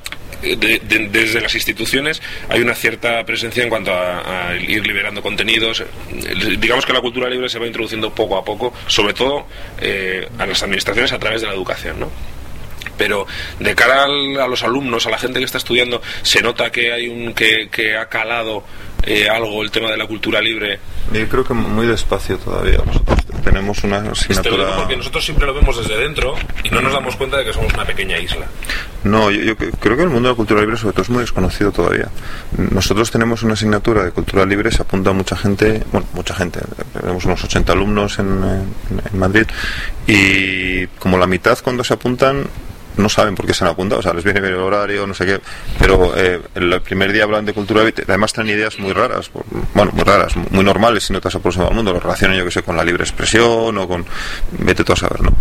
De- 0.42 0.78
de- 0.80 1.08
desde 1.08 1.40
las 1.40 1.54
instituciones 1.54 2.22
hay 2.48 2.60
una 2.60 2.74
cierta 2.74 3.24
presencia 3.24 3.62
en 3.62 3.68
cuanto 3.68 3.92
a, 3.92 4.54
ir 4.56 4.86
liberando 4.86 5.22
contenidos. 5.22 5.84
Digamos 6.58 6.86
que 6.86 6.92
la 6.92 7.00
cultura 7.00 7.28
libre 7.28 7.48
se 7.48 7.58
va 7.58 7.66
introduciendo 7.66 8.12
poco 8.14 8.36
a 8.36 8.44
poco, 8.44 8.72
sobre 8.86 9.14
todo 9.14 9.46
eh, 9.80 10.28
a 10.38 10.46
las 10.46 10.62
administraciones 10.62 11.12
a 11.12 11.18
través 11.18 11.40
de 11.40 11.46
la 11.48 11.54
educación, 11.54 12.00
¿no? 12.00 12.10
pero 12.96 13.28
de 13.60 13.74
cara 13.76 14.04
al- 14.04 14.40
a 14.40 14.48
los 14.48 14.64
alumnos, 14.64 15.06
a 15.06 15.10
la 15.10 15.18
gente 15.18 15.38
que 15.38 15.44
está 15.44 15.58
estudiando, 15.58 16.02
se 16.22 16.42
nota 16.42 16.72
que 16.72 16.92
hay 16.92 17.06
un 17.06 17.32
que, 17.32 17.68
que 17.70 17.96
ha 17.96 18.08
calado 18.08 18.64
eh, 19.04 19.28
algo 19.28 19.62
el 19.62 19.70
tema 19.70 19.88
de 19.88 19.96
la 19.96 20.06
cultura 20.06 20.40
libre. 20.40 20.80
Yo 21.12 21.28
creo 21.28 21.44
que 21.44 21.54
muy 21.54 21.86
despacio 21.86 22.38
todavía. 22.38 22.78
Nosotros 22.84 23.18
tenemos 23.38 23.82
una 23.84 23.98
Te 24.02 24.04
lo 24.08 24.12
digo 24.12 24.12
asignatura. 24.12 24.76
porque 24.76 24.96
nosotros 24.96 25.24
siempre 25.24 25.46
lo 25.46 25.54
vemos 25.54 25.76
desde 25.76 25.96
dentro 25.96 26.34
y 26.64 26.70
no 26.70 26.80
nos 26.80 26.92
damos 26.92 27.16
cuenta 27.16 27.36
de 27.38 27.44
que 27.44 27.52
somos 27.52 27.72
una 27.74 27.84
pequeña 27.84 28.18
isla. 28.18 28.46
No, 29.04 29.30
yo, 29.30 29.42
yo 29.42 29.56
cre- 29.56 29.72
creo 29.80 29.96
que 29.96 30.02
el 30.02 30.08
mundo 30.10 30.28
de 30.28 30.32
la 30.32 30.36
cultura 30.36 30.60
libre 30.60 30.76
sobre 30.76 30.92
todo 30.92 31.02
es 31.02 31.10
muy 31.10 31.20
desconocido 31.20 31.70
todavía. 31.72 32.08
Nosotros 32.56 33.10
tenemos 33.10 33.42
una 33.42 33.54
asignatura 33.54 34.04
de 34.04 34.10
cultura 34.10 34.44
libre, 34.44 34.70
se 34.70 34.82
apunta 34.82 35.12
mucha 35.12 35.36
gente, 35.36 35.82
bueno, 35.92 36.06
mucha 36.14 36.34
gente, 36.34 36.60
tenemos 36.98 37.24
unos 37.24 37.42
80 37.44 37.72
alumnos 37.72 38.18
en, 38.18 38.26
en- 38.26 39.02
en 39.12 39.18
Madrid 39.18 39.46
y 40.06 40.86
como 40.98 41.18
la 41.18 41.26
mitad 41.26 41.58
cuando 41.62 41.84
se 41.84 41.94
apuntan 41.94 42.44
no 42.98 43.08
saben 43.08 43.34
por 43.34 43.46
qué 43.46 43.54
se 43.54 43.64
han 43.64 43.70
apuntado, 43.70 44.00
o 44.00 44.02
sea, 44.02 44.12
les 44.12 44.24
viene 44.24 44.40
bien 44.40 44.54
el 44.54 44.60
horario, 44.60 45.06
no 45.06 45.14
sé 45.14 45.24
qué, 45.26 45.40
pero 45.78 46.16
eh, 46.16 46.40
el 46.54 46.80
primer 46.82 47.12
día 47.12 47.24
hablan 47.24 47.44
de 47.44 47.52
cultura 47.52 47.82
además 47.82 48.32
traen 48.32 48.50
ideas 48.50 48.78
muy 48.78 48.92
raras, 48.92 49.30
bueno, 49.74 49.92
muy 49.92 50.04
raras, 50.04 50.36
muy 50.50 50.64
normales 50.64 51.04
si 51.04 51.12
no 51.12 51.20
te 51.20 51.28
has 51.28 51.34
aproximado 51.34 51.70
al 51.70 51.76
mundo, 51.76 51.92
lo 51.92 52.00
relacionan 52.00 52.36
yo 52.36 52.44
que 52.44 52.50
sé 52.50 52.62
con 52.62 52.76
la 52.76 52.84
libre 52.84 53.04
expresión 53.04 53.76
o 53.78 53.88
con, 53.88 54.04
vete 54.58 54.84
tú 54.84 54.92
a 54.92 54.96
saber, 54.96 55.22
¿no? 55.22 55.32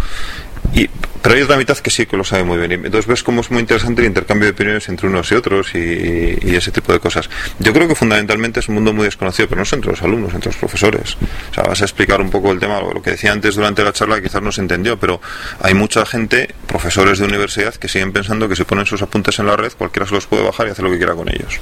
Y, 0.74 0.89
pero 1.22 1.36
hay 1.36 1.41
otra 1.41 1.57
mitad 1.57 1.78
que 1.78 1.89
sí 1.89 2.05
que 2.05 2.15
lo 2.15 2.24
sabe 2.24 2.43
muy 2.43 2.57
bien. 2.57 2.72
Entonces 2.72 3.05
ves 3.07 3.24
cómo 3.24 3.41
es 3.41 3.49
muy 3.51 3.59
interesante 3.61 4.01
el 4.01 4.07
intercambio 4.07 4.45
de 4.45 4.51
opiniones 4.51 4.88
entre 4.89 5.07
unos 5.07 5.30
y 5.32 5.36
otros 5.36 5.74
y, 5.76 6.38
y 6.41 6.55
ese 6.55 6.72
tipo 6.72 6.93
de 6.93 6.99
cosas. 6.99 7.30
Yo 7.59 7.74
creo 7.74 7.88
que 7.88 7.95
fundamentalmente 7.95 8.59
es 8.59 8.70
un 8.70 8.76
mundo 8.76 8.93
muy 8.93 9.05
desconocido, 9.05 9.47
pero 9.49 9.57
no 9.59 9.63
es 9.63 9.74
entre 9.74 9.91
los 9.91 10.01
alumnos, 10.03 10.34
entre 10.34 10.49
los 10.51 10.57
profesores. 10.57 11.18
O 11.51 11.53
sea, 11.53 11.63
vas 11.63 11.82
a 11.82 11.86
explicar 11.86 12.22
un 12.22 12.30
poco 12.30 12.51
el 12.51 12.59
tema, 12.59 12.80
lo 12.80 13.01
que 13.01 13.11
decía 13.11 13.32
antes 13.32 13.55
durante 13.55 13.84
la 13.84 13.91
charla 13.93 14.22
quizás 14.22 14.41
no 14.41 14.51
se 14.51 14.61
entendió, 14.61 14.97
pero 14.97 15.20
hay 15.61 15.74
mucha 15.74 16.05
gente, 16.05 16.53
profesores 16.68 17.20
de 17.20 17.26
universidad, 17.26 17.74
que 17.76 17.88
siguen 17.89 18.13
pensando 18.13 18.47
que 18.47 18.55
si 18.55 18.63
ponen 18.63 18.86
sus 18.86 19.01
apuntes 19.01 19.39
en 19.39 19.47
la 19.47 19.57
red, 19.57 19.72
cualquiera 19.78 20.05
se 20.07 20.13
los 20.13 20.28
puede 20.28 20.43
bajar 20.43 20.68
y 20.68 20.72
hacer 20.72 20.86
lo 20.86 20.91
que 20.91 20.97
quiera 20.97 21.13
con 21.15 21.28
ellos. 21.30 21.59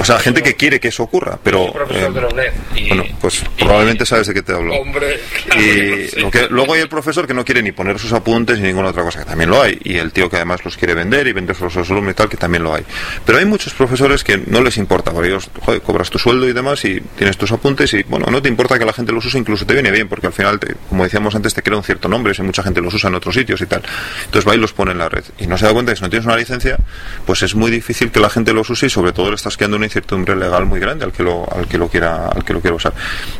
O 0.00 0.04
sea, 0.04 0.20
gente 0.20 0.40
que 0.42 0.54
quiere 0.54 0.78
que 0.78 0.88
eso 0.88 1.02
ocurra, 1.02 1.36
pero... 1.42 1.66
eh, 1.90 2.08
de 2.12 2.20
la 2.20 2.28
UNED 2.28 2.52
y- 2.76 2.88
bueno, 2.88 3.04
pues 3.20 3.42
probablemente 3.58 4.06
sabes 4.06 4.28
de 4.28 4.34
qué 4.34 4.42
te 4.42 4.52
hablo. 4.52 4.72
Hombre, 4.74 5.18
claro 5.46 5.60
Y 5.64 6.08
sé. 6.08 6.20
lo 6.20 6.30
que, 6.30 6.46
luego 6.48 6.74
hay 6.74 6.80
el 6.82 6.88
profesor 6.88 7.26
que 7.26 7.34
no 7.34 7.44
quiere 7.44 7.60
ni 7.60 7.72
poner 7.72 7.98
sus 8.04 8.12
apuntes 8.12 8.58
ni 8.60 8.68
ninguna 8.68 8.88
otra 8.88 9.02
cosa, 9.02 9.20
que 9.20 9.24
también 9.24 9.50
lo 9.50 9.60
hay. 9.60 9.78
Y 9.84 9.96
el 9.96 10.12
tío 10.12 10.30
que 10.30 10.36
además 10.36 10.64
los 10.64 10.76
quiere 10.76 10.94
vender 10.94 11.26
y 11.26 11.32
vender 11.32 11.56
a 11.60 11.64
los 11.64 11.76
alumnos 11.90 12.12
y 12.12 12.14
tal, 12.14 12.28
que 12.28 12.36
también 12.36 12.62
lo 12.62 12.74
hay. 12.74 12.84
Pero 13.24 13.38
hay 13.38 13.44
muchos 13.44 13.74
profesores 13.74 14.22
que 14.24 14.38
no 14.46 14.60
les 14.62 14.76
importa, 14.76 15.12
porque 15.12 15.28
ellos, 15.28 15.50
cobras 15.84 16.10
tu 16.10 16.18
sueldo 16.18 16.48
y 16.48 16.52
demás 16.52 16.84
y 16.84 17.00
tienes 17.16 17.36
tus 17.36 17.50
apuntes 17.52 17.92
y, 17.94 18.02
bueno, 18.04 18.26
no 18.30 18.40
te 18.42 18.48
importa 18.48 18.78
que 18.78 18.84
la 18.84 18.92
gente 18.92 19.12
los 19.12 19.24
use, 19.26 19.38
incluso 19.38 19.66
te 19.66 19.74
viene 19.74 19.90
bien, 19.90 20.08
porque 20.08 20.26
al 20.28 20.32
final, 20.32 20.58
te- 20.60 20.74
como 20.88 21.04
decíamos 21.04 21.34
antes, 21.34 21.54
te 21.54 21.62
crea 21.62 21.76
un 21.76 21.84
cierto 21.84 22.08
nombre, 22.08 22.34
si 22.34 22.42
mucha 22.42 22.62
gente 22.62 22.80
los 22.80 22.92
usa 22.94 23.08
en 23.08 23.14
otros 23.16 23.34
sitios 23.34 23.60
y 23.60 23.66
tal. 23.66 23.82
Entonces 24.26 24.48
va 24.48 24.54
y 24.54 24.58
los 24.58 24.72
pone 24.72 24.92
en 24.92 24.98
la 24.98 25.08
red. 25.08 25.24
Y 25.38 25.46
no 25.46 25.56
se 25.58 25.66
da 25.66 25.72
cuenta 25.72 25.92
que 25.92 25.96
si 25.96 26.02
no 26.02 26.10
tienes 26.10 26.26
una 26.26 26.36
licencia, 26.36 26.78
pues 27.26 27.42
es 27.42 27.54
muy 27.54 27.70
difícil 27.70 28.10
que 28.10 28.20
la 28.20 28.30
gente 28.30 28.52
los 28.52 28.68
use 28.70 28.86
y 28.86 28.90
sobre 28.90 29.12
todo 29.12 29.30
le 29.30 29.36
estás 29.36 29.56
creando 29.56 29.76
una 29.76 29.86
incertidumbre 29.86 30.36
legal 30.36 30.66
muy 30.66 30.80
grande 30.80 31.04
al 31.04 31.12
que 31.12 31.22
lo, 31.22 31.46
al 31.52 31.66
que 31.66 31.78
lo 31.78 31.88
quiera, 31.88 32.28
al 32.28 32.44
que 32.44 32.52
lo 32.52 32.60
quiera 32.60 32.76
usar. 32.76 32.92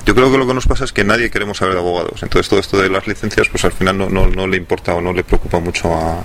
Yo 0.07 0.15
creo 0.15 0.31
que 0.33 0.39
lo 0.39 0.47
que 0.47 0.55
nos 0.55 0.67
pasa 0.67 0.85
es 0.85 0.93
que 0.93 1.05
nadie 1.05 1.31
queremos 1.31 1.59
saber 1.59 1.75
de 1.75 1.81
abogados. 1.81 2.23
Entonces 2.23 2.49
todo 2.49 2.61
esto 2.61 2.79
de 2.81 2.89
las 2.89 3.07
licencias, 3.07 3.49
pues 3.49 3.65
al 3.65 3.73
final 3.73 3.99
no, 3.99 4.09
no, 4.09 4.27
no 4.27 4.47
le 4.55 4.59
importa 4.59 4.95
o 4.95 5.01
no 5.01 5.13
le 5.13 5.25
preocupa 5.25 5.59
mucho 5.59 5.93
a, 5.93 6.23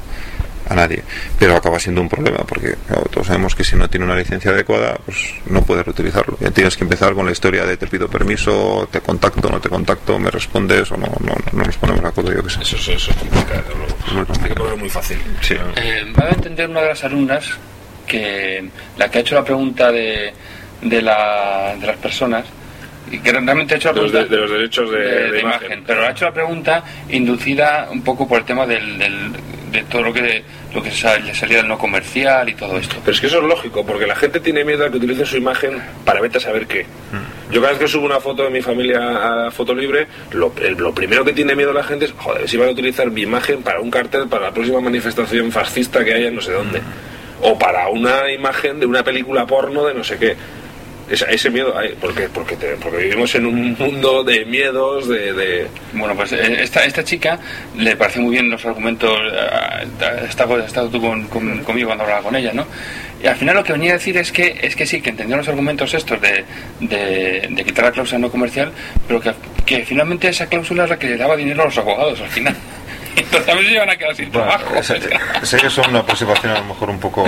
a 0.70 0.76
nadie. 0.76 1.04
Pero 1.38 1.56
acaba 1.56 1.80
siendo 1.80 2.02
un 2.02 2.08
problema 2.10 2.38
porque 2.48 2.76
claro, 2.88 3.04
todos 3.12 3.28
sabemos 3.28 3.56
que 3.56 3.64
si 3.64 3.76
no 3.76 3.90
tiene 3.90 4.06
una 4.06 4.16
licencia 4.16 4.52
adecuada, 4.52 4.98
pues 5.04 5.18
no 5.48 5.64
puedes 5.64 5.84
reutilizarlo. 5.86 6.38
Ya 6.40 6.52
tienes 6.52 6.78
que 6.78 6.84
empezar 6.84 7.14
con 7.14 7.26
la 7.26 7.32
historia 7.32 7.66
de 7.66 7.76
te 7.76 7.88
pido 7.88 8.08
permiso, 8.08 8.88
te 8.92 9.02
contacto, 9.02 9.50
no 9.50 9.60
te 9.60 9.70
contacto, 9.70 10.20
me 10.20 10.30
respondes 10.30 10.92
o 10.92 10.98
no, 10.98 11.08
no, 11.22 11.36
no 11.54 11.64
nos 11.64 11.78
ponemos 11.78 12.02
de 12.02 12.08
acuerdo, 12.08 12.34
yo 12.34 12.44
qué 12.44 12.50
sé. 12.52 12.62
Eso, 12.62 12.76
eso, 12.76 12.92
eso 12.92 13.12
es 13.12 13.18
complicado, 13.18 13.64
desde 13.64 13.76
luego. 13.76 14.34
Hay 14.44 14.50
que 14.50 14.56
ponerlo 14.56 14.78
muy 14.78 14.90
fácil. 14.90 15.18
Sí. 15.42 15.56
Eh, 15.76 16.14
va 16.18 16.26
a 16.26 16.30
entender 16.30 16.70
una 16.70 16.82
de 16.82 16.88
las 16.90 17.04
alumnas 17.04 17.50
que 18.08 18.70
la 18.98 19.10
que 19.10 19.18
ha 19.18 19.22
hecho 19.22 19.36
la 19.36 19.44
pregunta 19.44 19.92
de, 19.92 20.34
de, 20.82 21.02
la, 21.02 21.76
de 21.80 21.88
las 21.88 21.98
personas 21.98 22.46
y 23.12 23.20
que 23.20 23.32
realmente 23.32 23.74
ha 23.74 23.78
hecho 23.78 23.90
la 23.90 23.94
De 23.96 24.02
los, 24.02 24.12
pregunta 24.12 24.30
de- 24.30 24.36
de 24.36 24.42
los 24.42 24.52
derechos 24.52 24.92
de, 24.92 25.32
de 25.32 25.40
imagen. 25.40 25.84
pero 25.86 26.04
ha 26.06 26.12
hecho 26.12 26.26
la 26.26 26.34
pregunta 26.34 26.84
inducida 27.10 27.88
un 27.92 28.02
poco 28.04 28.28
por 28.28 28.40
el 28.40 28.46
tema 28.46 28.66
del, 28.66 28.98
del- 28.98 29.32
de 29.72 29.84
todo 29.84 30.02
lo 30.02 30.12
que 30.14 30.44
lo 30.74 30.82
que 30.84 30.92
salía 30.92 31.58
del 31.58 31.68
no 31.68 31.78
comercial 31.80 32.48
y 32.50 32.54
todo 32.54 32.78
esto 32.78 32.96
Pero 33.04 33.12
es 33.16 33.22
que 33.22 33.26
eso 33.28 33.38
es 33.40 33.44
lógico, 33.44 33.84
porque 33.86 34.06
la 34.08 34.16
gente 34.16 34.40
tiene 34.40 34.64
miedo 34.64 34.86
a 34.86 34.90
que 34.92 34.98
utilicen 34.98 35.26
su 35.26 35.38
imagen 35.38 35.82
para 36.06 36.22
vete 36.22 36.38
a 36.38 36.42
saber 36.42 36.68
qué. 36.68 36.86
Yo 37.52 37.60
cada 37.62 37.74
vez 37.74 37.82
que 37.82 37.88
subo 37.88 38.06
una 38.06 38.20
foto 38.20 38.44
de 38.44 38.50
mi 38.52 38.62
familia 38.62 39.48
a 39.48 39.52
foto 39.52 39.74
libre, 39.74 40.08
lo, 40.32 40.54
el- 40.62 40.74
lo 40.76 40.94
primero 40.94 41.24
que 41.26 41.34
tiene 41.34 41.56
miedo 41.56 41.74
la 41.74 41.84
gente 41.84 42.06
es, 42.06 42.12
joder, 42.16 42.48
si 42.48 42.58
van 42.58 42.70
a 42.70 42.72
utilizar 42.72 43.10
mi 43.10 43.22
imagen 43.24 43.62
para 43.64 43.80
un 43.80 43.90
cartel 43.90 44.28
para 44.28 44.46
la 44.46 44.52
próxima 44.52 44.80
manifestación 44.82 45.52
fascista 45.52 46.04
que 46.06 46.14
haya 46.14 46.28
en 46.28 46.36
no 46.36 46.42
sé 46.42 46.52
dónde. 46.52 46.82
O 47.42 47.58
para 47.58 47.88
una 47.90 48.32
imagen 48.32 48.80
de 48.80 48.86
una 48.86 49.04
película 49.04 49.46
porno 49.48 49.86
de 49.86 49.94
no 49.96 50.04
sé 50.04 50.18
qué. 50.18 50.36
Ese 51.10 51.50
miedo 51.50 51.76
hay, 51.78 51.96
porque, 52.00 52.30
porque, 52.30 52.56
te- 52.56 52.76
porque 52.76 52.98
vivimos 52.98 53.34
en 53.36 53.46
un 53.48 53.74
mundo 53.78 54.24
de 54.24 54.46
miedos, 54.46 55.08
de... 55.08 55.34
de... 55.34 55.68
Bueno, 55.94 56.16
pues 56.16 56.32
eh, 56.34 56.58
esta, 56.62 56.86
esta 56.86 57.04
chica 57.04 57.40
le 57.76 57.96
pareció 57.96 58.22
muy 58.22 58.32
bien 58.34 58.50
los 58.50 58.64
argumentos, 58.66 59.18
eh, 59.34 59.88
has 60.06 60.30
estado, 60.30 60.56
has 60.56 60.66
estado 60.68 60.90
tú 60.90 61.02
con- 61.02 61.24
con- 61.28 61.64
conmigo 61.64 61.88
cuando 61.88 62.04
hablaba 62.04 62.22
con 62.22 62.36
ella, 62.36 62.52
¿no? 62.54 62.66
Y 63.24 63.28
al 63.28 63.36
final 63.36 63.56
lo 63.56 63.64
que 63.64 63.74
venía 63.74 63.92
a 63.92 63.94
decir 63.94 64.16
es 64.18 64.32
que, 64.32 64.60
es 64.62 64.76
que 64.76 64.86
sí, 64.86 65.02
que 65.02 65.10
entendió 65.10 65.36
los 65.36 65.48
argumentos 65.48 65.94
estos 65.94 66.22
de, 66.22 66.46
de, 66.80 67.48
de 67.50 67.64
quitar 67.66 67.86
la 67.86 67.92
cláusula 67.92 68.20
no 68.20 68.30
comercial, 68.32 68.72
pero 69.08 69.20
que, 69.20 69.34
que 69.66 69.86
finalmente 69.86 70.30
esa 70.30 70.48
cláusula 70.48 70.84
es 70.86 70.90
la 70.92 71.00
que 71.00 71.08
le 71.10 71.18
daba 71.18 71.36
dinero 71.36 71.64
a 71.64 71.66
los 71.66 71.78
abogados 71.78 72.22
al 72.22 72.30
final. 72.30 72.56
Entonces 73.20 73.50
a 73.50 73.56
veces 73.56 73.72
se 73.74 73.80
van 73.80 73.90
a 73.90 73.96
quedar 73.98 74.16
sin 74.16 74.32
trabajo. 74.32 74.84
Sé, 74.84 75.00
sé 75.44 75.58
que 75.58 75.70
son 75.70 75.90
una 75.90 76.00
aproximación 76.00 76.52
a 76.54 76.60
lo 76.60 76.66
mejor 76.66 76.90
un 76.90 77.00
poco... 77.00 77.26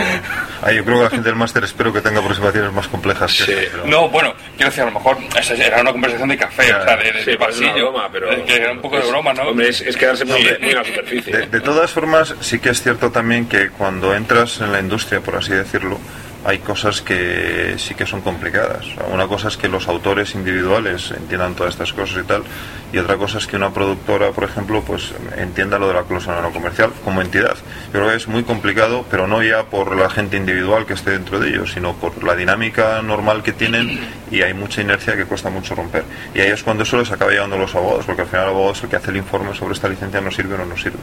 Ah, 0.61 0.71
yo 0.71 0.83
creo 0.85 0.97
que 0.97 1.03
la 1.03 1.09
gente 1.09 1.29
del 1.29 1.35
máster 1.35 1.63
espero 1.63 1.91
que 1.93 2.01
tenga 2.01 2.19
aproximaciones 2.19 2.71
más 2.71 2.87
complejas 2.87 3.33
que 3.33 3.43
esta, 3.43 3.71
pero- 3.77 3.85
No, 3.87 4.09
bueno, 4.09 4.33
quiero 4.55 4.69
decir, 4.69 4.83
a 4.83 4.85
lo 4.87 4.91
mejor 4.93 5.17
esa 5.37 5.53
era 5.53 5.81
una 5.81 5.91
conversación 5.91 6.29
de 6.29 6.37
café, 6.37 6.63
o 6.73 6.83
sea, 6.83 6.97
de, 6.97 7.11
de, 7.11 7.19
Sí, 7.19 7.25
de 7.31 7.35
una 7.37 7.45
pasillo, 7.45 7.73
broma, 7.91 8.09
pero- 8.11 8.31
eh, 8.31 8.43
que 8.45 8.55
era 8.55 8.71
un 8.71 8.81
poco 8.81 8.97
de 8.99 9.07
broma, 9.09 9.33
¿no? 9.33 9.43
Hombre, 9.43 9.69
es, 9.69 9.81
es 9.81 9.97
quedarse 9.97 10.25
muy, 10.25 10.41
Sí. 10.41 10.49
muy 10.61 10.69
en 10.71 10.77
la 10.77 10.83
superficie. 10.83 11.37
De, 11.37 11.47
de 11.47 11.61
todas 11.61 11.91
formas, 11.91 12.35
sí 12.41 12.59
que 12.59 12.69
es 12.69 12.81
cierto 12.81 13.11
también 13.11 13.47
que 13.47 13.69
cuando 13.69 14.15
entras 14.15 14.59
en 14.61 14.71
la 14.71 14.79
industria, 14.79 15.19
por 15.21 15.35
así 15.35 15.51
decirlo, 15.51 15.99
hay 16.43 16.59
cosas 16.59 17.01
que 17.01 17.75
sí 17.77 17.93
que 17.95 18.05
son 18.05 18.21
complicadas. 18.21 18.85
Una 19.11 19.27
cosa 19.27 19.47
es 19.47 19.57
que 19.57 19.67
los 19.67 19.87
autores 19.87 20.33
individuales 20.35 21.11
entiendan 21.11 21.53
todas 21.55 21.73
estas 21.73 21.93
cosas 21.93 22.23
y 22.23 22.27
tal, 22.27 22.43
y 22.91 22.97
otra 22.97 23.17
cosa 23.17 23.37
es 23.37 23.47
que 23.47 23.55
una 23.55 23.71
productora, 23.71 24.31
por 24.31 24.43
ejemplo, 24.43 24.81
pues 24.81 25.13
entienda 25.37 25.77
lo 25.77 25.87
de 25.87 25.93
la 25.93 26.03
cláusula 26.03 26.41
no 26.41 26.51
comercial 26.51 26.91
como 27.03 27.21
entidad. 27.21 27.55
Yo 27.93 27.99
creo 27.99 28.09
que 28.09 28.15
es 28.15 28.27
muy 28.27 28.43
complicado, 28.43 29.05
pero 29.09 29.27
no 29.27 29.43
ya 29.43 29.63
por 29.63 29.95
la 29.95 30.09
gente 30.09 30.37
individual 30.37 30.85
que 30.85 30.93
esté 30.93 31.11
dentro 31.11 31.39
de 31.39 31.49
ellos, 31.49 31.71
sino 31.73 31.93
por 31.95 32.23
la 32.23 32.35
dinámica 32.35 33.01
normal 33.01 33.43
que 33.43 33.53
tienen 33.53 33.99
y 34.31 34.41
hay 34.41 34.53
mucha 34.53 34.81
inercia 34.81 35.15
que 35.15 35.25
cuesta 35.25 35.49
mucho 35.49 35.75
romper. 35.75 36.03
Y 36.33 36.39
ahí 36.39 36.49
es 36.49 36.63
cuando 36.63 36.83
eso 36.83 36.97
les 36.97 37.11
acaba 37.11 37.31
llevando 37.31 37.57
los 37.57 37.73
abogados, 37.75 38.05
porque 38.05 38.23
al 38.23 38.27
final 38.27 38.45
el 38.45 38.49
abogado 38.51 38.73
es 38.73 38.83
el 38.83 38.89
que 38.89 38.95
hace 38.95 39.11
el 39.11 39.17
informe 39.17 39.53
sobre 39.53 39.73
esta 39.73 39.87
licencia 39.87 40.21
no 40.21 40.31
sirve 40.31 40.55
o 40.55 40.65
no 40.65 40.77
sirve. 40.77 40.99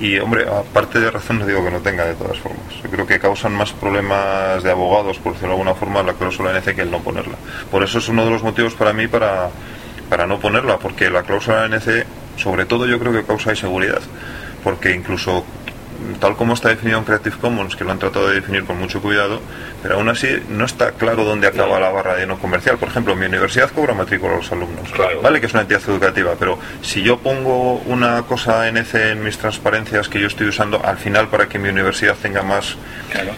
Y 0.00 0.18
hombre, 0.18 0.46
aparte 0.48 1.00
de 1.00 1.10
razón 1.10 1.40
no 1.40 1.46
digo 1.46 1.64
que 1.64 1.72
no 1.72 1.80
tenga 1.80 2.04
de 2.04 2.14
todas 2.14 2.38
formas. 2.38 2.62
Yo 2.82 2.88
creo 2.88 3.06
que 3.06 3.18
causan 3.18 3.52
más 3.52 3.72
problemas 3.72 4.62
de 4.62 4.70
abogados, 4.70 5.18
por 5.18 5.32
decirlo 5.32 5.54
de 5.54 5.60
alguna 5.60 5.74
forma, 5.74 6.02
la 6.02 6.12
cláusula 6.12 6.52
NC 6.56 6.76
que 6.76 6.82
el 6.82 6.90
no 6.90 7.00
ponerla. 7.00 7.34
Por 7.70 7.82
eso 7.82 7.98
es 7.98 8.08
uno 8.08 8.24
de 8.24 8.30
los 8.30 8.42
motivos 8.42 8.74
para 8.74 8.92
mí 8.92 9.08
para, 9.08 9.50
para 10.08 10.26
no 10.26 10.38
ponerla, 10.38 10.78
porque 10.78 11.10
la 11.10 11.24
cláusula 11.24 11.66
NC, 11.66 12.06
sobre 12.36 12.64
todo 12.64 12.86
yo 12.86 12.98
creo 13.00 13.12
que 13.12 13.24
causa 13.24 13.50
inseguridad. 13.50 14.00
Porque 14.62 14.94
incluso 14.94 15.44
tal 16.20 16.36
como 16.36 16.54
está 16.54 16.68
definido 16.68 16.98
en 16.98 17.04
Creative 17.04 17.36
Commons, 17.38 17.76
que 17.76 17.84
lo 17.84 17.90
han 17.90 17.98
tratado 17.98 18.28
de 18.28 18.36
definir 18.36 18.64
con 18.64 18.78
mucho 18.78 19.00
cuidado, 19.00 19.40
pero 19.82 19.96
aún 19.96 20.08
así 20.08 20.28
no 20.48 20.64
está 20.64 20.92
claro 20.92 21.24
dónde 21.24 21.46
acaba 21.46 21.78
la 21.78 21.90
barra 21.90 22.16
de 22.16 22.26
no 22.26 22.38
comercial. 22.38 22.78
Por 22.78 22.88
ejemplo, 22.88 23.16
mi 23.16 23.26
universidad 23.26 23.70
cobra 23.70 23.94
matrícula 23.94 24.34
a 24.34 24.36
los 24.36 24.52
alumnos, 24.52 24.88
vale 25.22 25.40
que 25.40 25.46
es 25.46 25.52
una 25.52 25.62
entidad 25.62 25.82
educativa, 25.86 26.34
pero 26.38 26.58
si 26.82 27.02
yo 27.02 27.18
pongo 27.18 27.74
una 27.86 28.22
cosa 28.22 28.68
NC 28.68 28.94
en 29.12 29.22
mis 29.22 29.38
transparencias 29.38 30.08
que 30.08 30.20
yo 30.20 30.26
estoy 30.26 30.48
usando 30.48 30.84
al 30.84 30.98
final 30.98 31.28
para 31.28 31.48
que 31.48 31.58
mi 31.58 31.68
universidad 31.68 32.16
tenga 32.20 32.42
más... 32.42 32.76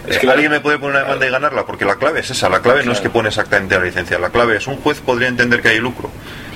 Es 0.07 0.17
que 0.19 0.29
alguien 0.29 0.51
me 0.51 0.59
puede 0.59 0.77
poner 0.77 0.97
una 0.97 1.03
demanda 1.03 1.27
y 1.27 1.29
ganarla, 1.29 1.65
porque 1.65 1.85
la 1.85 1.95
clave 1.95 2.19
es 2.19 2.31
esa, 2.31 2.49
la 2.49 2.61
clave 2.61 2.83
no 2.85 2.91
es 2.91 3.01
que 3.01 3.09
pone 3.09 3.29
exactamente 3.29 3.77
la 3.77 3.83
licencia, 3.83 4.19
la 4.19 4.29
clave 4.29 4.57
es 4.57 4.67
un 4.67 4.77
juez 4.77 4.99
podría 4.99 5.27
entender 5.27 5.61
que 5.61 5.69
hay 5.69 5.79
lucro. 5.79 6.09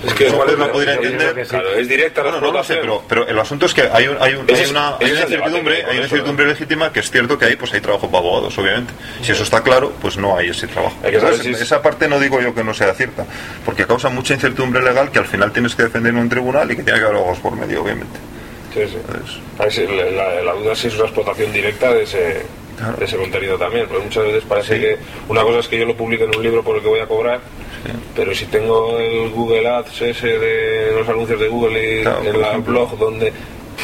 Es 0.05 0.13
que 0.13 0.29
vale, 0.29 0.55
no 0.57 0.71
podría 0.71 0.93
entender... 0.95 1.35
sí. 1.45 1.49
Claro, 1.49 1.69
es 1.73 1.87
directa 1.87 2.23
la 2.23 2.31
Bueno, 2.31 2.47
no 2.47 2.53
lo 2.53 2.63
sé, 2.63 2.75
pero, 2.77 3.03
pero 3.07 3.27
el 3.27 3.39
asunto 3.39 3.65
es 3.65 3.73
que 3.73 3.81
hay, 3.83 4.07
un- 4.07 4.17
hay, 4.21 4.33
un- 4.35 4.49
hay 4.49 4.65
una, 4.69 4.97
hay 4.97 5.11
una 5.11 5.21
incertidumbre, 5.21 5.75
hay 5.77 5.81
hay 5.83 5.95
una 5.97 6.03
incertidumbre 6.03 6.45
legítima 6.47 6.91
que 6.93 6.99
es 6.99 7.11
cierto 7.11 7.37
que 7.37 7.45
ahí 7.45 7.55
pues 7.55 7.73
hay 7.73 7.81
trabajo 7.81 8.07
para 8.09 8.19
abogados, 8.19 8.57
obviamente. 8.57 8.93
Si 9.21 9.31
eso 9.31 9.43
está 9.43 9.61
claro, 9.63 9.91
pues 10.01 10.17
no 10.17 10.37
hay 10.37 10.49
ese 10.49 10.67
trabajo. 10.67 10.95
Hay 11.03 11.13
Entonces, 11.15 11.41
si 11.43 11.51
es- 11.51 11.61
Esa 11.61 11.81
parte 11.81 12.07
no 12.07 12.19
digo 12.19 12.41
yo 12.41 12.53
que 12.53 12.63
no 12.63 12.73
sea 12.73 12.93
cierta, 12.93 13.25
porque 13.65 13.85
causa 13.87 14.09
mucha 14.09 14.33
incertidumbre 14.33 14.81
legal 14.83 15.11
que 15.11 15.19
al 15.19 15.25
final 15.27 15.51
tienes 15.51 15.75
que 15.75 15.83
defender 15.83 16.11
en 16.13 16.19
un 16.19 16.29
tribunal 16.29 16.71
y 16.71 16.75
que 16.75 16.83
tiene 16.83 16.99
que 16.99 17.05
haber 17.05 17.17
abogados 17.17 17.39
por 17.39 17.55
medio, 17.55 17.81
obviamente. 17.81 18.19
Sí, 18.73 18.81
sí. 18.87 19.87
La- 19.87 20.41
la 20.43 20.53
duda 20.53 20.73
es 20.73 20.79
si 20.79 20.87
es 20.87 20.95
una 20.95 21.05
explotación 21.05 21.51
directa 21.53 21.93
de 21.93 22.03
ese, 22.03 22.45
de 22.97 23.05
ese 23.05 23.17
contenido 23.17 23.57
también, 23.57 23.87
porque 23.87 24.03
muchas 24.03 24.23
veces 24.25 24.43
parece 24.47 24.79
que 24.79 24.97
una 25.29 25.41
cosa 25.43 25.59
es 25.59 25.67
que 25.67 25.79
yo 25.79 25.85
lo 25.85 25.95
publique 25.95 26.23
en 26.25 26.35
un 26.35 26.43
libro 26.43 26.63
por 26.63 26.75
el 26.75 26.81
que 26.81 26.87
voy 26.89 26.99
a 26.99 27.07
cobrar, 27.07 27.39
pero 28.15 28.33
si 28.35 28.45
tengo 28.45 28.97
el 28.99 29.29
Google 29.29 29.67
Ads 29.67 30.01
ese 30.01 30.27
de 30.39 30.91
los 30.95 31.07
anuncios 31.07 31.39
de 31.39 31.47
Google 31.47 31.99
y 31.99 32.01
Claro, 32.01 32.23
en 32.25 32.41
la 32.41 32.47
ejemplo. 32.49 32.73
blog 32.87 32.97
donde 32.97 33.31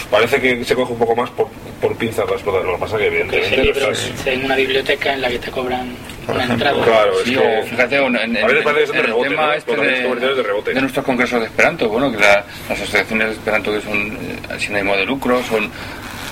parece 0.10 0.42
que 0.42 0.64
se 0.66 0.76
coge 0.76 0.94
un 0.94 1.00
poco 1.00 1.16
más 1.16 1.30
por, 1.32 1.48
por 1.80 1.96
pinza 1.96 2.24
para 2.24 2.36
explotar, 2.36 2.64
lo 2.66 2.74
que 2.76 2.80
pasa 2.80 2.98
que 2.98 3.08
Ese 3.08 3.16
evidentemente 3.16 3.64
libro 3.64 3.82
no 3.88 3.92
estás- 3.92 4.28
en 4.28 4.46
una 4.46 4.56
biblioteca 4.56 5.14
en 5.14 5.22
la 5.22 5.30
que 5.30 5.40
te 5.40 5.52
cobran 5.52 5.96
una 6.28 6.44
ejemplo. 6.44 6.54
entrada. 6.54 6.84
Claro, 6.86 7.12
es 7.20 7.24
Sí, 7.26 7.36
que- 7.36 7.40
o 7.40 7.64
fíjate, 7.66 7.96
en, 7.98 8.16
en- 8.16 8.38
A 8.38 8.48
veces 8.48 8.64
parece 8.64 8.82
que 8.82 8.88
son 8.88 8.96
de 8.96 9.00
en 9.00 9.06
el 9.06 9.08
rebote, 9.08 9.30
tema 9.30 9.46
¿no? 9.48 9.54
este 9.54 9.72
de, 9.72 10.04
comerciales 10.04 10.38
de 10.38 10.44
rebote. 10.44 10.74
de 10.74 10.82
nuestros 10.82 11.06
congresos 11.06 11.40
de 11.42 11.46
Esperanto, 11.48 11.90
bueno, 11.90 12.12
que 12.12 12.18
la- 12.18 12.46
las 12.70 12.80
asociaciones 12.82 13.28
de 13.28 13.34
Esperanto 13.34 13.72
que 13.74 13.82
son 13.82 13.98
eh, 13.98 14.60
sin 14.60 14.76
ánimo 14.76 14.96
de 14.96 15.06
lucro, 15.06 15.42
son 15.44 15.70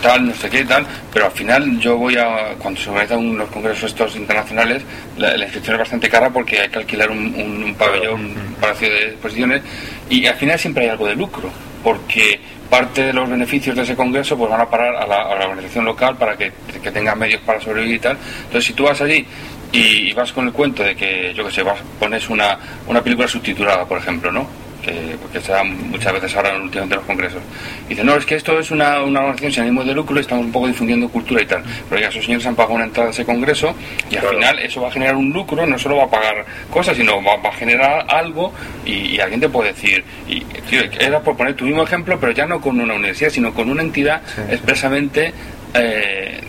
tal, 0.02 0.28
no 0.28 0.34
sé 0.36 0.50
qué, 0.50 0.64
tal, 0.66 0.86
pero 1.14 1.26
al 1.26 1.32
final 1.32 1.80
yo 1.80 1.97
voy 1.97 2.16
a, 2.18 2.56
cuando 2.58 2.80
se 2.80 2.89
organizan 2.89 3.20
unos 3.20 3.50
congresos 3.50 3.91
estos 3.91 4.16
internacionales, 4.16 4.84
la, 5.18 5.36
la 5.38 5.43
inscripción 5.45 5.76
es 5.76 5.80
bastante 5.80 6.10
cara 6.10 6.30
porque 6.30 6.60
hay 6.60 6.70
que 6.70 6.80
alquilar 6.80 7.12
un, 7.12 7.34
un- 7.36 7.64
un 7.64 7.76
pabellón, 7.76 8.26
un 8.26 8.56
palacio 8.60 8.89
de 8.89 9.06
exposiciones, 9.10 9.62
y 10.10 10.26
al 10.26 10.36
final 10.36 10.58
siempre 10.60 10.84
hay 10.86 10.89
algo 10.89 11.08
de 11.08 11.16
lucro, 11.16 11.50
porque 11.84 12.39
parte 12.70 13.02
de 13.04 13.14
los 13.14 13.28
beneficios 13.30 13.76
de 13.76 13.82
ese 13.84 13.95
congreso 13.95 14.38
pues 14.38 14.50
van 14.52 14.62
a 14.62 14.70
parar 14.70 14.95
a 14.95 15.08
la, 15.08 15.22
a 15.24 15.36
la 15.36 15.45
organización 15.47 15.86
local 15.86 16.16
para 16.18 16.38
que, 16.38 16.52
que 16.84 16.91
tenga 16.91 17.16
medios 17.16 17.41
para 17.41 17.60
sobrevivir 17.60 17.95
y 17.95 18.00
tal. 18.00 18.18
Entonces, 18.45 18.66
si 18.66 18.74
tú 18.74 18.84
vas 18.84 19.02
allí 19.02 19.26
y, 19.72 20.14
vas 20.14 20.32
con 20.32 20.45
el 20.47 20.54
cuento 20.54 20.84
de 20.84 20.95
que, 20.95 21.34
yo 21.36 21.45
que 21.45 21.52
sé, 21.52 21.64
vas, 21.64 21.80
pones 22.00 22.30
una, 22.30 22.58
una 22.88 23.02
película 23.02 23.28
subtitulada, 23.28 23.86
por 23.86 23.97
ejemplo, 23.97 24.32
¿no? 24.32 24.47
Que, 24.82 25.17
que 25.34 25.41
se 25.41 25.51
da 25.51 25.63
muchas 25.63 26.13
veces 26.13 26.34
ahora 26.38 26.55
últimamente 26.55 26.95
en 26.95 26.99
los 26.99 27.05
congresos. 27.05 27.41
Y 27.88 27.89
dice, 27.89 28.03
no, 28.03 28.15
es 28.15 28.25
que 28.25 28.36
esto 28.36 28.57
es 28.59 28.71
una, 28.71 29.01
una 29.03 29.19
organización 29.19 29.51
sin 29.51 29.63
ánimo 29.63 29.84
de 29.84 29.93
lucro 29.93 30.15
y 30.17 30.21
estamos 30.21 30.45
un 30.45 30.51
poco 30.53 30.67
difundiendo 30.67 31.09
cultura 31.09 31.41
y 31.41 31.45
tal. 31.45 31.63
Pero 31.89 31.99
ya 32.01 32.07
esos 32.07 32.23
señores 32.23 32.45
han 32.47 32.55
pagado 32.55 32.75
una 32.75 32.86
entrada 32.86 33.09
a 33.09 33.11
ese 33.11 33.25
congreso 33.25 33.75
y 34.09 34.15
al 34.15 34.21
final 34.36 34.59
eso 34.59 34.82
va 34.82 34.88
a 34.88 34.91
generar 34.91 35.15
un 35.15 35.32
lucro, 35.32 35.65
no 35.67 35.77
solo 35.77 35.97
va 35.97 36.05
a 36.05 36.09
pagar 36.09 36.45
cosas, 36.69 36.95
sino 36.95 37.21
va, 37.21 37.36
va 37.38 37.49
a 37.49 37.53
generar 37.53 38.05
algo 38.09 38.53
y, 38.86 38.93
y 39.15 39.19
alguien 39.19 39.41
te 39.41 39.49
puede 39.49 39.73
decir, 39.73 40.03
y, 40.27 40.39
tío, 40.69 40.82
era 40.99 41.19
por 41.19 41.36
poner 41.36 41.55
tu 41.55 41.65
mismo 41.65 41.84
ejemplo, 41.84 42.17
pero 42.19 42.32
ya 42.32 42.45
no 42.45 42.61
con 42.61 42.80
una 42.80 42.93
universidad, 42.93 43.30
sino 43.32 43.53
con 43.53 43.69
una 43.69 43.82
entidad 43.82 44.21
expresamente 44.49 45.34
eh, 45.73 46.39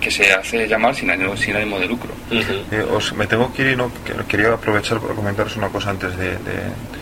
que 0.00 0.10
se 0.10 0.32
hace 0.32 0.66
llamar 0.68 0.94
sin 0.94 1.10
ánimo, 1.10 1.36
sin 1.36 1.56
ánimo 1.56 1.78
de 1.78 1.86
lucro. 1.86 2.10
Eh, 2.70 2.82
os- 2.92 3.12
me 3.14 3.26
tengo 3.26 3.52
que 3.52 3.62
ir 3.62 3.68
y 3.72 3.76
no, 3.76 3.90
que- 4.04 4.14
quería 4.28 4.52
aprovechar 4.54 5.00
para 5.00 5.14
comentaros 5.14 5.56
una 5.56 5.68
cosa 5.68 5.90
antes 5.90 6.16
de, 6.16 6.30
de- 6.30 6.97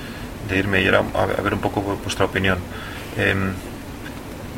de 0.48 0.58
irme 0.58 0.82
y 0.82 0.86
era 0.86 1.02
a, 1.14 1.26
ver 1.42 1.54
un 1.54 1.60
poco 1.60 1.80
vuestra 1.80 2.24
opinión. 2.24 2.58
Em, 3.16 3.52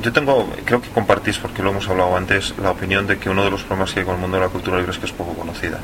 yo 0.03 0.13
tengo, 0.13 0.49
creo 0.65 0.81
que 0.81 0.89
compartís, 0.91 1.39
porque 1.39 1.63
lo 1.63 1.71
hemos 1.71 1.89
hablado 1.89 2.17
antes, 2.17 2.55
la 2.63 2.71
opinión 2.71 3.07
de 3.07 3.19
que 3.19 3.29
uno 3.29 3.45
de 3.45 3.51
los 3.51 3.63
problemas 3.63 3.93
que 3.93 4.01
hay 4.01 4.07
con 4.07 4.15
el 4.15 4.21
mundo 4.21 4.37
de 4.37 4.45
la 4.45 4.49
cultura 4.49 4.77
libre 4.77 4.93
es 4.93 4.99
que 4.99 5.07
es 5.07 5.13
poco 5.13 5.35
conocida. 5.35 5.81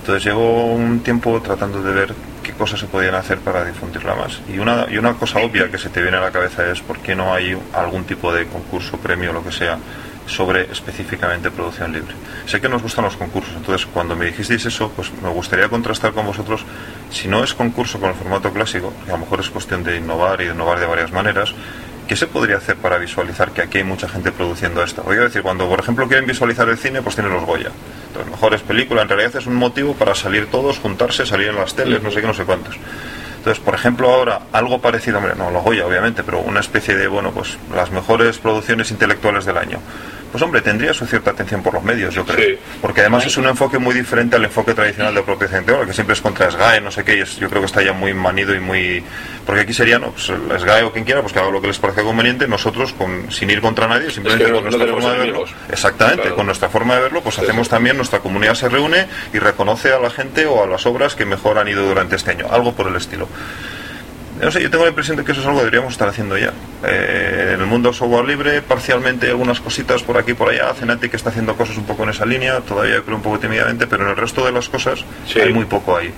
Entonces 0.00 0.24
llevo 0.24 0.66
un 0.66 1.00
tiempo 1.00 1.40
tratando 1.42 1.82
de 1.82 1.92
ver 1.92 2.14
qué 2.42 2.52
cosas 2.52 2.80
se 2.80 2.86
podían 2.86 3.14
hacer 3.14 3.38
para 3.38 3.64
difundirla 3.64 4.14
más. 4.14 4.40
Y 4.48 4.58
una, 4.58 4.86
y 4.90 4.96
una 4.96 5.14
cosa 5.14 5.40
obvia 5.40 5.70
que 5.70 5.78
se 5.78 5.90
te 5.90 6.00
viene 6.00 6.16
a 6.16 6.20
la 6.20 6.30
cabeza 6.30 6.70
es 6.70 6.80
por 6.80 6.98
qué 7.00 7.14
no 7.14 7.34
hay 7.34 7.58
algún 7.74 8.04
tipo 8.04 8.32
de 8.32 8.46
concurso, 8.46 8.96
premio, 8.98 9.32
lo 9.32 9.44
que 9.44 9.52
sea, 9.52 9.78
sobre 10.28 10.70
específicamente 10.70 11.50
producción 11.50 11.92
libre. 11.92 12.14
Sé 12.46 12.60
que 12.60 12.68
nos 12.68 12.82
gustan 12.82 13.04
los 13.04 13.16
concursos, 13.16 13.54
entonces 13.56 13.86
cuando 13.92 14.14
me 14.14 14.26
dijisteis 14.26 14.66
eso, 14.66 14.92
pues 14.94 15.10
me 15.22 15.28
gustaría 15.30 15.68
contrastar 15.68 16.12
con 16.12 16.26
vosotros, 16.26 16.64
si 17.10 17.28
no 17.28 17.42
es 17.42 17.54
concurso 17.54 17.98
con 17.98 18.10
el 18.10 18.14
formato 18.14 18.52
clásico, 18.52 18.92
que 19.04 19.10
a 19.10 19.14
lo 19.14 19.20
mejor 19.20 19.40
es 19.40 19.50
cuestión 19.50 19.82
de 19.82 19.96
innovar 19.96 20.40
y 20.40 20.44
de 20.44 20.52
innovar 20.52 20.78
de 20.78 20.86
varias 20.86 21.12
maneras, 21.12 21.54
¿Qué 22.08 22.16
se 22.16 22.26
podría 22.26 22.56
hacer 22.56 22.76
para 22.76 22.96
visualizar 22.96 23.50
que 23.50 23.60
aquí 23.60 23.78
hay 23.78 23.84
mucha 23.84 24.08
gente 24.08 24.32
produciendo 24.32 24.82
esto? 24.82 25.02
Voy 25.02 25.18
a 25.18 25.24
decir, 25.24 25.42
cuando 25.42 25.68
por 25.68 25.78
ejemplo 25.78 26.08
quieren 26.08 26.26
visualizar 26.26 26.66
el 26.70 26.78
cine, 26.78 27.02
pues 27.02 27.16
tienen 27.16 27.34
los 27.34 27.44
Goya. 27.44 27.68
Entonces, 28.06 28.32
mejores 28.32 28.62
películas, 28.62 29.02
en 29.02 29.10
realidad 29.10 29.36
es 29.36 29.46
un 29.46 29.56
motivo 29.56 29.92
para 29.92 30.14
salir 30.14 30.46
todos, 30.46 30.78
juntarse, 30.78 31.26
salir 31.26 31.48
en 31.48 31.56
las 31.56 31.74
teles, 31.74 32.02
no 32.02 32.10
sé 32.10 32.22
qué, 32.22 32.26
no 32.26 32.32
sé 32.32 32.44
cuántos. 32.44 32.76
Entonces, 33.36 33.62
por 33.62 33.74
ejemplo, 33.74 34.10
ahora 34.10 34.40
algo 34.52 34.80
parecido, 34.80 35.20
no 35.20 35.50
los 35.50 35.62
Goya, 35.62 35.86
obviamente, 35.86 36.24
pero 36.24 36.38
una 36.38 36.60
especie 36.60 36.96
de, 36.96 37.08
bueno, 37.08 37.30
pues 37.30 37.58
las 37.74 37.90
mejores 37.90 38.38
producciones 38.38 38.90
intelectuales 38.90 39.44
del 39.44 39.58
año. 39.58 39.78
Pues 40.30 40.42
hombre, 40.42 40.60
tendría 40.60 40.92
su 40.92 41.06
cierta 41.06 41.30
atención 41.30 41.62
por 41.62 41.72
los 41.74 41.82
medios, 41.82 42.14
yo 42.14 42.24
creo. 42.24 42.58
Porque 42.82 43.00
además 43.00 43.24
es 43.26 43.36
un 43.38 43.46
enfoque 43.46 43.78
muy 43.78 43.94
diferente 43.94 44.36
al 44.36 44.44
enfoque 44.44 44.74
tradicional 44.74 45.14
de 45.14 45.22
protección 45.22 45.60
intelectual, 45.62 45.86
que 45.88 45.94
siempre 45.94 46.12
es 46.14 46.20
contra 46.20 46.50
SGAE, 46.50 46.80
no 46.82 46.90
sé 46.90 47.02
qué, 47.04 47.16
y 47.16 47.20
es- 47.20 47.36
yo 47.38 47.48
creo 47.48 47.62
que 47.62 47.66
está 47.66 47.82
ya 47.82 47.92
muy 47.92 48.12
manido 48.14 48.54
y 48.54 48.60
muy... 48.60 49.02
Porque 49.46 49.62
aquí 49.62 49.72
sería, 49.72 49.98
¿no? 49.98 50.10
Pues 50.10 50.28
el 50.28 50.60
SGAE 50.60 50.82
o 50.82 50.92
quien 50.92 51.04
quiera, 51.06 51.22
pues 51.22 51.32
que 51.32 51.38
haga 51.38 51.50
lo 51.50 51.60
que 51.62 51.68
les 51.68 51.78
parezca 51.78 52.02
conveniente, 52.02 52.46
nosotros, 52.46 52.92
con, 52.92 53.32
sin 53.32 53.48
ir 53.50 53.60
contra 53.62 53.86
nadie, 53.88 54.10
simplemente 54.10 54.48
no- 54.50 54.56
con 54.60 54.64
nuestra 54.64 54.86
forma 54.86 55.12
de 55.12 55.18
verlo. 55.18 55.44
Exactamente, 55.70 56.20
Claro. 56.22 56.36
con 56.36 56.46
nuestra 56.46 56.68
forma 56.68 56.94
de 56.96 57.00
verlo, 57.02 57.22
pues 57.22 57.36
Sí, 57.36 57.40
hacemos 57.42 57.66
sí. 57.66 57.70
también, 57.70 57.96
nuestra 57.96 58.18
comunidad 58.18 58.54
se 58.54 58.68
reúne 58.68 59.06
y 59.32 59.38
reconoce 59.38 59.92
a 59.94 59.98
la 59.98 60.10
gente 60.10 60.44
o 60.46 60.62
a 60.62 60.66
las 60.66 60.84
obras 60.84 61.14
que 61.14 61.24
mejor 61.24 61.58
han 61.58 61.68
ido 61.68 61.86
durante 61.86 62.16
este 62.16 62.32
año, 62.32 62.46
algo 62.50 62.74
por 62.74 62.86
el 62.88 62.96
estilo. 62.96 63.28
No 64.40 64.50
sé, 64.52 64.62
yo 64.62 64.70
tengo 64.70 64.84
la 64.84 64.90
impresión 64.90 65.16
de 65.16 65.24
que 65.24 65.32
eso 65.32 65.40
es 65.40 65.46
algo 65.46 65.58
que 65.58 65.64
deberíamos 65.64 65.92
estar 65.92 66.08
haciendo 66.08 66.38
ya. 66.38 66.52
Eh, 66.86 67.52
en 67.54 67.60
el 67.60 67.66
mundo 67.66 67.88
del 67.88 67.96
software 67.96 68.24
libre, 68.24 68.62
parcialmente 68.62 69.28
algunas 69.28 69.60
cositas 69.60 70.02
por 70.02 70.16
aquí 70.16 70.30
y 70.30 70.34
por 70.34 70.48
allá. 70.50 70.72
Cenati 70.74 71.08
que 71.08 71.16
está 71.16 71.30
haciendo 71.30 71.56
cosas 71.56 71.76
un 71.76 71.84
poco 71.84 72.04
en 72.04 72.10
esa 72.10 72.24
línea, 72.24 72.60
todavía 72.60 72.96
yo 72.96 73.04
creo 73.04 73.16
un 73.16 73.22
poco 73.22 73.38
tímidamente, 73.40 73.86
pero 73.86 74.04
en 74.04 74.10
el 74.10 74.16
resto 74.16 74.44
de 74.44 74.52
las 74.52 74.68
cosas 74.68 75.04
hay 75.34 75.52
muy 75.52 75.64
poco 75.64 75.96
ahí. 75.96 76.12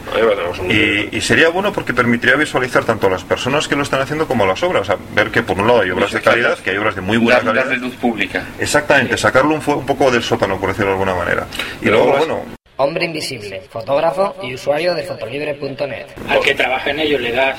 Y, 0.68 1.16
y 1.16 1.20
sería 1.20 1.48
bueno 1.48 1.72
porque 1.72 1.94
permitiría 1.94 2.36
visualizar 2.36 2.84
tanto 2.84 3.06
a 3.06 3.10
las 3.10 3.24
personas 3.24 3.68
que 3.68 3.76
lo 3.76 3.82
están 3.82 4.00
haciendo 4.02 4.26
como 4.28 4.44
a 4.44 4.46
las 4.46 4.62
obras. 4.62 4.82
O 4.82 4.84
sea, 4.84 4.96
ver 5.14 5.30
que 5.30 5.42
por 5.42 5.58
un 5.58 5.66
lado 5.66 5.80
hay 5.80 5.90
obras 5.90 6.12
de 6.12 6.20
calidad, 6.20 6.58
que 6.58 6.70
hay 6.70 6.76
obras 6.76 6.94
de 6.94 7.00
muy 7.00 7.16
buena 7.16 7.40
calidad. 7.40 7.64
darle 7.64 7.78
luz 7.78 7.96
pública. 7.96 8.44
Exactamente, 8.58 9.16
sacarlo 9.16 9.54
un, 9.54 9.62
un 9.66 9.86
poco 9.86 10.10
del 10.10 10.22
sótano, 10.22 10.58
por 10.60 10.68
decirlo 10.68 10.88
de 10.88 10.92
alguna 10.92 11.14
manera. 11.14 11.46
Y 11.80 11.86
luego, 11.86 12.16
bueno, 12.18 12.44
Hombre 12.82 13.04
invisible, 13.04 13.60
fotógrafo 13.68 14.36
y 14.42 14.54
usuario 14.54 14.94
de 14.94 15.02
fotolibre.net. 15.02 16.06
Al 16.30 16.40
que 16.40 16.54
trabaja 16.54 16.88
en 16.88 17.00
ello 17.00 17.18
le 17.18 17.32
das 17.32 17.58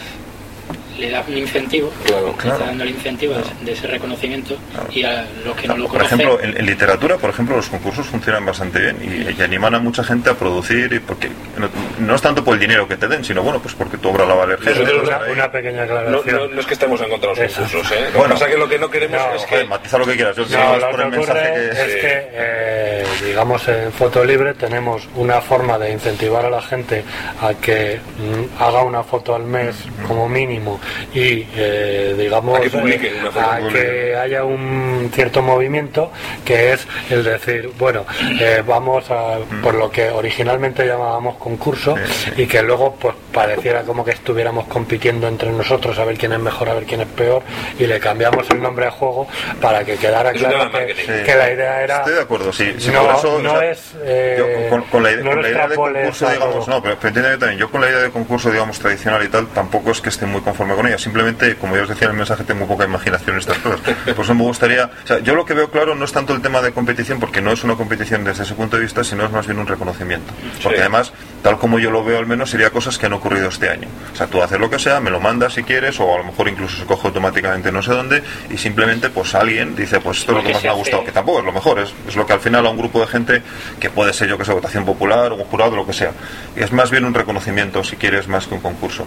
le 0.98 1.10
da 1.10 1.24
un 1.28 1.38
incentivo, 1.38 1.92
Claro, 2.06 2.28
le 2.28 2.34
claro. 2.34 2.54
está 2.58 2.66
dando 2.68 2.84
el 2.84 2.90
incentivo 2.92 3.34
de- 3.34 3.66
de 3.66 3.72
ese 3.72 3.88
reconocimiento 3.88 4.56
y 4.92 5.04
a 5.04 5.26
los 5.46 5.56
que 5.56 5.68
no 5.68 5.78
lo 5.78 5.84
Por 5.88 5.98
conocen. 5.98 6.20
ejemplo, 6.22 6.44
en, 6.44 6.58
en 6.58 6.66
literatura, 6.66 7.18
por 7.18 7.30
ejemplo, 7.30 7.56
los 7.56 7.70
concursos 7.70 8.06
funcionan 8.08 8.46
bastante 8.46 8.80
bien 8.80 8.98
y, 9.02 9.40
y 9.40 9.42
animan 9.44 9.76
a 9.76 9.80
mucha 9.80 10.04
gente 10.04 10.30
a 10.30 10.34
producir 10.36 10.92
y 10.94 11.00
porque 11.00 11.30
no, 11.58 11.70
no 12.00 12.16
es 12.16 12.22
tanto 12.22 12.44
por 12.44 12.54
el 12.56 12.60
dinero 12.60 12.88
que 12.88 12.98
te 12.98 13.08
den, 13.08 13.24
sino 13.24 13.42
bueno, 13.42 13.60
pues 13.62 13.74
porque 13.76 13.98
tu 13.98 14.10
obra 14.10 14.26
la 14.26 14.36
va 14.36 14.44
a 14.44 14.48
leer 14.48 14.60
gente. 14.62 14.80
Nosotros 14.82 15.10
pues, 15.20 15.32
una, 15.32 15.52
pequeña 15.52 15.84
aclaración. 15.84 16.36
no- 16.38 16.48
no 16.48 16.60
es 16.60 16.66
que 16.66 16.74
estemos 16.74 17.02
en 17.02 17.10
contra 17.10 17.34
de 17.34 17.44
los 17.44 17.54
concursos, 17.54 17.92
¿eh? 17.92 18.10
Lo 18.14 18.20
Bueno. 18.20 18.34
pasa 18.36 18.48
que 18.50 18.58
lo 18.58 18.68
que 18.70 18.80
no 18.80 18.90
queremos 18.90 19.20
No, 19.20 19.34
es 19.36 19.42
que... 19.44 19.50
Joder, 19.50 19.68
matiza 19.68 19.98
lo 19.98 20.06
que 20.06 20.16
quieras. 20.16 20.36
Yo 20.36 20.44
lo 20.44 20.48
por 20.90 20.96
que 21.00 21.04
el 21.04 21.10
mensaje 21.12 21.40
ocurre 21.50 21.52
que... 21.54 21.70
es 21.72 21.96
que, 22.02 22.30
eh, 22.34 23.06
digamos, 23.26 23.68
en 23.68 23.92
Foto 23.94 24.24
Libre 24.26 24.54
tenemos 24.56 25.08
una 25.16 25.40
forma 25.42 25.78
de 25.80 25.92
incentivar 25.92 26.46
a 26.46 26.50
la 26.50 26.62
gente 26.62 27.04
a 27.42 27.54
que 27.54 28.00
mm, 28.18 28.62
haga 28.62 28.84
una 28.84 29.04
foto 29.04 29.34
al 29.36 29.44
mes 29.44 29.76
como 30.08 30.28
mínimo 30.28 30.80
y, 31.14 31.48
eh, 31.56 32.16
digamos, 32.18 32.60
A 32.60 32.62
que 32.62 32.70
publique 32.70 33.08
eh, 33.08 33.18
una 33.22 33.32
foto. 33.32 33.46
a 33.52 33.60
que 33.72 34.16
haya 34.16 34.44
un 34.44 35.10
cierto 35.14 35.42
movimiento 35.42 36.12
que 36.46 36.74
es 36.74 36.88
el 37.10 37.24
decir, 37.24 37.72
bueno, 37.78 38.06
eh, 38.40 38.64
vamos 38.66 39.10
a, 39.12 39.38
por 39.62 39.74
lo 39.76 39.90
que 39.92 40.10
originalmente 40.10 40.86
llamábamos 40.86 41.36
concurso 41.38 41.96
y 42.38 42.46
que 42.46 42.62
luego 42.62 42.96
pues 43.00 43.16
pareciera 43.34 43.82
como 43.84 44.04
que 44.06 44.12
estuviéramos 44.12 44.68
compitiendo 44.68 45.28
entre 45.28 45.50
nosotros 45.52 45.98
a 46.00 46.06
ver 46.06 46.18
quién 46.18 46.34
es 46.34 46.40
mejor, 46.40 46.70
a 46.70 46.74
ver 46.74 46.84
quién 46.86 47.02
es 47.02 47.08
peor 47.08 47.44
y 47.80 47.86
le 47.86 48.00
cambiamos 48.00 48.50
el 48.50 48.62
nombre 48.62 48.86
de 48.86 48.92
juego 48.92 49.28
para 49.60 49.84
que 49.84 49.96
quedara 49.96 50.32
claro 50.34 50.72
que, 50.72 51.36
la 51.36 51.52
idea 51.52 51.84
era 51.84 51.98
Estoy 51.98 52.14
de 52.16 52.22
acuerdo, 52.22 52.52
sí. 52.54 52.74
sí, 52.78 52.90
no, 52.92 53.06
por 53.06 53.16
eso, 53.16 53.40
no 53.40 53.54
o 53.54 53.60
sea, 53.60 53.72
es 53.72 53.96
eh, 54.04 54.36
yo 54.38 54.70
con, 54.70 54.82
con 54.84 55.04
la, 55.04 55.12
idea- 55.12 55.24
no 55.24 55.30
con 55.32 55.36
lo 55.38 55.42
la 55.44 55.50
idea 55.50 55.68
de 55.68 55.76
concurso, 55.76 56.30
digamos, 56.30 56.68
no, 56.68 56.82
pero, 56.84 56.98
pero 57.00 57.38
también, 57.38 57.58
yo 57.58 57.70
con 57.72 57.82
la 57.82 57.90
idea 57.90 58.00
de 58.00 58.10
concurso, 58.12 58.52
digamos, 58.52 58.80
tradicional 58.80 59.24
y 59.24 59.30
tal, 59.30 59.48
tampoco 59.48 59.92
es 59.92 60.02
que 60.02 60.10
esté 60.10 60.26
muy 60.26 60.42
conforme 60.42 60.71
con 60.76 60.88
ella. 60.88 60.98
Simplemente, 60.98 61.56
como 61.56 61.76
yo 61.76 61.84
os 61.84 61.90
decía 61.90 62.06
en 62.06 62.12
el 62.12 62.18
mensaje, 62.18 62.44
tengo 62.44 62.68
poca 62.68 62.86
imaginación 62.86 63.36
en 63.36 63.40
estas 63.40 63.58
cosas. 63.60 63.80
Por 64.16 64.26
eso 64.26 64.34
me 64.36 64.44
gustaría, 64.44 64.90
o 65.04 65.08
sea, 65.08 65.20
yo 65.20 65.36
lo 65.36 65.46
que 65.46 65.54
veo 65.54 65.70
claro 65.72 65.96
no 65.96 66.06
es 66.06 66.12
tanto 66.12 66.34
el 66.34 66.42
tema 66.42 66.62
de 66.62 66.72
competición, 66.72 67.20
porque 67.20 67.42
no 67.42 67.52
es 67.52 67.64
una 67.64 67.76
competición 67.76 68.24
desde 68.24 68.44
ese 68.44 68.54
punto 68.54 68.78
de 68.78 68.84
vista, 68.84 69.04
sino 69.04 69.26
es 69.26 69.32
más 69.32 69.46
bien 69.48 69.60
un 69.60 69.68
reconocimiento. 69.68 70.34
Porque 70.64 70.78
Sí. 70.78 70.82
además, 70.82 71.14
tal 71.44 71.58
como 71.58 71.80
yo 71.80 71.92
lo 71.92 72.04
veo 72.04 72.18
al 72.20 72.26
menos, 72.28 72.50
sería 72.50 72.70
cosas 72.70 72.98
que 72.98 73.06
han 73.06 73.14
ocurrido 73.14 73.50
este 73.50 73.70
año. 73.70 73.88
O 74.14 74.16
sea, 74.16 74.28
tú 74.28 74.42
haces 74.42 74.60
lo 74.60 74.70
que 74.70 74.80
sea, 74.80 75.00
me 75.00 75.10
lo 75.10 75.20
mandas 75.20 75.54
si 75.54 75.64
quieres, 75.64 76.00
o 76.00 76.14
a 76.14 76.18
lo 76.18 76.24
mejor 76.24 76.48
incluso 76.48 76.78
se 76.78 76.86
coge 76.86 77.08
automáticamente 77.08 77.72
no 77.72 77.82
sé 77.82 77.92
dónde, 77.92 78.24
y 78.50 78.58
simplemente 78.58 79.10
pues 79.10 79.34
alguien 79.36 79.76
dice, 79.76 80.00
pues 80.00 80.20
esto 80.20 80.32
es 80.34 80.38
lo 80.38 80.44
que 80.44 80.54
más 80.54 80.64
me 80.64 80.70
ha 80.70 80.74
gustado, 80.74 81.04
que 81.04 81.12
tampoco 81.12 81.40
es 81.40 81.46
lo 81.46 81.52
mejor, 81.52 81.80
es, 81.80 81.94
es 82.08 82.16
lo 82.16 82.26
que 82.26 82.34
al 82.34 82.40
final 82.40 82.66
a 82.66 82.70
un 82.70 82.78
grupo 82.78 83.00
de 83.02 83.08
gente, 83.08 83.42
que 83.80 83.90
puede 83.90 84.14
ser 84.14 84.28
yo 84.30 84.38
que 84.38 84.46
sé, 84.46 84.52
votación 84.54 84.86
popular, 84.86 85.32
o 85.32 85.36
un 85.36 85.46
jurado, 85.46 85.76
lo 85.76 85.86
que 85.86 85.94
sea. 85.94 86.12
Y 86.56 86.62
es 86.64 86.72
más 86.72 86.92
bien 86.92 87.06
un 87.06 87.14
reconocimiento, 87.14 87.84
si 87.84 87.96
quieres, 87.96 88.28
más 88.28 88.48
que 88.48 88.54
un 88.56 88.62
concurso. 88.62 89.06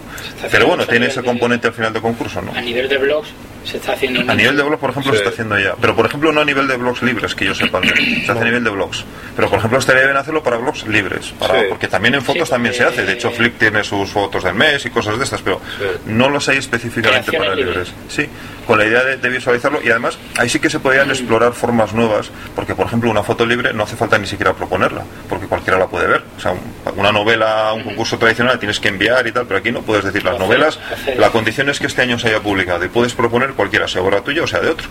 Pero 0.51 0.67
bueno, 0.67 0.85
tiene 0.85 1.07
ese 1.07 1.21
nivel 1.21 1.35
componente 1.55 1.67
al 1.67 1.73
final 1.73 1.93
de 1.93 2.01
concurso, 2.01 2.41
¿no? 2.41 2.51
A 2.53 2.61
nivel 2.61 2.87
de 2.89 2.97
blogs 2.97 3.29
se 3.63 3.77
está 3.77 3.93
haciendo 3.93 4.19
A 4.31 4.35
nivel 4.35 4.55
de 4.55 4.61
blog, 4.61 4.79
por 4.79 4.91
ejemplo, 4.91 5.11
Sí. 5.11 5.17
se 5.17 5.23
está 5.23 5.33
haciendo 5.33 5.57
ya. 5.57 5.73
Pero, 5.81 5.95
por 5.95 6.05
ejemplo, 6.05 6.31
no 6.31 6.41
a 6.41 6.45
nivel 6.45 6.67
de 6.67 6.77
blogs 6.77 7.01
libres, 7.01 7.33
que 7.33 7.45
yo 7.45 7.55
sepa. 7.55 7.81
Se 7.81 8.31
hace 8.31 8.41
a 8.41 8.43
nivel 8.43 8.63
de 8.63 8.69
blogs. 8.69 9.03
Pero, 9.35 9.49
por 9.49 9.57
ejemplo, 9.57 9.79
estaría 9.79 10.03
bien 10.05 10.17
hacerlo 10.17 10.43
para 10.43 10.57
blogs 10.57 10.85
libres. 10.87 11.33
Para, 11.39 11.61
Sí. 11.61 11.65
Porque 11.69 11.87
también 11.87 12.13
en 12.13 12.21
fotos 12.21 12.47
Sí, 12.47 12.51
también 12.53 12.75
se 12.75 12.83
hace. 12.83 13.03
De 13.05 13.13
hecho, 13.13 13.31
Flick 13.31 13.57
tiene 13.57 13.83
sus 13.83 14.11
fotos 14.11 14.43
del 14.43 14.53
mes 14.53 14.85
y 14.85 14.91
cosas 14.91 15.17
de 15.17 15.23
estas, 15.23 15.41
pero 15.41 15.59
Sí. 15.79 15.85
no 16.05 16.29
los 16.29 16.47
hay 16.47 16.57
específicamente 16.57 17.31
para 17.35 17.55
libres. 17.55 17.89
libres. 17.89 17.93
Sí, 18.07 18.27
con 18.67 18.77
la 18.77 18.85
idea 18.85 19.03
de, 19.03 19.17
de 19.17 19.29
visualizarlo. 19.29 19.81
Y 19.83 19.89
además, 19.89 20.19
ahí 20.37 20.47
sí 20.47 20.59
que 20.59 20.69
se 20.69 20.79
podrían 20.79 21.09
explorar 21.09 21.53
formas 21.53 21.91
nuevas. 21.93 22.29
Porque, 22.55 22.75
por 22.75 22.85
ejemplo, 22.85 23.09
una 23.09 23.23
foto 23.23 23.47
libre 23.47 23.73
no 23.73 23.81
hace 23.83 23.95
falta 23.95 24.19
ni 24.19 24.27
siquiera 24.27 24.53
proponerla. 24.53 25.03
Porque 25.45 25.49
cualquiera 25.49 25.79
la 25.79 25.87
puede 25.87 26.07
ver. 26.07 26.23
O 26.37 26.39
sea, 26.39 26.51
un- 26.51 26.99
una 26.99 27.11
novela, 27.11 27.73
un 27.73 27.83
concurso 27.83 28.17
tradicional, 28.17 28.53
la 28.55 28.59
tienes 28.59 28.79
que 28.79 28.87
enviar 28.89 29.25
y 29.27 29.31
tal. 29.31 29.45
Pero 29.45 29.59
aquí 29.59 29.71
no 29.71 29.81
puedes 29.81 30.03
decir 30.03 30.23
las 30.23 30.39
novelas. 30.39 30.79
La 31.17 31.29
condición 31.29 31.69
es 31.69 31.79
que 31.79 31.87
este 31.87 32.01
año 32.01 32.17
se 32.19 32.27
haya 32.29 32.39
publicado. 32.41 32.83
Y 32.85 32.89
puedes 32.89 33.13
proponer 33.13 33.53
cualquiera, 33.53 33.87
sea 33.87 34.01
obra 34.01 34.21
tuya 34.21 34.43
o 34.43 34.47
sea 34.47 34.59
de 34.59 34.69
otro. 34.69 34.87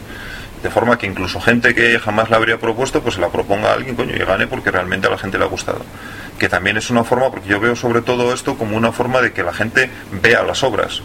De 0.63 0.71
forma 0.71 0.97
que 0.97 1.07
incluso 1.07 1.41
gente 1.41 1.75
que 1.75 1.99
jamás 1.99 2.31
la 2.31 2.37
habría 2.37 2.57
propuesto, 2.59 3.03
pues 3.03 3.17
se 3.17 3.21
la 3.21 3.29
proponga 3.29 3.71
a 3.71 3.75
alguien, 3.75 3.97
coño, 3.97 4.15
y 4.17 4.19
gane 4.19 4.47
porque 4.47 4.71
realmente 4.71 5.07
a 5.09 5.11
la 5.11 5.19
gente 5.19 5.37
le 5.39 5.45
ha 5.45 5.49
gustado. 5.49 5.81
Que 6.39 6.49
también 6.49 6.77
es 6.79 6.89
una 6.89 7.05
forma, 7.05 7.31
porque 7.31 7.49
yo 7.49 7.61
veo 7.61 7.77
sobre 7.77 8.01
todo 8.01 8.33
esto 8.33 8.57
como 8.57 8.77
una 8.77 8.91
forma 8.93 9.21
de 9.21 9.33
que 9.33 9.43
la 9.43 9.53
gente 9.53 9.91
vea 10.23 10.43
las 10.43 10.63
obras. 10.63 11.03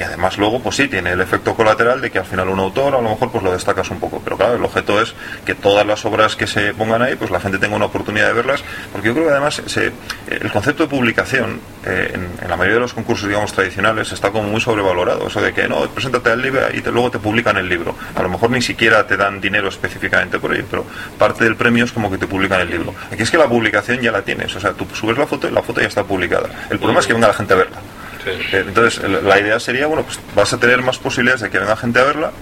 Y 0.00 0.02
además 0.02 0.38
luego, 0.38 0.60
pues 0.62 0.76
sí, 0.76 0.88
tiene 0.88 1.10
el 1.12 1.20
efecto 1.20 1.54
colateral 1.54 2.00
de 2.00 2.10
que 2.10 2.18
al 2.18 2.24
final 2.24 2.48
un 2.48 2.58
autor 2.58 2.94
a 2.94 3.02
lo 3.02 3.10
mejor 3.10 3.30
pues 3.30 3.44
lo 3.44 3.52
destacas 3.52 3.90
un 3.90 4.00
poco. 4.00 4.22
Pero 4.24 4.38
claro, 4.38 4.54
el 4.54 4.64
objeto 4.64 4.98
es 4.98 5.14
que 5.44 5.54
todas 5.54 5.86
las 5.86 6.06
obras 6.06 6.36
que 6.36 6.46
se 6.46 6.72
pongan 6.72 7.02
ahí, 7.02 7.16
pues 7.16 7.30
la 7.30 7.38
gente 7.38 7.58
tenga 7.58 7.76
una 7.76 7.84
oportunidad 7.84 8.28
de 8.28 8.32
verlas. 8.32 8.64
Porque 8.92 9.08
yo 9.08 9.12
creo 9.12 9.26
que 9.26 9.32
además 9.32 9.60
se- 9.66 9.92
el 10.30 10.50
concepto 10.50 10.84
de 10.84 10.88
publicación 10.88 11.60
eh, 11.84 12.18
en, 12.40 12.48
la 12.48 12.56
mayoría 12.56 12.76
de 12.76 12.80
los 12.80 12.94
concursos, 12.94 13.28
digamos, 13.28 13.52
tradicionales 13.52 14.10
está 14.10 14.30
como 14.30 14.48
muy 14.48 14.60
sobrevalorado. 14.62 15.26
Eso 15.26 15.42
de 15.42 15.52
que 15.52 15.68
no, 15.68 15.86
preséntate 15.90 16.30
al 16.30 16.40
libro 16.40 16.62
y 16.72 16.80
luego 16.80 17.10
te 17.10 17.18
publican 17.18 17.58
el 17.58 17.68
libro. 17.68 17.94
A 18.14 18.22
lo 18.22 18.30
mejor 18.30 18.48
ni 18.50 18.62
siquiera 18.62 19.06
te 19.06 19.18
dan 19.18 19.38
dinero 19.38 19.68
específicamente 19.68 20.38
por 20.38 20.54
ello, 20.54 20.64
pero 20.70 20.86
parte 21.18 21.44
del 21.44 21.56
premio 21.56 21.84
es 21.84 21.92
como 21.92 22.10
que 22.10 22.16
te 22.16 22.26
publican 22.26 22.62
el 22.62 22.70
libro. 22.70 22.94
Aquí 23.12 23.22
es 23.22 23.30
que 23.30 23.36
la 23.36 23.48
publicación 23.48 24.00
ya 24.00 24.12
la 24.12 24.22
tienes. 24.22 24.56
O 24.56 24.60
sea, 24.60 24.72
tú 24.72 24.86
subes 24.94 25.18
la 25.18 25.26
foto 25.26 25.46
y 25.46 25.50
la 25.50 25.62
foto 25.62 25.82
ya 25.82 25.88
está 25.88 26.04
publicada. 26.04 26.48
El 26.70 26.78
problema 26.78 27.00
es 27.00 27.06
que 27.06 27.12
venga 27.12 27.28
la 27.28 27.34
gente 27.34 27.52
a 27.52 27.56
verla. 27.58 27.76
Sí. 28.24 28.30
Eh, 28.30 28.64
Entonces, 28.66 29.02
la 29.08 29.38
idea 29.38 29.58
sería, 29.60 29.86
bueno, 29.86 30.02
pues 30.02 30.20
vas 30.34 30.52
a 30.52 30.58
tener 30.58 30.82
más 30.82 30.98
posibilidades 30.98 31.42
de 31.42 31.50
que 31.50 31.58
venga 31.58 31.76
gente 31.76 31.98
a 32.00 32.04
verla 32.04 32.32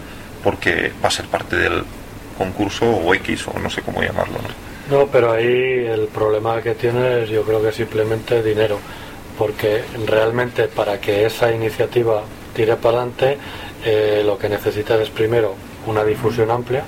porque 0.42 0.92
va 1.02 1.08
a 1.08 1.10
ser 1.10 1.26
parte 1.26 1.56
del 1.56 1.84
concurso 2.36 2.88
o 2.88 3.14
X 3.14 3.48
o 3.48 3.58
no 3.58 3.68
sé 3.68 3.82
cómo 3.82 4.02
llamarlo. 4.02 4.38
¿no? 4.38 4.98
No, 4.98 5.06
pero 5.08 5.32
ahí 5.32 5.86
el 5.86 6.08
problema 6.08 6.62
que 6.62 6.74
tienes 6.74 7.28
yo 7.28 7.42
creo 7.42 7.60
que 7.60 7.68
es 7.68 7.74
simplemente 7.74 8.42
dinero, 8.42 8.78
porque 9.36 9.82
realmente 10.06 10.68
para 10.68 11.00
que 11.00 11.26
esa 11.26 11.52
iniciativa 11.52 12.22
tire 12.54 12.76
para 12.76 12.98
adelante 12.98 13.38
eh, 13.84 14.22
lo 14.24 14.38
que 14.38 14.48
necesitas 14.48 15.00
es 15.00 15.10
primero 15.10 15.54
una 15.86 16.04
difusión 16.04 16.50
amplia, 16.50 16.84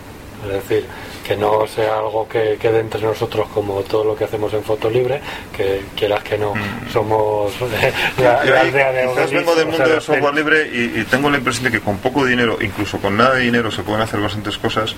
es 0.47 0.53
decir, 0.53 0.87
que 1.31 1.37
no 1.37 1.65
sea 1.69 1.99
algo 1.99 2.27
que 2.29 2.57
quede 2.61 2.81
entre 2.81 3.01
nosotros 3.03 3.47
como 3.55 3.83
todo 3.83 4.03
lo 4.03 4.17
que 4.17 4.25
hacemos 4.25 4.53
en 4.53 4.65
Foto 4.65 4.91
Libre, 4.91 5.21
que 5.57 5.83
quieras 5.95 6.25
que 6.25 6.37
no, 6.37 6.55
somos 6.93 7.53
la, 8.21 8.41
aldea 8.41 8.91
de 8.91 9.09
quizás 9.11 9.31
vengo 9.31 9.55
del 9.55 9.69
o 9.69 9.71
sea, 9.71 9.79
mundo 9.79 9.85
del 9.85 9.95
de- 9.95 10.01
software 10.01 10.35
libre 10.35 10.69
y, 10.73 10.99
y 11.01 11.05
tengo 11.09 11.31
la 11.31 11.39
impresión 11.39 11.67
de 11.67 11.71
que 11.71 11.79
con 11.81 11.99
poco 11.99 12.25
dinero, 12.25 12.59
incluso 12.61 12.99
con 12.99 13.17
nada 13.17 13.37
de 13.37 13.43
dinero, 13.43 13.71
se 13.71 13.85
pueden 13.85 14.01
hacer 14.03 14.19
bastantes 14.19 14.59
cosas. 14.59 14.97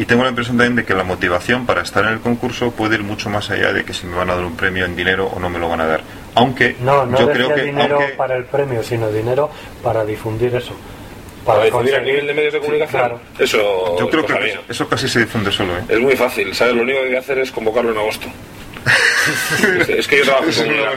Y 0.00 0.04
tengo 0.04 0.24
la 0.24 0.30
impresión 0.30 0.56
también 0.56 0.74
de 0.74 0.84
que 0.84 0.94
la 0.94 1.04
motivación 1.04 1.64
para 1.64 1.82
estar 1.82 2.04
en 2.06 2.14
el 2.14 2.18
concurso 2.20 2.72
puede 2.72 2.96
ir 2.96 3.04
mucho 3.04 3.30
más 3.30 3.48
allá 3.50 3.72
de 3.72 3.84
que 3.84 3.94
si 3.94 4.04
me 4.08 4.16
van 4.16 4.30
a 4.30 4.34
dar 4.34 4.44
un 4.44 4.56
premio 4.56 4.84
en 4.84 4.96
dinero 4.96 5.28
o 5.32 5.38
no 5.38 5.48
me 5.48 5.60
lo 5.60 5.68
van 5.68 5.80
a 5.80 5.86
dar. 5.86 6.00
Aunque 6.34 6.74
No, 6.80 7.06
no 7.06 7.20
yo 7.20 7.26
decía 7.28 7.44
creo 7.46 7.54
que 7.56 7.62
dinero 7.62 7.98
aunque- 8.00 8.14
para 8.14 8.34
el 8.36 8.46
premio, 8.46 8.82
sino 8.82 9.12
dinero 9.12 9.48
para 9.80 10.04
difundir 10.04 10.56
eso. 10.56 10.72
Para 11.48 11.64
difundir 11.64 11.94
a 11.96 12.00
nivel 12.00 12.26
de 12.26 12.34
medios 12.34 12.52
de 12.52 12.58
Sí, 12.60 12.64
comunicación, 12.66 13.00
claro. 13.00 13.20
eso 13.38 13.98
yo 13.98 14.10
creo 14.10 14.22
cosa 14.22 14.38
que 14.38 14.44
mía. 14.44 14.60
eso 14.68 14.88
casi 14.88 15.08
se 15.08 15.20
difunde 15.20 15.50
solo. 15.50 15.76
¿eh? 15.78 15.82
Es 15.88 15.98
muy 15.98 16.14
fácil, 16.14 16.54
¿sabes? 16.54 16.74
Lo 16.76 16.82
único 16.82 16.98
que 17.00 17.04
hay 17.06 17.10
que 17.12 17.18
hacer 17.18 17.38
es 17.38 17.50
convocarlo 17.50 17.92
en 17.92 17.98
agosto. 17.98 18.28
Es, 19.80 19.88
es 19.88 20.08
que 20.08 20.18
yo 20.18 20.24
trabajo 20.24 20.46
con 20.56 20.68
una 20.68 20.92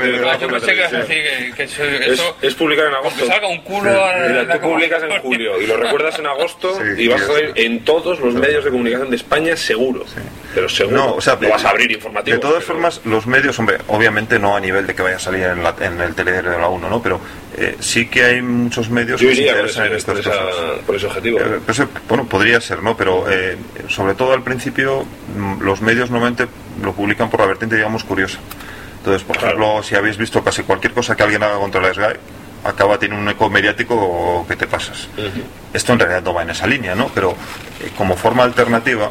Es, 2.42 2.56
publicar 2.56 2.88
en 2.88 2.94
agosto. 2.96 3.22
que 3.22 3.28
salga 3.28 3.48
un 3.48 3.62
culo 3.62 3.92
Sí. 3.92 3.98
en 4.16 4.28
Mira, 4.32 4.44
la 4.44 4.54
tú 4.56 4.62
publicas 4.70 5.04
en 5.04 5.20
julio 5.22 5.62
y 5.62 5.68
lo 5.68 5.78
recuerdas 5.78 6.20
en 6.20 6.28
agosto 6.28 6.76
Sí, 6.76 7.04
y 7.04 7.08
vas 7.08 7.22
a 7.22 7.26
sí, 7.26 7.32
salir 7.34 7.54
sí. 7.56 7.62
en 7.64 7.84
todos 7.84 8.20
los 8.20 8.34
medios 8.34 8.64
de 8.64 8.72
comunicación 8.72 9.10
de 9.10 9.16
España 9.16 9.56
seguro. 9.56 10.06
Pero 10.54 10.68
seguro. 10.70 10.98
No, 10.98 11.14
o 11.16 11.22
sea, 11.22 11.38
no 11.40 11.50
vas 11.50 11.64
a 11.66 11.70
abrir 11.70 11.92
informativo. 11.92 12.36
De 12.36 12.42
todas 12.42 12.64
pero- 12.64 12.74
formas, 12.74 13.02
los 13.06 13.26
medios, 13.28 13.58
hombre, 13.60 13.78
obviamente 13.88 14.38
no 14.40 14.56
a 14.56 14.60
nivel 14.60 14.86
de 14.88 14.94
que 14.96 15.02
vaya 15.02 15.16
a 15.16 15.20
salir 15.20 15.44
en, 15.44 15.64
la- 15.64 15.76
en 15.80 16.00
el 16.02 16.14
telediario 16.16 16.52
de 16.52 16.58
la 16.58 16.68
1, 16.68 16.90
¿no? 16.90 17.02
Pero 17.02 17.20
eh, 17.58 17.76
sí 17.80 18.08
que 18.08 18.24
hay 18.24 18.42
muchos 18.42 18.90
medios 18.90 19.20
Yo 19.22 19.30
que 19.30 19.36
se 19.36 19.42
interesan 19.44 19.88
en 19.88 19.94
ese, 19.94 20.06
por, 20.06 20.18
estas 20.20 20.34
esa- 20.36 20.44
cosas. 20.46 20.80
por 20.86 20.96
ese 20.96 21.06
objetivo. 21.08 21.40
Eh, 21.40 21.44
pero 21.66 21.72
eso, 21.72 21.88
bueno, 22.08 22.26
podría 22.28 22.60
ser, 22.62 22.82
¿no? 22.84 22.96
Pero 22.98 23.26
eh, 23.32 23.58
sobre 23.88 24.14
todo 24.16 24.34
al 24.34 24.44
principio 24.44 25.06
mm, 25.36 25.62
los 25.62 25.82
medios 25.82 26.10
normalmente 26.10 26.48
lo 26.82 26.94
publican 26.94 27.30
por 27.30 27.40
la 27.40 27.46
vertiente, 27.48 27.76
digamos, 27.76 28.04
curiosa. 28.04 28.40
Entonces, 29.00 29.24
por 29.24 29.38
Claro. 29.38 29.56
ejemplo, 29.58 29.84
si 29.84 29.96
habéis 29.96 30.18
visto 30.18 30.44
casi 30.44 30.64
cualquier 30.64 30.94
cosa 30.94 31.16
que 31.16 31.24
alguien 31.24 31.42
haga 31.44 31.56
contra 31.58 31.82
la 31.82 31.94
SGAE, 31.94 32.20
acaba 32.64 33.00
teniendo 33.00 33.24
un 33.24 33.30
eco 33.30 33.50
mediático 33.50 34.46
que 34.48 34.56
te 34.56 34.68
pasas. 34.68 35.08
Esto 35.74 35.94
en 35.94 36.00
realidad 36.00 36.22
no 36.22 36.34
va 36.34 36.44
en 36.44 36.52
esa 36.52 36.68
línea, 36.68 36.94
¿no? 36.94 37.10
Pero 37.16 37.32
eh, 37.32 37.90
como 37.98 38.16
forma 38.16 38.44
alternativa 38.44 39.10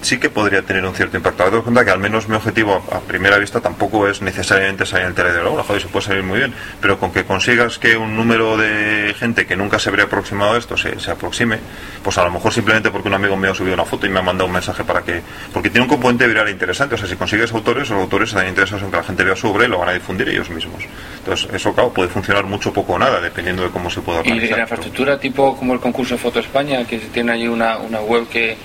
sí 0.00 0.18
que 0.18 0.30
podría 0.30 0.62
tener 0.62 0.84
un 0.84 0.94
cierto 0.94 1.16
impacto. 1.16 1.50
Das 1.50 1.62
cuenta 1.62 1.84
que 1.84 1.90
al 1.90 1.98
menos 1.98 2.28
mi 2.28 2.36
objetivo 2.36 2.82
a, 2.92 3.00
primera 3.00 3.38
vista 3.38 3.60
tampoco 3.60 4.08
es 4.08 4.22
necesariamente 4.22 4.86
salir 4.86 5.04
en 5.04 5.10
el 5.10 5.14
telediario. 5.14 5.50
Bueno, 5.50 5.64
joder, 5.64 5.82
se 5.82 5.88
puede 5.88 6.06
salir 6.06 6.22
muy 6.22 6.38
bien, 6.38 6.54
pero 6.80 6.98
con 6.98 7.12
que 7.12 7.24
consigas 7.24 7.78
que 7.78 7.96
un 7.96 8.16
número 8.16 8.56
de 8.56 9.14
gente 9.18 9.46
que 9.46 9.56
nunca 9.56 9.78
se 9.78 9.88
habría 9.88 10.04
aproximado 10.04 10.54
a 10.54 10.58
esto 10.58 10.76
se, 10.76 10.98
se 11.00 11.10
aproxime, 11.10 11.58
pues 12.02 12.18
a 12.18 12.24
lo 12.24 12.30
mejor 12.30 12.52
simplemente 12.52 12.90
porque 12.90 13.08
un 13.08 13.14
amigo 13.14 13.36
mío 13.36 13.52
ha 13.52 13.54
subido 13.54 13.74
una 13.74 13.84
foto 13.84 14.06
y 14.06 14.08
me 14.08 14.18
ha 14.18 14.22
mandado 14.22 14.46
un 14.46 14.52
mensaje 14.52 14.84
para 14.84 15.02
que... 15.02 15.20
Porque 15.52 15.70
tiene 15.70 15.82
un 15.82 15.88
componente 15.88 16.26
viral 16.26 16.48
interesante, 16.48 16.94
o 16.94 16.98
sea, 16.98 17.08
si 17.08 17.16
consigues 17.16 17.52
autores, 17.52 17.88
los 17.90 18.00
autores 18.00 18.30
están 18.30 18.48
interesados 18.48 18.82
en 18.82 18.90
que 18.90 18.96
la 18.96 19.04
gente 19.04 19.24
vea 19.24 19.36
su 19.36 19.48
obra 19.48 19.64
y 19.64 19.68
lo 19.68 19.78
van 19.78 19.88
a 19.90 19.92
difundir 19.92 20.28
ellos 20.28 20.50
mismos. 20.50 20.84
Entonces, 21.18 21.48
eso, 21.52 21.72
claro, 21.72 21.92
puede 21.92 22.08
funcionar 22.08 22.44
mucho 22.44 22.72
poco 22.72 22.94
o 22.94 22.98
nada, 22.98 23.20
dependiendo 23.20 23.62
de 23.62 23.70
cómo 23.70 23.90
se 23.90 24.00
pueda 24.00 24.20
Y 24.20 24.24
de 24.24 24.30
organizar. 24.30 24.58
la 24.58 24.62
infraestructura 24.64 25.18
tipo 25.18 25.56
como 25.56 25.74
el 25.74 25.80
concurso 25.80 26.16
Foto 26.18 26.40
España, 26.40 26.84
que 26.84 26.98
tiene 26.98 27.32
ahí 27.32 27.48
una, 27.48 27.78
una 27.78 28.00
web 28.00 28.28
que, 28.28 28.56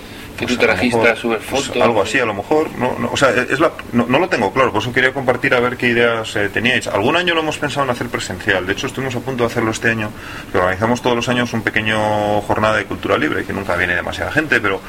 Que 0.46 0.56
tú 0.56 0.58
pues, 0.58 0.94
a 0.94 1.10
lo 1.10 1.16
subes 1.16 1.42
pues, 1.50 1.72
algo 1.82 2.02
así, 2.02 2.20
a 2.20 2.26
lo 2.26 2.34
mejor. 2.34 2.70
No, 2.78 2.96
no, 3.00 3.10
o 3.12 3.18
sea, 3.18 3.30
es 3.30 3.60
la, 3.60 3.72
no, 3.92 4.06
no 4.08 4.20
lo 4.20 4.30
tengo 4.30 4.52
claro, 4.52 4.72
por 4.72 4.82
eso 4.82 4.92
quería 4.92 5.14
compartir 5.14 5.54
a 5.54 5.60
ver 5.60 5.78
qué 5.78 5.88
ideas 5.88 6.36
eh, 6.36 6.50
teníais. 6.50 6.88
Algún 6.88 7.16
año 7.16 7.34
lo 7.34 7.42
hemos 7.42 7.58
pensado 7.58 7.86
en 7.86 7.92
hacer 7.92 8.08
presencial. 8.08 8.66
De 8.66 8.74
hecho, 8.74 8.88
estuvimos 8.88 9.16
a 9.16 9.20
punto 9.20 9.44
de 9.44 9.48
hacerlo 9.48 9.72
este 9.72 9.90
año. 9.90 10.12
que 10.52 10.58
organizamos 10.58 11.02
todos 11.02 11.16
los 11.16 11.30
años 11.30 11.54
un 11.54 11.62
pequeño 11.62 12.42
jornada 12.42 12.78
de 12.78 12.86
cultura 12.86 13.18
libre, 13.18 13.46
que 13.46 13.54
nunca 13.54 13.76
viene 13.76 13.96
demasiada 13.96 14.32
gente, 14.32 14.60
pero 14.60 14.80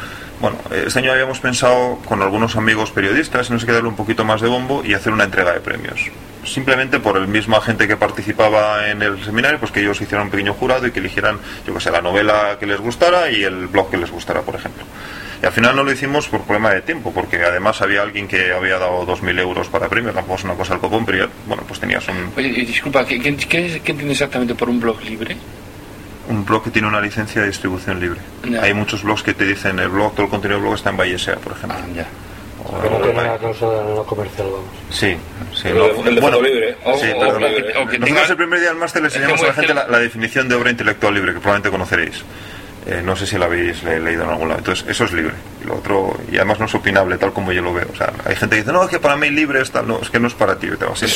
bueno, 0.40 0.58
eh, 0.70 0.84
este 0.86 0.98
año 0.98 1.12
habíamos 1.12 1.40
pensado 1.40 1.98
con 2.04 2.20
algunos 2.22 2.56
amigos 2.56 2.90
periodistas, 2.90 3.50
no 3.50 3.58
sé 3.58 3.66
qué 3.66 3.72
darle 3.72 3.88
un 3.88 3.96
poquito 3.96 4.24
más 4.24 4.40
de 4.40 4.48
bombo 4.48 4.82
y 4.84 4.94
hacer 4.94 5.12
una 5.12 5.24
entrega 5.24 5.52
de 5.52 5.60
premios. 5.60 6.10
Simplemente 6.44 7.00
por 7.00 7.16
el 7.16 7.28
mismo 7.28 7.58
gente 7.60 7.88
que 7.88 7.96
participaba 7.96 8.90
en 8.90 9.02
el 9.02 9.24
seminario, 9.24 9.58
pues 9.58 9.72
que 9.72 9.80
ellos 9.80 10.00
hicieran 10.00 10.26
un 10.26 10.30
pequeño 10.30 10.52
jurado 10.52 10.86
y 10.86 10.90
que 10.90 11.00
eligieran, 11.00 11.38
yo 11.66 11.72
que 11.72 11.80
sé, 11.80 11.90
la 11.90 12.02
novela 12.02 12.58
que 12.60 12.66
les 12.66 12.80
gustara 12.80 13.30
y 13.30 13.42
el 13.42 13.68
blog 13.68 13.90
que 13.90 13.96
les 13.96 14.10
gustara, 14.10 14.42
por 14.42 14.54
ejemplo. 14.54 14.84
Y 15.42 15.46
al 15.46 15.52
final 15.52 15.76
no 15.76 15.82
lo 15.82 15.92
hicimos 15.92 16.28
por 16.28 16.40
problema 16.42 16.70
de 16.70 16.82
tiempo, 16.82 17.12
porque 17.12 17.42
además 17.42 17.80
había 17.82 18.02
alguien 18.02 18.26
que 18.28 18.52
había 18.52 18.78
dado 18.78 19.06
2.000 19.06 19.38
euros 19.40 19.68
para 19.68 19.88
premio, 19.88 20.12
tampoco 20.12 20.36
es 20.38 20.44
una 20.44 20.54
cosa 20.54 20.74
al 20.74 20.80
copón, 20.80 21.04
pero 21.04 21.18
ya, 21.26 21.28
bueno, 21.46 21.62
pues 21.66 21.80
tenías 21.80 22.06
un, 22.08 22.32
Oye, 22.36 22.48
disculpa, 22.64 23.04
¿qué, 23.04 23.20
qué, 23.20 23.36
qué, 23.36 23.66
es- 23.66 23.82
qué 23.82 23.92
entiendes 23.92 24.12
exactamente 24.20 24.54
por 24.54 24.68
un 24.68 24.80
blog 24.80 25.02
libre? 25.02 25.36
un 26.26 26.42
blog 26.42 26.64
que 26.64 26.70
tiene 26.70 26.88
una 26.88 27.02
licencia 27.02 27.42
de 27.42 27.48
distribución 27.48 28.00
libre. 28.00 28.18
Ya. 28.48 28.62
Hay 28.62 28.72
muchos 28.72 29.02
blogs 29.02 29.22
que 29.22 29.34
te 29.34 29.44
dicen 29.44 29.78
el 29.78 29.90
blog, 29.90 30.14
todo 30.14 30.24
el 30.24 30.30
contenido 30.30 30.56
del 30.58 30.62
blog 30.62 30.74
está 30.76 30.88
en 30.88 30.96
Bayesea, 30.96 31.36
por 31.36 31.52
ejemplo. 31.52 31.76
ya. 31.94 32.06
O- 32.64 32.80
Que 32.80 32.88
no 32.88 32.96
tiene 32.96 33.20
una 33.20 33.36
cláusula 33.36 33.82
no 33.94 34.04
comercial, 34.04 34.46
vamos. 34.50 34.66
Sí, 34.88 35.14
sí. 35.54 35.68
El 35.68 35.76
no, 35.76 35.84
el 36.08 36.14
de 36.14 36.20
bueno, 36.22 36.40
libre. 36.40 36.76
O- 36.82 36.96
sí, 36.96 37.08
o- 37.14 37.20
que- 37.20 37.26
que 37.26 37.98
Nosotros 37.98 38.00
tenga- 38.08 38.26
el 38.30 38.36
primer 38.36 38.58
día 38.60 38.68
del 38.70 38.78
máster 38.78 39.02
le 39.02 39.08
que 39.10 39.14
enseñamos 39.16 39.42
a 39.42 39.46
la 39.48 39.52
gente 39.52 39.74
la, 39.74 39.86
la 39.86 39.98
definición 39.98 40.48
de 40.48 40.54
obra 40.54 40.70
intelectual 40.70 41.12
libre, 41.12 41.34
que 41.34 41.40
probablemente 41.40 41.70
conoceréis. 41.70 42.22
Eh, 42.86 43.00
no 43.02 43.16
sé 43.16 43.26
si 43.26 43.38
la 43.38 43.46
habéis 43.46 43.82
le- 43.82 43.98
leído 43.98 44.24
en 44.24 44.30
algún 44.30 44.48
lado. 44.48 44.58
Entonces, 44.58 44.84
eso 44.88 45.04
es 45.04 45.12
libre. 45.12 45.32
Y 45.62 45.66
lo 45.66 45.76
otro, 45.76 46.18
y 46.30 46.36
además 46.36 46.60
no 46.60 46.66
es 46.66 46.74
opinable, 46.74 47.16
tal 47.16 47.32
como 47.32 47.50
yo 47.50 47.62
lo 47.62 47.72
veo. 47.72 47.86
O 47.90 47.96
sea, 47.96 48.12
hay 48.26 48.36
gente 48.36 48.56
que 48.56 48.60
dice, 48.62 48.72
no, 48.72 48.84
es 48.84 48.90
que 48.90 48.98
para 48.98 49.16
mí 49.16 49.30
libre 49.30 49.62
es 49.62 49.70
tal. 49.70 49.88
No, 49.88 49.98
es 50.02 50.10
que 50.10 50.20
no 50.20 50.26
es 50.28 50.34
para 50.34 50.58
ti. 50.58 50.68
Te 50.78 50.84
vas 50.84 51.02
a 51.02 51.06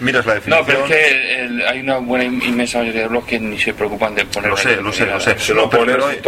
miras 0.00 0.24
la 0.24 0.34
definición. 0.34 0.60
No, 0.60 0.66
pero 0.66 0.84
es 0.86 0.90
que 0.90 1.40
el- 1.44 1.62
hay 1.66 1.80
una 1.80 1.98
buena 1.98 2.24
in- 2.24 2.42
inmensa 2.42 2.78
mayoría 2.78 3.02
de 3.02 3.08
blogs 3.08 3.26
que 3.26 3.38
ni 3.38 3.58
se 3.58 3.74
preocupan 3.74 4.14
de 4.14 4.24
poner 4.24 4.50
Lo 4.50 4.56
sé, 4.56 4.76
lo 4.76 4.92
sé, 4.92 5.04
lo 5.06 5.20
sé. 5.20 5.34
nada. 5.34 5.54
No, 5.62 5.68
pero- 5.70 5.84
pero 5.84 6.06
hay- 6.06 6.20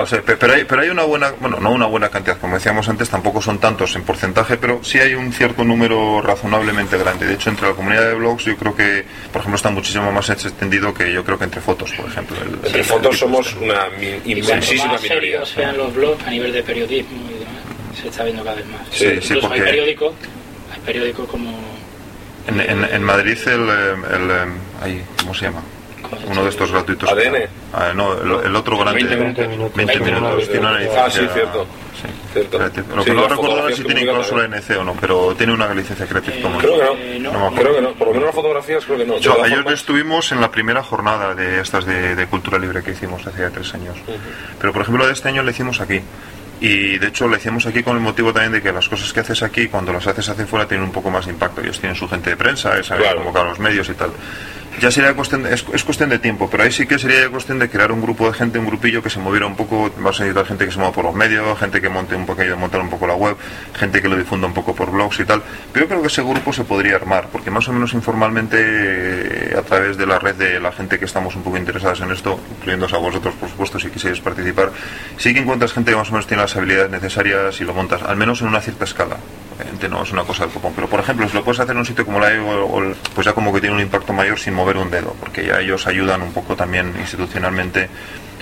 Lo 0.00 0.06
sé, 0.06 0.16
pe- 0.22 0.36
pero 0.36 0.54
hay, 0.54 0.64
pero 0.64 0.82
hay 0.82 0.88
una 0.88 1.04
buena, 1.04 1.30
bueno, 1.40 1.58
no 1.60 1.70
una 1.70 1.86
buena 1.86 2.08
cantidad, 2.08 2.38
como 2.38 2.54
decíamos 2.56 2.88
antes, 2.88 3.08
tampoco 3.08 3.40
son 3.40 3.58
tantos 3.60 3.94
en 3.94 4.02
porcentaje, 4.02 4.56
pero 4.56 4.82
sí 4.82 4.98
hay 4.98 5.14
un 5.14 5.32
cierto 5.32 5.62
número 5.62 6.20
razonablemente 6.22 6.98
grande. 6.98 7.26
De 7.26 7.34
hecho, 7.34 7.50
entre 7.50 7.68
la 7.68 7.74
comunidad 7.74 8.08
de 8.08 8.14
blogs, 8.14 8.44
yo 8.44 8.56
creo 8.56 8.74
que, 8.74 9.04
por 9.32 9.40
ejemplo, 9.40 9.56
está 9.56 9.70
muchísimo 9.70 10.10
más 10.10 10.28
extendido 10.30 10.92
que 10.92 11.12
yo 11.12 11.24
creo 11.24 11.38
que 11.38 11.44
entre 11.44 11.60
fotos, 11.60 11.92
por 11.92 12.06
ejemplo. 12.06 12.36
El- 12.42 12.54
Entre 12.54 12.80
el 12.80 12.84
fotos 12.84 13.18
somos. 13.18 13.54
Una 13.60 13.88
inmensísima 14.24 14.92
más 14.92 15.02
minoría. 15.02 15.08
serios 15.08 15.48
sean 15.50 15.76
los 15.76 15.94
blogs 15.94 16.24
a 16.26 16.30
nivel 16.30 16.52
de 16.52 16.62
periodismo 16.62 17.18
y 17.30 17.38
demás, 17.38 18.00
se 18.00 18.08
está 18.08 18.24
viendo 18.24 18.42
cada 18.44 18.56
vez 18.56 18.66
más. 18.66 18.80
Sí, 18.90 18.98
sí, 18.98 19.04
Incluso 19.14 19.40
porque- 19.48 19.54
hay 19.60 19.66
periódicos, 19.66 20.14
hay 20.74 20.80
periódicos 20.80 21.28
como 21.28 21.58
En, 22.48 22.60
en, 22.60 22.84
en 22.84 23.02
Madrid, 23.02 23.36
el, 23.46 23.68
eh, 23.68 23.94
el, 24.16 24.30
eh, 24.30 24.52
ahí, 24.82 25.02
¿cómo 25.20 25.34
se 25.34 25.44
llama? 25.46 25.62
Uno 26.28 26.42
de 26.44 26.48
estos 26.50 26.70
gratuitos. 26.72 27.08
ADN. 27.10 27.48
Ah, 27.72 27.92
no, 27.94 28.14
el, 28.14 28.46
el 28.46 28.56
otro 28.56 28.78
grande. 28.78 29.04
20 29.04 29.48
minutos. 29.48 29.74
20 29.76 30.00
minutos. 30.00 30.48
Tiene 30.50 30.66
una 30.66 30.78
Ah, 31.04 31.10
sí, 31.10 31.20
cierto. 31.32 31.66
Sí. 32.00 32.08
Lo 32.34 33.02
Sí, 33.02 33.10
que 33.10 33.14
no 33.14 33.22
la 33.22 33.28
recuerdo 33.28 33.28
ahora 33.28 33.36
fotografía 33.36 33.76
si 33.76 33.84
tiene 33.84 34.02
cláusula 34.02 34.44
NC 34.44 34.70
o 34.78 34.84
no, 34.84 34.94
pero 35.00 35.34
tiene 35.36 35.52
una 35.52 35.74
licencia 35.74 36.06
Creative 36.06 36.40
Commons. 36.40 36.62
Creo 36.64 36.78
que 36.78 36.84
no. 36.84 36.92
Eh, 36.94 37.18
me 37.20 37.28
acuerdo. 37.28 37.54
Creo 37.56 37.74
que 37.74 37.80
no. 37.82 37.90
Por 37.94 38.06
lo 38.08 38.12
menos 38.14 38.26
las 38.26 38.34
fotografías 38.34 38.84
creo 38.84 38.98
que 38.98 39.04
no. 39.06 39.18
Yo, 39.18 39.42
ayer 39.42 39.58
formas- 39.58 39.74
estuvimos 39.74 40.32
en 40.32 40.40
la 40.40 40.50
primera 40.50 40.82
jornada 40.82 41.34
de 41.34 41.60
estas 41.60 41.84
de, 41.84 42.14
de 42.14 42.26
cultura 42.26 42.58
libre 42.58 42.82
que 42.82 42.92
hicimos 42.92 43.26
hace 43.26 43.40
ya 43.40 43.50
tres 43.50 43.74
años. 43.74 43.96
Pero 44.60 44.72
por 44.72 44.82
ejemplo 44.82 45.06
de 45.06 45.12
este 45.12 45.28
año 45.28 45.42
lo 45.42 45.50
hicimos 45.50 45.80
aquí. 45.80 46.00
Y 46.62 46.98
de 46.98 47.06
hecho 47.08 47.26
lo 47.26 47.36
hicimos 47.36 47.66
aquí 47.66 47.82
con 47.82 47.96
el 47.96 48.02
motivo 48.02 48.32
también 48.34 48.52
de 48.52 48.62
que 48.62 48.70
las 48.70 48.86
cosas 48.88 49.12
que 49.14 49.20
haces 49.20 49.42
aquí, 49.42 49.68
cuando 49.68 49.92
las 49.94 50.06
haces 50.06 50.28
hacia 50.28 50.46
fuera, 50.46 50.68
tienen 50.68 50.84
un 50.86 50.92
poco 50.92 51.10
más 51.10 51.24
de 51.26 51.32
impacto. 51.32 51.60
Ellos 51.62 51.80
tienen 51.80 51.96
su 51.96 52.06
gente 52.08 52.30
de 52.30 52.36
prensa, 52.36 52.78
es 52.78 52.86
saber 52.86 53.14
convocar 53.16 53.46
a 53.46 53.48
los 53.50 53.58
medios 53.58 53.88
y 53.88 53.94
tal. 53.94 54.10
Ya 54.78 54.90
sería 54.90 55.14
cuestión 55.14 55.42
de- 55.42 55.52
es, 55.52 55.64
es 55.74 55.84
cuestión 55.84 56.08
de 56.10 56.18
tiempo, 56.20 56.48
pero 56.48 56.62
ahí 56.62 56.70
sí 56.72 56.86
que 56.86 56.98
sería 56.98 57.28
cuestión 57.28 57.58
de 57.58 57.68
crear 57.68 57.90
un 57.92 58.00
grupo 58.00 58.28
de 58.30 58.34
gente, 58.38 58.58
un 58.58 58.66
grupillo 58.66 59.02
que 59.02 59.10
se 59.10 59.18
moviera 59.18 59.44
un 59.46 59.56
poco. 59.56 59.90
Vas 59.98 60.20
a 60.20 60.24
necesitar 60.24 60.46
gente 60.46 60.64
que 60.64 60.70
se 60.70 60.78
mueva 60.78 60.92
por 60.92 61.04
los 61.04 61.14
medios, 61.14 61.58
gente 61.58 61.80
que 61.80 61.88
monte 61.88 62.14
un 62.14 62.24
poco, 62.24 62.42
montar 62.56 62.80
un 62.80 62.88
poco 62.88 63.06
la 63.06 63.14
web, 63.14 63.36
gente 63.74 64.00
que 64.00 64.08
lo 64.08 64.16
difunda 64.16 64.46
un 64.46 64.54
poco 64.54 64.74
por 64.74 64.90
blogs 64.90 65.18
y 65.20 65.24
tal. 65.24 65.42
Pero 65.72 65.84
yo 65.84 65.88
creo 65.88 66.00
que 66.02 66.06
ese 66.06 66.22
grupo 66.22 66.52
se 66.52 66.64
podría 66.64 66.96
armar, 66.96 67.28
porque 67.32 67.50
más 67.50 67.68
o 67.68 67.72
menos 67.72 67.92
informalmente, 67.94 68.56
eh, 68.60 69.56
a 69.58 69.62
través 69.62 69.96
de 69.98 70.06
la 70.06 70.18
red 70.18 70.36
de 70.36 70.60
la 70.60 70.72
gente 70.72 70.98
que 70.98 71.04
estamos 71.04 71.34
un 71.34 71.42
poco 71.42 71.56
interesadas 71.58 72.00
en 72.00 72.12
esto, 72.12 72.38
incluyéndose 72.58 72.94
a 72.94 72.98
vosotros, 72.98 73.34
por 73.34 73.48
supuesto, 73.50 73.78
si 73.80 73.88
quisierais 73.90 74.20
participar, 74.20 74.70
sí 75.18 75.34
que 75.34 75.40
encuentras 75.40 75.72
gente 75.72 75.90
que 75.90 75.96
más 75.96 76.08
o 76.08 76.12
menos 76.12 76.26
tiene 76.26 76.42
las 76.42 76.56
habilidades 76.56 76.90
necesarias 76.90 77.60
y 77.60 77.64
lo 77.64 77.74
montas, 77.74 78.02
al 78.02 78.16
menos 78.16 78.40
en 78.40 78.48
una 78.48 78.60
cierta 78.60 78.84
escala. 78.84 79.16
No 79.90 80.02
es 80.02 80.12
una 80.12 80.24
cosa 80.24 80.44
del 80.44 80.52
copón, 80.54 80.72
pero 80.74 80.88
por 80.88 81.00
ejemplo, 81.00 81.28
si 81.28 81.34
lo 81.34 81.42
puedes 81.44 81.58
hacer 81.60 81.72
en 81.72 81.78
un 81.78 81.84
sitio 81.86 82.04
como 82.06 82.18
la 82.20 82.32
EU, 82.32 82.46
o 82.48 82.82
el- 82.82 82.94
pues 83.14 83.24
ya 83.26 83.32
como 83.32 83.52
que 83.52 83.60
tiene 83.60 83.74
un 83.76 83.82
impacto 83.82 84.12
mayor 84.12 84.38
sin 84.38 84.54
mover 84.60 84.76
un 84.76 84.90
dedo, 84.90 85.14
porque 85.20 85.44
ya 85.46 85.60
ellos 85.60 85.86
ayudan 85.86 86.22
un 86.22 86.32
poco 86.32 86.54
también 86.56 86.92
institucionalmente 87.00 87.88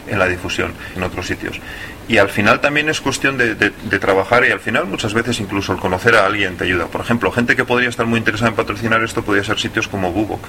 en 0.06 0.18
la 0.18 0.26
difusión 0.26 0.72
en 0.96 1.02
otros 1.02 1.26
sitios. 1.26 1.60
Y 2.08 2.16
al 2.16 2.30
final 2.30 2.60
también 2.60 2.88
es 2.88 3.00
cuestión 3.02 3.36
de, 3.36 3.54
de- 3.54 3.72
de 3.90 3.98
trabajar 3.98 4.42
y 4.46 4.50
al 4.50 4.60
final 4.60 4.86
muchas 4.86 5.12
veces 5.12 5.38
incluso 5.40 5.72
el 5.74 5.78
conocer 5.78 6.14
a 6.16 6.24
alguien 6.24 6.56
te 6.56 6.64
ayuda. 6.64 6.86
Por 6.86 7.02
ejemplo, 7.02 7.30
gente 7.30 7.54
que 7.56 7.64
podría 7.66 7.90
estar 7.90 8.06
muy 8.06 8.18
interesada 8.18 8.48
en 8.48 8.56
patrocinar 8.56 9.02
esto 9.04 9.22
podría 9.22 9.44
ser 9.44 9.58
sitios 9.58 9.86
como 9.88 10.10
Bubok, 10.10 10.40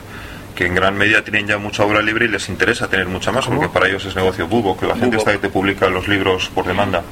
que 0.55 0.65
en 0.65 0.75
gran 0.75 0.97
medida 0.97 1.21
tienen 1.21 1.47
ya 1.47 1.57
mucha 1.57 1.83
obra 1.83 2.01
libre 2.01 2.25
y 2.25 2.27
les 2.29 2.47
interesa 2.47 2.87
tener 2.87 3.07
mucha 3.07 3.33
más, 3.33 3.45
porque 3.47 3.67
para 3.67 3.87
ellos 3.89 4.05
es 4.05 4.15
negocio 4.15 4.47
Bubok, 4.47 4.81
la 4.83 4.93
gente 4.95 5.07
Bubok. 5.07 5.19
está 5.19 5.31
que 5.33 5.39
te 5.39 5.49
publica 5.49 5.89
los 5.89 6.07
libros 6.07 6.49
por 6.55 6.65
demanda. 6.65 7.03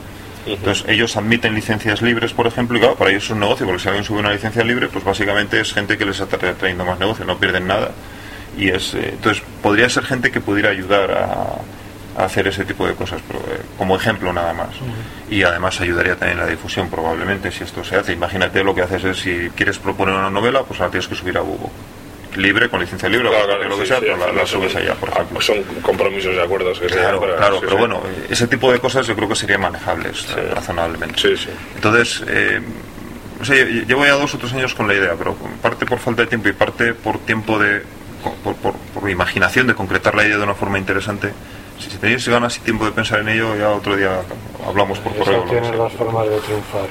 Entonces 0.45 0.85
ellos 0.87 1.17
admiten 1.17 1.53
licencias 1.53 2.01
libres, 2.01 2.31
por 2.31 2.47
ejemplo, 2.47 2.77
y 2.77 2.79
claro, 2.79 2.95
para 2.95 3.09
ellos 3.11 3.25
es 3.25 3.31
un 3.31 3.41
negocio, 3.41 3.65
porque 3.65 3.81
si 3.81 3.89
alguien 3.89 4.05
sube 4.05 4.19
una 4.19 4.31
licencia 4.31 4.63
libre, 4.63 4.87
pues 4.87 5.03
básicamente 5.03 5.59
es 5.59 5.73
gente 5.73 5.97
que 5.97 6.05
les 6.05 6.17
está 6.21 6.39
tra- 6.39 6.55
trayendo 6.55 6.85
más 6.85 6.97
negocio, 6.99 7.25
no 7.25 7.37
pierden 7.37 7.67
nada. 7.67 7.91
Y 8.57 8.69
es, 8.69 8.93
eh, 8.95 9.09
entonces 9.13 9.43
podría 9.61 9.89
ser 9.89 10.03
gente 10.03 10.31
que 10.31 10.41
pudiera 10.41 10.69
ayudar 10.69 11.11
a, 11.11 12.21
a 12.21 12.25
hacer 12.25 12.47
ese 12.47 12.65
tipo 12.65 12.87
de 12.87 12.95
cosas, 12.95 13.21
pero, 13.27 13.39
eh, 13.39 13.61
como 13.77 13.95
ejemplo 13.95 14.33
nada 14.33 14.53
más. 14.53 14.69
Y 15.29 15.43
además 15.43 15.79
ayudaría 15.81 16.15
también 16.15 16.39
en 16.39 16.45
la 16.45 16.49
difusión, 16.49 16.89
probablemente, 16.89 17.51
si 17.51 17.63
esto 17.63 17.83
se 17.83 17.95
hace. 17.97 18.13
Imagínate 18.13 18.63
lo 18.63 18.73
que 18.73 18.81
haces 18.81 19.03
es, 19.03 19.17
si 19.19 19.49
quieres 19.55 19.77
proponer 19.77 20.15
una 20.15 20.29
novela, 20.31 20.63
pues 20.63 20.79
la 20.79 20.89
tienes 20.89 21.07
que 21.07 21.15
subir 21.15 21.37
a 21.37 21.41
Google. 21.41 21.69
Libre, 22.35 22.69
con 22.69 22.79
licencia 22.79 23.09
libre, 23.09 23.29
Claro, 23.29 23.63
lo 23.67 23.75
que 23.77 23.81
sí, 23.83 23.87
sea, 23.87 23.97
sí, 23.99 24.05
pero 24.07 24.31
la, 24.33 24.45
subes 24.45 24.75
allá, 24.75 24.93
por 24.95 25.09
ejemplo. 25.09 25.41
Son 25.41 25.57
compromisos 25.81 26.35
y 26.35 26.39
acuerdos 26.39 26.79
que 26.79 26.87
se 26.89 26.95
Claro, 26.95 27.19
para- 27.19 27.35
claro, 27.35 27.55
sí, 27.55 27.61
pero 27.61 27.71
sí. 27.73 27.77
bueno, 27.79 28.01
ese 28.29 28.47
tipo 28.47 28.71
de 28.71 28.79
cosas 28.79 29.07
yo 29.07 29.15
creo 29.15 29.27
que 29.27 29.35
serían 29.35 29.61
manejables 29.61 30.27
eh, 30.37 30.51
razonablemente. 30.53 31.19
Entonces, 31.75 32.23
eh, 32.27 32.61
o 33.41 33.45
sea, 33.45 33.55
llevo 33.65 34.05
ya 34.05 34.11
dos 34.13 34.35
o 34.35 34.37
tres 34.37 34.53
años 34.53 34.75
con 34.75 34.87
la 34.87 34.93
idea, 34.93 35.13
pero 35.17 35.35
parte 35.61 35.85
por 35.87 35.97
falta 35.99 36.23
de 36.23 36.27
tiempo 36.27 36.49
y 36.49 36.53
parte 36.53 36.93
por 36.93 37.17
tiempo 37.19 37.57
de. 37.57 37.81
Por, 38.43 38.55
por- 38.55 38.73
por 38.75 39.09
imaginación 39.09 39.67
de 39.67 39.75
concretar 39.75 40.15
la 40.15 40.23
idea 40.25 40.37
de 40.37 40.43
una 40.43 40.55
forma 40.55 40.77
interesante. 40.77 41.31
Si, 41.79 41.89
si 41.89 41.97
tenéis 41.97 42.27
ganas 42.27 42.57
y 42.57 42.61
tiempo 42.61 42.85
de 42.85 42.91
pensar 42.91 43.19
en 43.19 43.29
ello, 43.29 43.55
ya 43.55 43.69
otro 43.69 43.95
día 43.95 44.21
hablamos 44.67 44.99
por 44.99 45.13
correo. 45.15 45.33
Eso 45.33 45.41
o 45.41 45.45
lo 45.45 45.45
que 45.45 45.49
tiene 45.51 45.67
sea. 45.69 45.77
dos 45.77 45.93
formas 45.93 46.29
de 46.29 46.39
triunfar. 46.39 46.87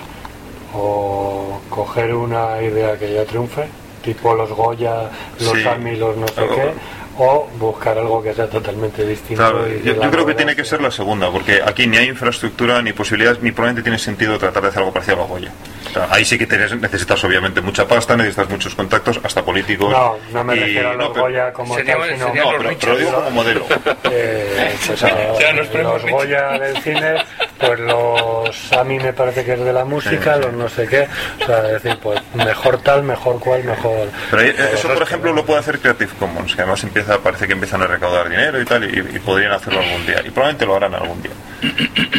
O 0.74 1.60
coger 1.70 2.14
una 2.14 2.60
idea 2.62 2.98
que 2.98 3.12
ya 3.12 3.24
triunfe, 3.24 3.66
tipo 4.02 4.34
los 4.34 4.50
Goya, 4.50 5.10
los 5.40 5.52
Sí. 5.52 5.66
Ami, 5.66 5.96
los 5.96 6.16
no 6.16 6.26
sé 6.28 6.34
qué, 6.54 6.72
o 7.18 7.48
buscar 7.58 7.98
algo 7.98 8.22
que 8.22 8.34
sea 8.34 8.48
totalmente 8.48 9.06
distinto. 9.06 9.42
Claro, 9.42 9.66
yo, 9.68 9.94
la 9.96 10.04
yo 10.04 10.10
creo 10.10 10.26
que 10.26 10.34
tiene 10.34 10.54
que 10.56 10.64
ser 10.64 10.80
la 10.82 10.90
segunda, 10.90 11.30
porque 11.30 11.60
aquí 11.64 11.86
ni 11.86 11.96
hay 11.96 12.08
infraestructura 12.08 12.82
ni 12.82 12.92
posibilidades, 12.92 13.42
ni 13.42 13.52
probablemente 13.52 13.82
tiene 13.82 13.98
sentido 13.98 14.38
tratar 14.38 14.62
de 14.62 14.68
hacer 14.68 14.80
algo 14.80 14.92
parecido 14.92 15.16
a 15.16 15.20
la 15.20 15.26
Goya. 15.26 15.50
O 15.88 15.92
sea, 15.92 16.08
ahí 16.10 16.24
sí 16.24 16.36
que 16.36 16.46
tienes- 16.46 16.78
necesitas 16.78 17.22
obviamente 17.24 17.60
mucha 17.60 17.86
pasta, 17.88 18.16
necesitas 18.16 18.50
muchos 18.50 18.74
contactos, 18.74 19.18
hasta 19.22 19.42
políticos. 19.44 19.90
No, 19.90 20.16
no 20.32 20.44
me 20.44 20.56
y- 20.56 20.60
refiero 20.60 20.90
a 20.90 20.94
los 20.94 21.08
no, 21.16 21.22
Goya 21.22 21.52
como 21.52 21.74
Sería- 21.74 21.96
tal, 21.96 22.10
sino 22.12 22.26
No, 22.26 22.32
pero- 22.58 22.76
pero 22.80 22.92
lo 22.92 22.98
digo 22.98 23.12
como 23.14 23.30
modelo. 23.30 23.66
Eh, 24.18 24.74
pues, 24.86 25.02
a- 25.04 25.52
los 25.52 25.72
los. 25.74 26.10
Goya 26.10 26.58
del 26.58 26.76
cine, 26.82 27.14
pues 27.58 27.80
los 27.80 28.72
a 28.72 28.84
mí 28.84 28.98
me 28.98 29.12
parece 29.12 29.44
que 29.44 29.54
es 29.54 29.60
de 29.64 29.72
la 29.72 29.84
música, 29.84 30.34
Sí, 30.34 30.40
sí. 30.40 30.46
los 30.46 30.52
no 30.54 30.68
sé 30.68 30.86
qué, 30.86 31.08
o 31.42 31.46
sea, 31.46 31.66
es 31.66 31.82
decir, 31.82 31.98
pues 32.02 32.20
mejor 32.34 32.78
tal, 32.78 33.02
mejor 33.02 33.38
cual, 33.40 33.64
mejor. 33.64 34.08
Pero 34.30 34.42
ahí- 34.42 34.54
eso, 34.74 34.88
por 34.88 35.02
ejemplo, 35.02 35.32
lo 35.32 35.44
puede 35.44 35.60
hacer 35.60 35.78
Creative 35.78 36.12
Commons, 36.18 36.54
que 36.54 36.62
además 36.62 36.82
empieza, 36.84 37.05
parece 37.22 37.46
que 37.46 37.52
empiezan 37.52 37.82
a 37.82 37.86
recaudar 37.86 38.28
dinero 38.28 38.60
y 38.60 38.64
tal, 38.64 38.84
y, 38.84 39.18
podrían 39.20 39.52
hacerlo 39.52 39.80
algún 39.80 40.06
día. 40.06 40.20
Y 40.24 40.30
probablemente 40.30 40.66
lo 40.66 40.76
harán 40.76 40.94
algún 40.94 41.22
día. 41.22 41.32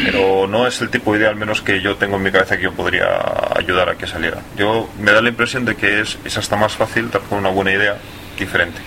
Pero 0.06 0.48
no 0.48 0.68
es 0.68 0.82
el 0.82 0.90
tipo 0.90 1.14
de 1.14 1.20
idea, 1.20 1.30
al 1.30 1.36
menos 1.36 1.62
que 1.62 1.82
yo 1.82 1.96
tengo 1.96 2.18
en 2.18 2.24
mi 2.24 2.32
cabeza, 2.32 2.58
que 2.58 2.64
yo 2.64 2.74
podría 2.74 3.08
ayudar 3.56 3.90
a 3.90 3.96
que 3.96 4.08
saliera. 4.08 4.40
Yo 4.56 4.90
me 5.00 5.12
da 5.12 5.22
la 5.22 5.30
impresión 5.30 5.66
de 5.66 5.76
que 5.76 6.02
es, 6.02 6.18
es 6.26 6.38
hasta 6.38 6.56
más 6.56 6.74
fácil 6.74 7.12
dar 7.12 7.22
con 7.24 7.40
una 7.40 7.50
buena 7.50 7.72
idea 7.72 7.98
diferente. 8.38 8.80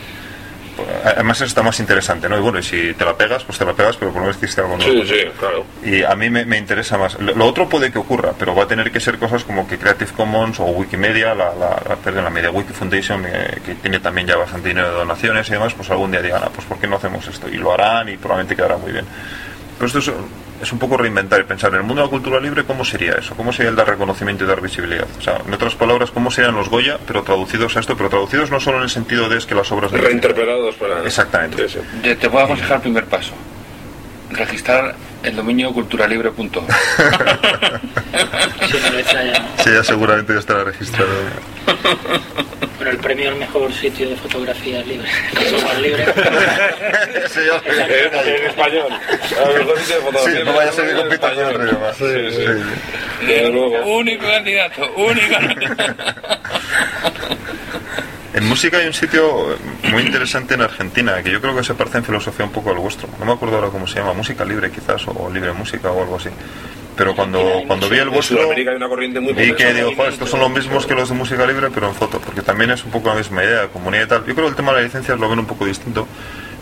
Además 1.05 1.41
es 1.41 1.49
hasta 1.49 1.63
más 1.63 1.79
interesante, 1.81 2.29
¿no? 2.29 2.37
Y 2.37 2.41
bueno, 2.41 2.59
y 2.59 2.63
si 2.63 2.95
te 2.95 3.05
la 3.05 3.17
pegas, 3.17 3.45
pues 3.45 3.59
te 3.59 3.65
la 3.65 3.73
pegas, 3.73 3.97
pero 3.97 4.11
por 4.13 4.21
lo 4.21 4.27
menos 4.29 4.43
hiciste 4.43 4.61
algo 4.61 4.77
nuevo. 4.77 5.03
Sí, 5.05 5.09
sí, 5.09 5.29
claro. 5.39 5.65
Y 5.85 6.03
a 6.03 6.15
mí 6.15 6.31
me, 6.31 6.45
me 6.45 6.59
interesa 6.59 6.99
más. 6.99 7.19
Lo, 7.21 7.35
lo 7.35 7.47
otro 7.47 7.69
puede 7.69 7.91
que 7.91 7.99
ocurra, 7.99 8.33
pero 8.39 8.55
va 8.55 8.65
a 8.65 8.67
tener 8.67 8.91
que 8.91 9.01
ser 9.01 9.19
cosas 9.19 9.45
como 9.45 9.67
que 9.67 9.79
Creative 9.79 10.11
Commons 10.13 10.61
o 10.61 10.65
Wikimedia, 10.65 11.35
la, 11.35 11.55
la, 11.55 11.83
la, 11.89 11.97
perdón, 11.97 12.25
la 12.25 12.31
Media 12.31 12.51
Wiki 12.51 12.73
Foundation, 12.73 13.25
eh, 13.27 13.61
que 13.65 13.75
tiene 13.77 14.01
también 14.01 14.27
ya 14.27 14.37
bastante 14.37 14.69
dinero 14.69 14.89
de 14.89 14.95
donaciones 14.95 15.49
y 15.49 15.53
demás, 15.53 15.75
pues 15.75 15.91
algún 15.91 16.11
día 16.11 16.23
digan, 16.23 16.43
ah, 16.45 16.51
pues 16.55 16.67
¿por 16.67 16.79
qué 16.79 16.87
no 16.87 16.97
hacemos 16.97 17.27
esto? 17.27 17.49
Y 17.49 17.57
lo 17.57 17.73
harán 17.73 18.09
y 18.09 18.17
probablemente 18.17 18.57
quedará 18.57 18.77
muy 18.77 18.93
bien. 18.93 19.05
Pero 19.79 19.87
esto 19.87 19.99
es, 19.99 20.11
es 20.63 20.73
un 20.73 20.79
poco 20.79 20.97
reinventar 20.97 21.41
y 21.41 21.45
pensar 21.45 21.71
en 21.71 21.77
el 21.79 21.83
mundo 21.83 22.03
de 22.03 22.07
la 22.07 22.11
cultura 22.11 22.39
libre 22.41 22.65
cómo 22.65 22.85
sería 22.85 23.13
eso, 23.15 23.35
cómo 23.35 23.53
sería 23.53 23.71
el 23.71 23.77
dar 23.77 23.89
reconocimiento 23.89 24.45
y 24.45 24.47
dar 24.47 24.61
visibilidad. 24.61 25.07
O 25.19 25.23
sea, 25.23 25.41
en 25.47 25.53
otras 25.55 25.75
palabras, 25.75 26.11
cómo 26.11 26.31
serían 26.31 26.55
los 26.55 26.69
Goya, 26.69 26.99
pero 27.07 27.23
traducidos 27.23 27.77
a 27.77 27.81
esto, 27.81 27.97
pero 27.97 28.09
traducidos 28.11 28.51
no 28.51 28.61
solo 28.61 28.77
en 28.79 28.85
el 28.85 28.91
sentido 28.91 29.29
de 29.29 29.39
es 29.39 29.47
que 29.47 29.55
las 29.55 29.71
obras... 29.73 29.91
de- 29.93 29.99
Reinterpretados 29.99 30.75
para... 30.77 31.03
Exactamente. 31.05 31.67
Te, 32.03 32.17
te 32.17 32.29
puedo 32.31 32.45
aconsejar 32.45 32.77
el 32.77 32.83
primer 32.83 33.05
paso. 33.07 33.33
Registrar 34.31 34.95
el 35.23 35.35
dominio 35.37 35.73
culturalibre.org. 35.73 36.65
Sí, 39.65 39.71
ya 39.75 39.83
seguramente 39.85 40.33
ya 40.33 40.39
estará 40.39 40.65
registrado. 40.65 41.11
Bueno, 42.81 42.93
el 42.93 42.99
premio 42.99 43.29
al 43.29 43.37
mejor 43.37 43.71
sitio 43.75 44.09
de 44.09 44.17
fotografía 44.17 44.83
libre. 44.83 45.07
En 47.31 47.39
español. 48.47 48.91
A 48.91 49.45
lo 49.49 49.55
mejor 49.55 49.79
sitio 49.81 49.97
de 49.97 50.01
fotografía. 50.01 50.39
Sí, 50.39 50.45
no 50.47 50.55
vaya 50.55 50.71
a 50.71 50.73
ser 50.73 50.89
que 50.89 50.95
compita 50.95 51.35
con 51.35 51.45
otro 51.45 51.63
idioma. 51.63 51.93
Sí, 51.93 52.07
sí. 52.31 52.47
Luego. 53.53 53.99
Único 53.99 54.27
candidato, 54.27 54.91
único 54.97 55.37
En 58.33 58.49
música 58.49 58.79
hay 58.79 58.87
un 58.87 58.95
sitio 58.95 59.59
muy 59.91 60.03
interesante 60.03 60.55
en 60.55 60.63
Argentina 60.63 61.23
que 61.23 61.33
yo 61.33 61.43
creo 61.43 61.55
que 61.55 61.63
se 61.63 61.75
parece 61.75 61.99
en 61.99 62.05
filosofía 62.05 62.47
un 62.47 62.53
poco 62.53 62.71
al 62.71 62.79
vuestro. 62.79 63.11
No 63.19 63.27
me 63.27 63.33
acuerdo 63.33 63.57
ahora 63.57 63.69
cómo 63.69 63.87
se 63.87 63.99
llama, 63.99 64.15
música 64.15 64.43
libre 64.43 64.71
quizás, 64.71 65.07
o 65.07 65.31
libre 65.31 65.53
música 65.53 65.91
o 65.91 66.01
algo 66.01 66.17
así. 66.17 66.31
Pero 67.01 67.15
cuando, 67.17 67.63
cuando 67.67 67.89
vi 67.89 67.97
el 67.97 68.11
vuestro, 68.11 68.37
vi 69.33 69.55
que 69.55 69.73
digo, 69.73 69.89
"Joder, 69.97 70.13
estos 70.13 70.29
son 70.29 70.41
los 70.41 70.51
mismos 70.51 70.85
que 70.85 70.95
los 70.95 71.09
de 71.09 71.15
música 71.15 71.47
libre, 71.47 71.71
pero 71.73 71.89
en 71.89 71.95
foto, 71.95 72.21
porque 72.21 72.43
también 72.43 72.71
es 72.73 72.85
un 72.85 72.91
poco 72.91 73.09
la 73.09 73.15
misma 73.15 73.43
idea, 73.43 73.69
comunidad 73.69 74.05
y 74.05 74.07
tal. 74.07 74.19
Yo 74.27 74.35
creo 74.35 74.45
que 74.45 74.51
el 74.51 74.55
tema 74.55 74.73
de 74.73 74.83
las 74.83 74.85
licencias 74.85 75.19
lo 75.19 75.27
ven 75.31 75.39
un 75.39 75.47
poco 75.47 75.65
distinto, 75.65 76.07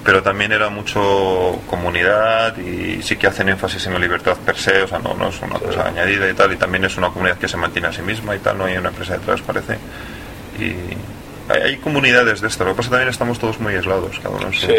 pero 0.04 0.22
también 0.22 0.52
era 0.52 0.68
mucho 0.68 1.60
comunidad 1.66 2.56
y 2.56 3.02
sí 3.02 3.16
que 3.16 3.26
hacen 3.26 3.48
énfasis 3.48 3.84
en 3.88 3.94
la 3.94 3.98
libertad 3.98 4.36
per 4.46 4.56
se, 4.56 4.80
o 4.82 4.86
sea, 4.86 5.00
no, 5.00 5.14
no 5.14 5.28
es 5.30 5.42
una 5.42 5.58
cosa 5.58 5.88
añadida 5.88 6.30
y 6.30 6.34
tal, 6.34 6.52
y 6.52 6.56
también 6.56 6.84
es 6.84 6.96
una 6.96 7.08
comunidad 7.08 7.36
que 7.36 7.48
se 7.48 7.56
mantiene 7.56 7.88
a 7.88 7.92
sí 7.92 8.02
misma 8.02 8.36
y 8.36 8.38
tal, 8.38 8.58
no 8.58 8.66
hay 8.66 8.76
una 8.76 8.90
empresa 8.90 9.14
detrás, 9.14 9.40
parece. 9.40 9.76
Y 10.60 10.66
hay, 11.52 11.62
hay 11.62 11.76
comunidades 11.78 12.42
de 12.42 12.46
esto, 12.46 12.62
lo 12.64 12.70
que 12.70 12.76
pasa 12.76 12.90
también 12.90 13.08
estamos 13.08 13.40
todos 13.40 13.58
muy 13.58 13.74
aislados, 13.74 14.20
cada 14.22 14.36
uno 14.36 14.46
en 14.46 14.52
su... 14.52 14.66
Sí. 14.66 14.72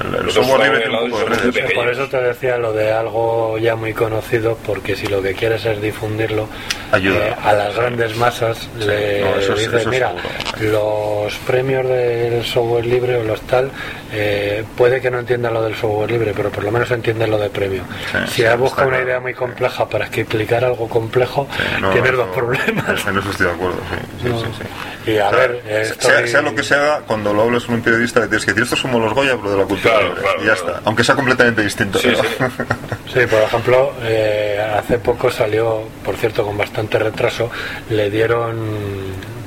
El, 0.00 0.14
el 0.24 0.30
software 0.30 0.60
libre 0.62 0.78
estamos 0.84 1.00
tiene 1.02 1.04
un 1.04 1.10
poco 1.10 1.58
de 1.68 1.74
Por 1.74 1.88
eso 1.88 2.08
te 2.08 2.16
decía 2.22 2.56
lo 2.56 2.72
de 2.72 2.92
algo 2.92 3.58
ya 3.58 3.76
muy 3.76 3.92
conocido, 3.92 4.56
porque 4.66 4.96
si 4.96 5.06
lo 5.06 5.20
que 5.20 5.34
quieres 5.34 5.64
es 5.66 5.80
difundirlo 5.82 6.48
Ayuda. 6.92 7.28
eh, 7.28 7.34
a 7.42 7.52
las 7.52 7.74
grandes 7.76 8.16
masas, 8.16 8.68
le 8.78 9.20
no, 9.20 9.36
eso 9.36 9.52
es- 9.52 9.58
dices, 9.60 9.68
eso 9.74 9.78
es 9.78 9.86
mira, 9.88 10.12
los 10.60 11.34
premios 11.46 11.86
del 11.86 12.44
software 12.44 12.86
libre 12.86 13.16
o 13.18 13.24
los 13.24 13.40
tal, 13.42 13.70
eh, 14.12 14.64
puede 14.76 15.00
que 15.00 15.10
no 15.10 15.18
entiendan 15.18 15.54
lo 15.54 15.62
del 15.62 15.74
software 15.74 16.10
libre, 16.10 16.32
pero 16.36 16.50
por 16.50 16.64
lo 16.64 16.70
menos 16.70 16.90
entienden 16.90 17.30
lo 17.30 17.38
de 17.38 17.50
premio. 17.50 17.82
Sí, 18.26 18.42
si 18.42 18.42
sí, 18.42 18.56
buscado 18.58 18.88
una 18.88 18.96
claro. 18.98 19.08
idea 19.10 19.20
muy 19.20 19.34
compleja 19.34 19.88
para 19.88 20.06
explicar 20.06 20.64
algo 20.64 20.88
complejo, 20.88 21.46
No, 21.80 21.90
tienes 21.90 22.12
dos 22.16 22.28
problemas. 22.34 23.06
En 23.06 23.18
eso 23.18 23.30
estoy 23.30 23.46
de 23.46 23.52
acuerdo, 23.52 23.76
sí. 23.90 24.06
sí, 24.22 24.28
No. 24.28 24.38
sí, 24.40 24.46
sí. 24.58 25.10
Y 25.12 25.18
a 25.18 25.28
O 25.28 25.30
sea, 25.30 25.38
ver, 25.38 25.62
eh, 25.66 25.84
sea, 25.84 25.92
estoy- 26.18 26.28
sea 26.28 26.42
lo 26.42 26.54
que 26.54 26.62
sea, 26.62 27.00
cuando 27.06 27.34
lo 27.34 27.42
hables 27.42 27.64
con 27.64 27.74
un 27.76 27.82
periodista 27.82 28.20
le 28.20 28.28
tienes 28.28 28.44
que 28.44 28.52
decir, 28.52 28.62
estos 28.64 28.78
somos 28.78 29.00
los 29.02 29.12
Goya, 29.12 29.36
pero 29.36 29.50
de 29.50 29.56
la 29.58 29.64
cultura 29.64 29.81
Claro, 29.82 30.08
libre", 30.08 30.20
claro, 30.22 30.42
y 30.42 30.46
ya 30.46 30.54
claro. 30.54 30.68
está. 30.76 30.82
Aunque 30.84 31.04
sea 31.04 31.14
completamente 31.14 31.62
distinto. 31.62 31.98
Sí, 31.98 32.08
pero- 32.08 32.50
sí. 32.50 32.64
Sí, 33.12 33.20
por 33.26 33.42
ejemplo, 33.42 33.92
eh, 34.02 34.58
hace 34.78 34.98
poco 34.98 35.30
salió, 35.30 35.82
por 36.04 36.16
cierto, 36.16 36.44
con 36.44 36.56
bastante 36.56 36.98
retraso, 36.98 37.50
le 37.90 38.08
dieron 38.10 38.56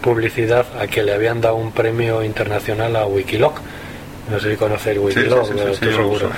publicidad 0.02 0.66
a 0.80 0.86
que 0.86 1.02
le 1.02 1.14
habían 1.14 1.42
dado 1.42 1.56
un 1.56 1.72
premio 1.72 2.24
internacional 2.24 2.96
a 2.96 3.06
Wikiloc. 3.08 3.58
No 4.30 4.40
sé 4.40 4.52
si 4.52 4.58
conocéis 4.58 5.00
Wikiloc, 5.00 5.46
sí, 5.48 5.54
sí, 5.54 5.60
sí, 5.60 5.74
sí, 5.74 5.80
tú 5.80 5.86
yo 5.86 5.92
lo 5.92 5.98
seguro. 5.98 6.30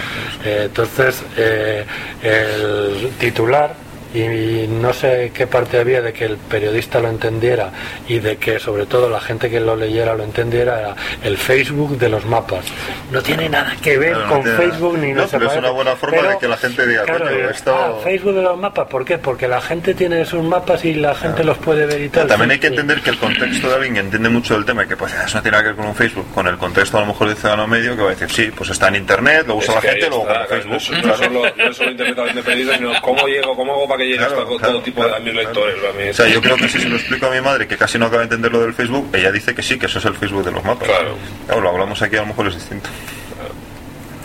Eh, 0.45 0.61
entonces, 0.65 1.21
eh, 1.37 1.85
el 2.23 3.11
titular, 3.19 3.75
y 4.13 4.67
no 4.67 4.93
sé 4.93 5.31
qué 5.33 5.47
parte 5.47 5.79
había 5.79 6.01
de 6.01 6.13
que 6.13 6.25
el 6.25 6.37
periodista 6.37 6.99
lo 6.99 7.09
entendiera 7.09 7.71
y 8.07 8.19
de 8.19 8.37
que 8.37 8.59
sobre 8.59 8.85
todo 8.85 9.09
la 9.09 9.19
gente 9.19 9.49
que 9.49 9.59
lo 9.59 9.75
leyera 9.75 10.15
lo 10.15 10.23
entendiera, 10.23 10.79
era 10.79 10.95
el 11.23 11.37
Facebook 11.37 11.97
de 11.97 12.09
los 12.09 12.25
mapas. 12.25 12.65
No 13.11 13.21
tiene 13.21 13.49
nada 13.49 13.75
que 13.81 13.97
ver 13.97 14.15
no 14.17 14.27
con 14.27 14.43
Facebook 14.43 14.97
ni 14.97 15.11
no, 15.13 15.21
no 15.23 15.27
se 15.27 15.37
pero 15.37 15.51
es 15.51 15.57
una 15.57 15.69
buena 15.71 15.95
forma 15.95 16.17
Pero, 16.17 16.29
de 16.31 16.37
que 16.37 16.47
la 16.47 16.57
gente 16.57 16.87
diga, 16.87 17.03
claro, 17.03 17.25
"Coño, 17.25 17.37
eh, 17.37 17.47
esto... 17.51 17.75
ah, 17.75 17.99
Facebook 18.03 18.35
de 18.35 18.41
los 18.41 18.57
mapas, 18.57 18.87
¿por 18.87 19.05
qué? 19.05 19.17
Porque 19.17 19.47
la 19.47 19.61
gente 19.61 19.93
tiene 19.93 20.25
sus 20.25 20.43
mapas 20.43 20.83
y 20.85 20.93
la 20.93 21.13
gente 21.15 21.43
los 21.43 21.57
puede 21.57 21.85
ver 21.85 22.01
y 22.01 22.09
tal. 22.09 22.27
También 22.27 22.51
hay 22.51 22.59
que 22.59 22.67
entender 22.67 23.01
que 23.01 23.09
el 23.11 23.17
contexto 23.17 23.69
de 23.69 23.75
alguien 23.75 23.93
que 23.95 23.99
entiende 24.01 24.29
mucho 24.29 24.53
del 24.55 24.65
tema 24.65 24.83
y 24.83 24.87
que 24.87 24.97
pues 24.97 25.13
eso 25.13 25.37
no 25.37 25.41
tiene 25.41 25.51
nada 25.57 25.63
que 25.63 25.67
ver 25.69 25.75
con 25.77 25.87
un 25.87 25.95
Facebook, 25.95 26.25
con 26.33 26.47
el 26.47 26.57
contexto 26.57 26.97
a 26.97 27.01
lo 27.01 27.07
mejor 27.07 27.27
del 27.27 27.37
ciudadano 27.37 27.67
medio 27.67 27.95
que 27.95 28.01
va 28.01 28.11
a 28.11 28.15
decir, 28.15 28.29
sí, 28.29 28.51
pues 28.55 28.69
está 28.69 28.87
en 28.87 28.95
internet, 28.95 29.45
lo 29.47 29.55
usa 29.55 29.75
Es 29.77 29.83
la 29.83 29.91
gente, 29.91 30.09
luego 30.09 30.25
con 30.27 30.47
Facebook. 30.47 31.05
No, 31.05 31.17
solo, 31.17 31.41
no 31.57 31.73
solo 31.73 31.91
internet 31.91 32.17
independiente, 32.29 32.77
sino 32.77 33.01
cómo 33.01 33.27
llego, 33.27 33.55
cómo 33.55 33.73
hago 33.73 33.87
para 33.87 33.96
que 33.97 34.05
llegue 34.05 34.17
Claro, 34.17 34.33
hasta 34.33 34.45
todo 34.45 34.57
claro, 34.57 34.81
tipo 34.81 35.01
claro, 35.03 35.23
de 35.23 35.33
lectores. 35.33 35.75
O 36.11 36.13
sea, 36.13 36.27
yo 36.27 36.41
creo 36.41 36.55
que 36.55 36.69
si 36.69 36.79
se 36.79 36.89
lo 36.89 36.95
explico 36.95 37.25
a 37.25 37.31
mi 37.31 37.41
madre, 37.41 37.67
que 37.67 37.77
casi 37.77 37.97
no 37.97 38.05
acaba 38.05 38.19
de 38.19 38.25
entender 38.25 38.51
lo 38.51 38.61
del 38.61 38.73
Facebook, 38.73 39.09
ella 39.13 39.31
dice 39.31 39.53
que 39.53 39.61
sí, 39.63 39.77
que 39.77 39.87
eso 39.87 39.99
es 39.99 40.05
el 40.05 40.13
Facebook 40.15 40.45
de 40.45 40.51
los 40.51 40.63
mapas. 40.63 40.87
Claro. 40.87 41.17
Claro, 41.45 41.61
lo 41.61 41.69
hablamos 41.69 42.01
aquí, 42.01 42.15
a 42.15 42.21
lo 42.21 42.27
mejor 42.27 42.47
es 42.47 42.55
distinto. 42.55 42.89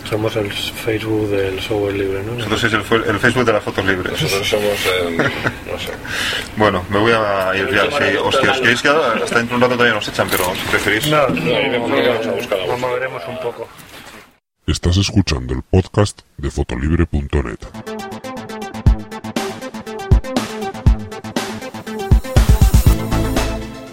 Somos 0.09 0.37
el 0.37 0.53
Facebook 0.53 1.31
del 1.31 1.59
software 1.63 1.95
libre, 1.95 2.23
¿no? 2.23 2.35
Nosotros 2.35 2.65
es 2.65 2.73
el, 2.75 2.81
el 3.09 3.19
Facebook 3.19 3.47
de 3.47 3.53
las 3.55 3.63
fotos 3.63 3.85
libres. 3.87 4.13
Nosotros 4.13 4.47
somos, 4.47 4.87
eh, 4.87 5.31
no 5.73 5.79
sé. 5.79 5.93
Bueno, 6.57 6.85
me 6.91 6.99
voy 6.99 7.13
a 7.13 7.53
ir 7.57 7.71
ya. 7.73 7.85
Si 7.91 8.17
os, 8.19 8.35
os 8.35 8.61
queréis 8.61 8.83
quedar, 8.83 9.23
hasta 9.23 9.39
dentro 9.39 9.55
de 9.55 9.55
un 9.55 9.61
rato 9.63 9.75
todavía 9.75 9.95
nos 9.95 10.07
echan, 10.09 10.29
pero 10.29 10.45
si 10.55 10.69
preferís. 10.71 11.07
No, 11.07 11.29
No, 11.29 12.33
buscar 12.35 12.61
a 12.61 12.67
nos 12.67 12.79
moveremos 12.79 13.23
un 13.27 13.41
poco. 13.41 13.67
Estás 14.67 14.99
escuchando 14.99 15.55
el 15.55 15.63
podcast 15.63 16.21
de 16.37 16.51
fotolibre.net. 16.51 17.59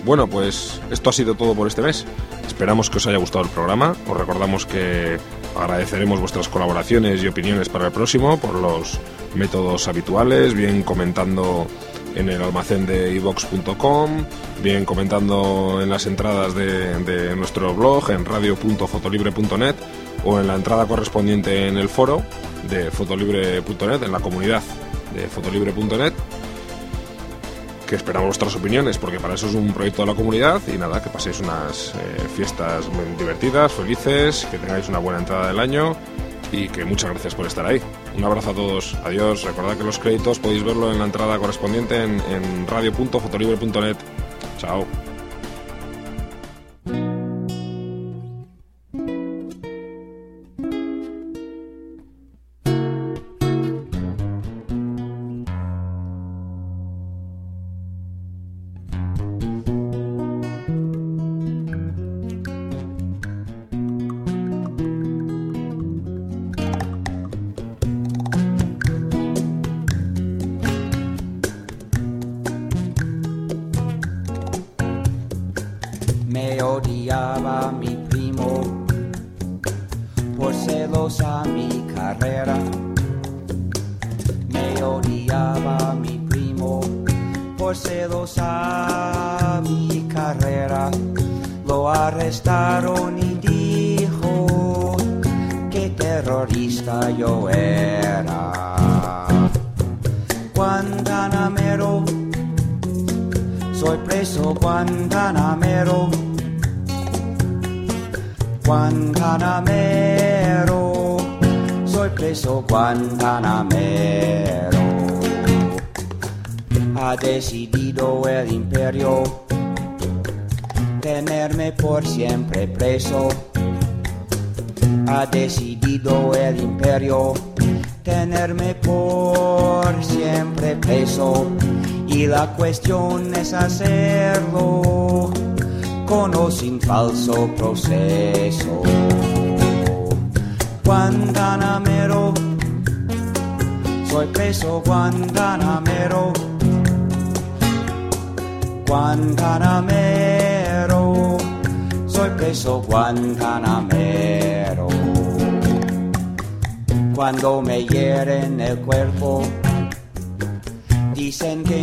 Bueno, 0.09 0.25
pues 0.25 0.81
esto 0.89 1.11
ha 1.11 1.13
sido 1.13 1.35
todo 1.35 1.53
por 1.53 1.67
este 1.67 1.83
mes. 1.83 2.03
Esperamos 2.47 2.89
que 2.89 2.97
os 2.97 3.05
haya 3.05 3.19
gustado 3.19 3.45
el 3.45 3.51
programa. 3.51 3.95
Os 4.09 4.17
recordamos 4.17 4.65
que 4.65 5.19
agradeceremos 5.55 6.19
vuestras 6.19 6.49
colaboraciones 6.49 7.21
y 7.21 7.27
opiniones 7.27 7.69
para 7.69 7.85
el 7.85 7.91
próximo 7.91 8.39
por 8.39 8.55
los 8.55 8.99
métodos 9.35 9.87
habituales, 9.87 10.55
bien 10.55 10.81
comentando 10.81 11.67
en 12.15 12.27
el 12.27 12.41
almacén 12.41 12.87
de 12.87 13.13
ivox.com, 13.13 14.25
bien 14.63 14.83
comentando 14.83 15.79
en 15.79 15.91
las 15.91 16.07
entradas 16.07 16.55
de, 16.55 17.03
de 17.03 17.35
nuestro 17.35 17.75
blog 17.75 18.09
en 18.09 18.25
radio.fotolibre.net 18.25 19.75
o 20.25 20.39
en 20.39 20.47
la 20.47 20.55
entrada 20.55 20.87
correspondiente 20.87 21.67
en 21.67 21.77
el 21.77 21.87
foro 21.87 22.23
de 22.67 22.89
fotolibre.net, 22.89 24.01
en 24.01 24.11
la 24.11 24.19
comunidad 24.21 24.63
de 25.13 25.27
fotolibre.net 25.27 26.13
que 27.89 27.95
esperamos 27.95 28.27
vuestras 28.27 28.55
opiniones, 28.55 28.99
porque 28.99 29.19
para 29.19 29.33
eso 29.33 29.47
es 29.47 29.55
un 29.55 29.73
proyecto 29.73 30.03
de 30.03 30.09
la 30.09 30.15
comunidad 30.15 30.61
y 30.71 30.77
nada, 30.77 31.01
que 31.01 31.09
paséis 31.09 31.39
unas 31.39 31.95
eh, 31.95 32.27
fiestas 32.35 32.87
muy 32.87 33.03
divertidas, 33.17 33.71
felices, 33.71 34.47
que 34.51 34.59
tengáis 34.59 34.87
una 34.87 34.99
buena 34.99 35.17
entrada 35.17 35.47
del 35.47 35.59
año 35.59 35.95
y 36.51 36.69
que 36.69 36.85
muchas 36.85 37.09
gracias 37.09 37.33
por 37.33 37.47
estar 37.47 37.65
ahí. 37.65 37.81
Un 38.15 38.23
abrazo 38.23 38.51
a 38.51 38.53
todos, 38.53 38.95
adiós, 39.03 39.41
recordad 39.43 39.75
que 39.75 39.83
los 39.83 39.97
créditos 39.97 40.37
podéis 40.37 40.63
verlo 40.63 40.91
en 40.91 40.99
la 40.99 41.05
entrada 41.05 41.39
correspondiente 41.39 42.03
en, 42.03 42.21
en 42.29 42.67
radio.fotolibre.net. 42.67 43.97
Chao. 44.59 45.08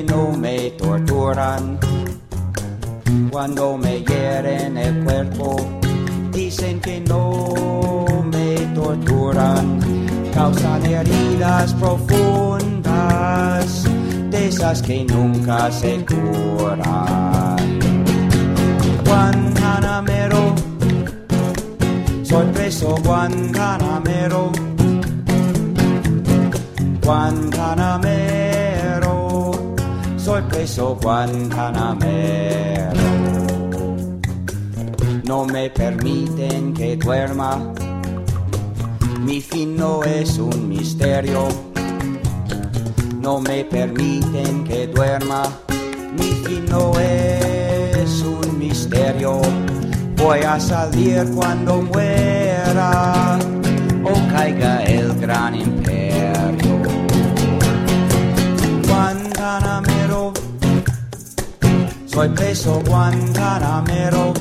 No 0.03 0.33
me 0.33 0.71
torturan. 0.73 1.79
Cuando 3.31 3.77
me 3.79 4.01
hieren 4.03 4.77
el 4.77 5.05
cuerpo, 5.05 5.57
dicen 6.33 6.81
que 6.81 7.01
no 7.01 7.55
me 8.33 8.57
torturan. 8.75 9.81
Causan 10.35 10.85
heridas 10.85 11.73
profundas, 11.75 12.85
de 14.31 14.49
esas 14.49 14.83
que 14.83 15.05
nunca 15.05 15.71
se 15.71 16.05
curan. 16.05 17.57
Guantanamero, 19.05 20.55
soy 22.23 22.47
preso 22.53 22.97
Guantanamero. 23.05 24.53
Guantanamero, 27.03 28.36
No 35.25 35.45
me 35.45 35.69
permiten 35.69 36.73
que 36.73 36.97
duerma, 36.97 37.73
mi 39.21 39.41
fin 39.41 39.77
no 39.77 40.03
es 40.03 40.39
un 40.39 40.69
misterio. 40.69 41.49
No 43.21 43.41
me 43.41 43.65
permiten 43.65 44.65
que 44.65 44.87
duerma, 44.87 45.43
mi 46.19 46.33
fin 46.45 46.65
no 46.71 46.93
es 46.99 48.23
un 48.23 48.59
misterio. 48.59 49.41
Voy 50.17 50.41
a 50.41 50.59
salir 50.59 51.25
cuando 51.35 51.83
muera 51.83 53.39
o 54.05 54.13
caiga 54.33 54.83
el 54.85 55.13
gran 55.21 55.55
imperio. 55.55 55.76
Soy 62.17 62.29
preso 62.31 62.81
Guantanamero. 62.87 64.33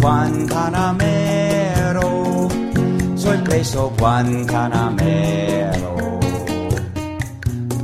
Guantanamero, 0.00 2.48
soy 3.14 3.38
preso 3.38 3.92
Guantanamero. 3.96 6.18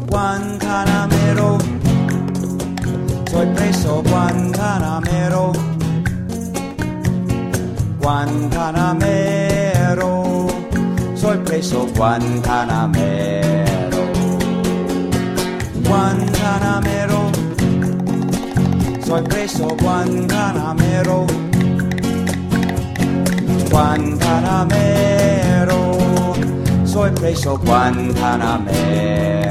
Guantanamero, 0.08 1.58
soy 3.30 3.46
preso 3.54 4.02
Guantanamero. 4.02 5.52
Guantanamero, 8.00 10.48
soy 11.14 11.38
preso 11.44 11.86
Guantanamero. 11.94 13.46
Guantanamero, 15.86 16.95
soy 19.06 19.22
preso 19.22 19.68
Guantanamero. 19.80 21.26
Guantanamero, 23.70 25.96
soy 26.84 27.10
preso 27.12 27.56
Guantanamero. 27.58 29.45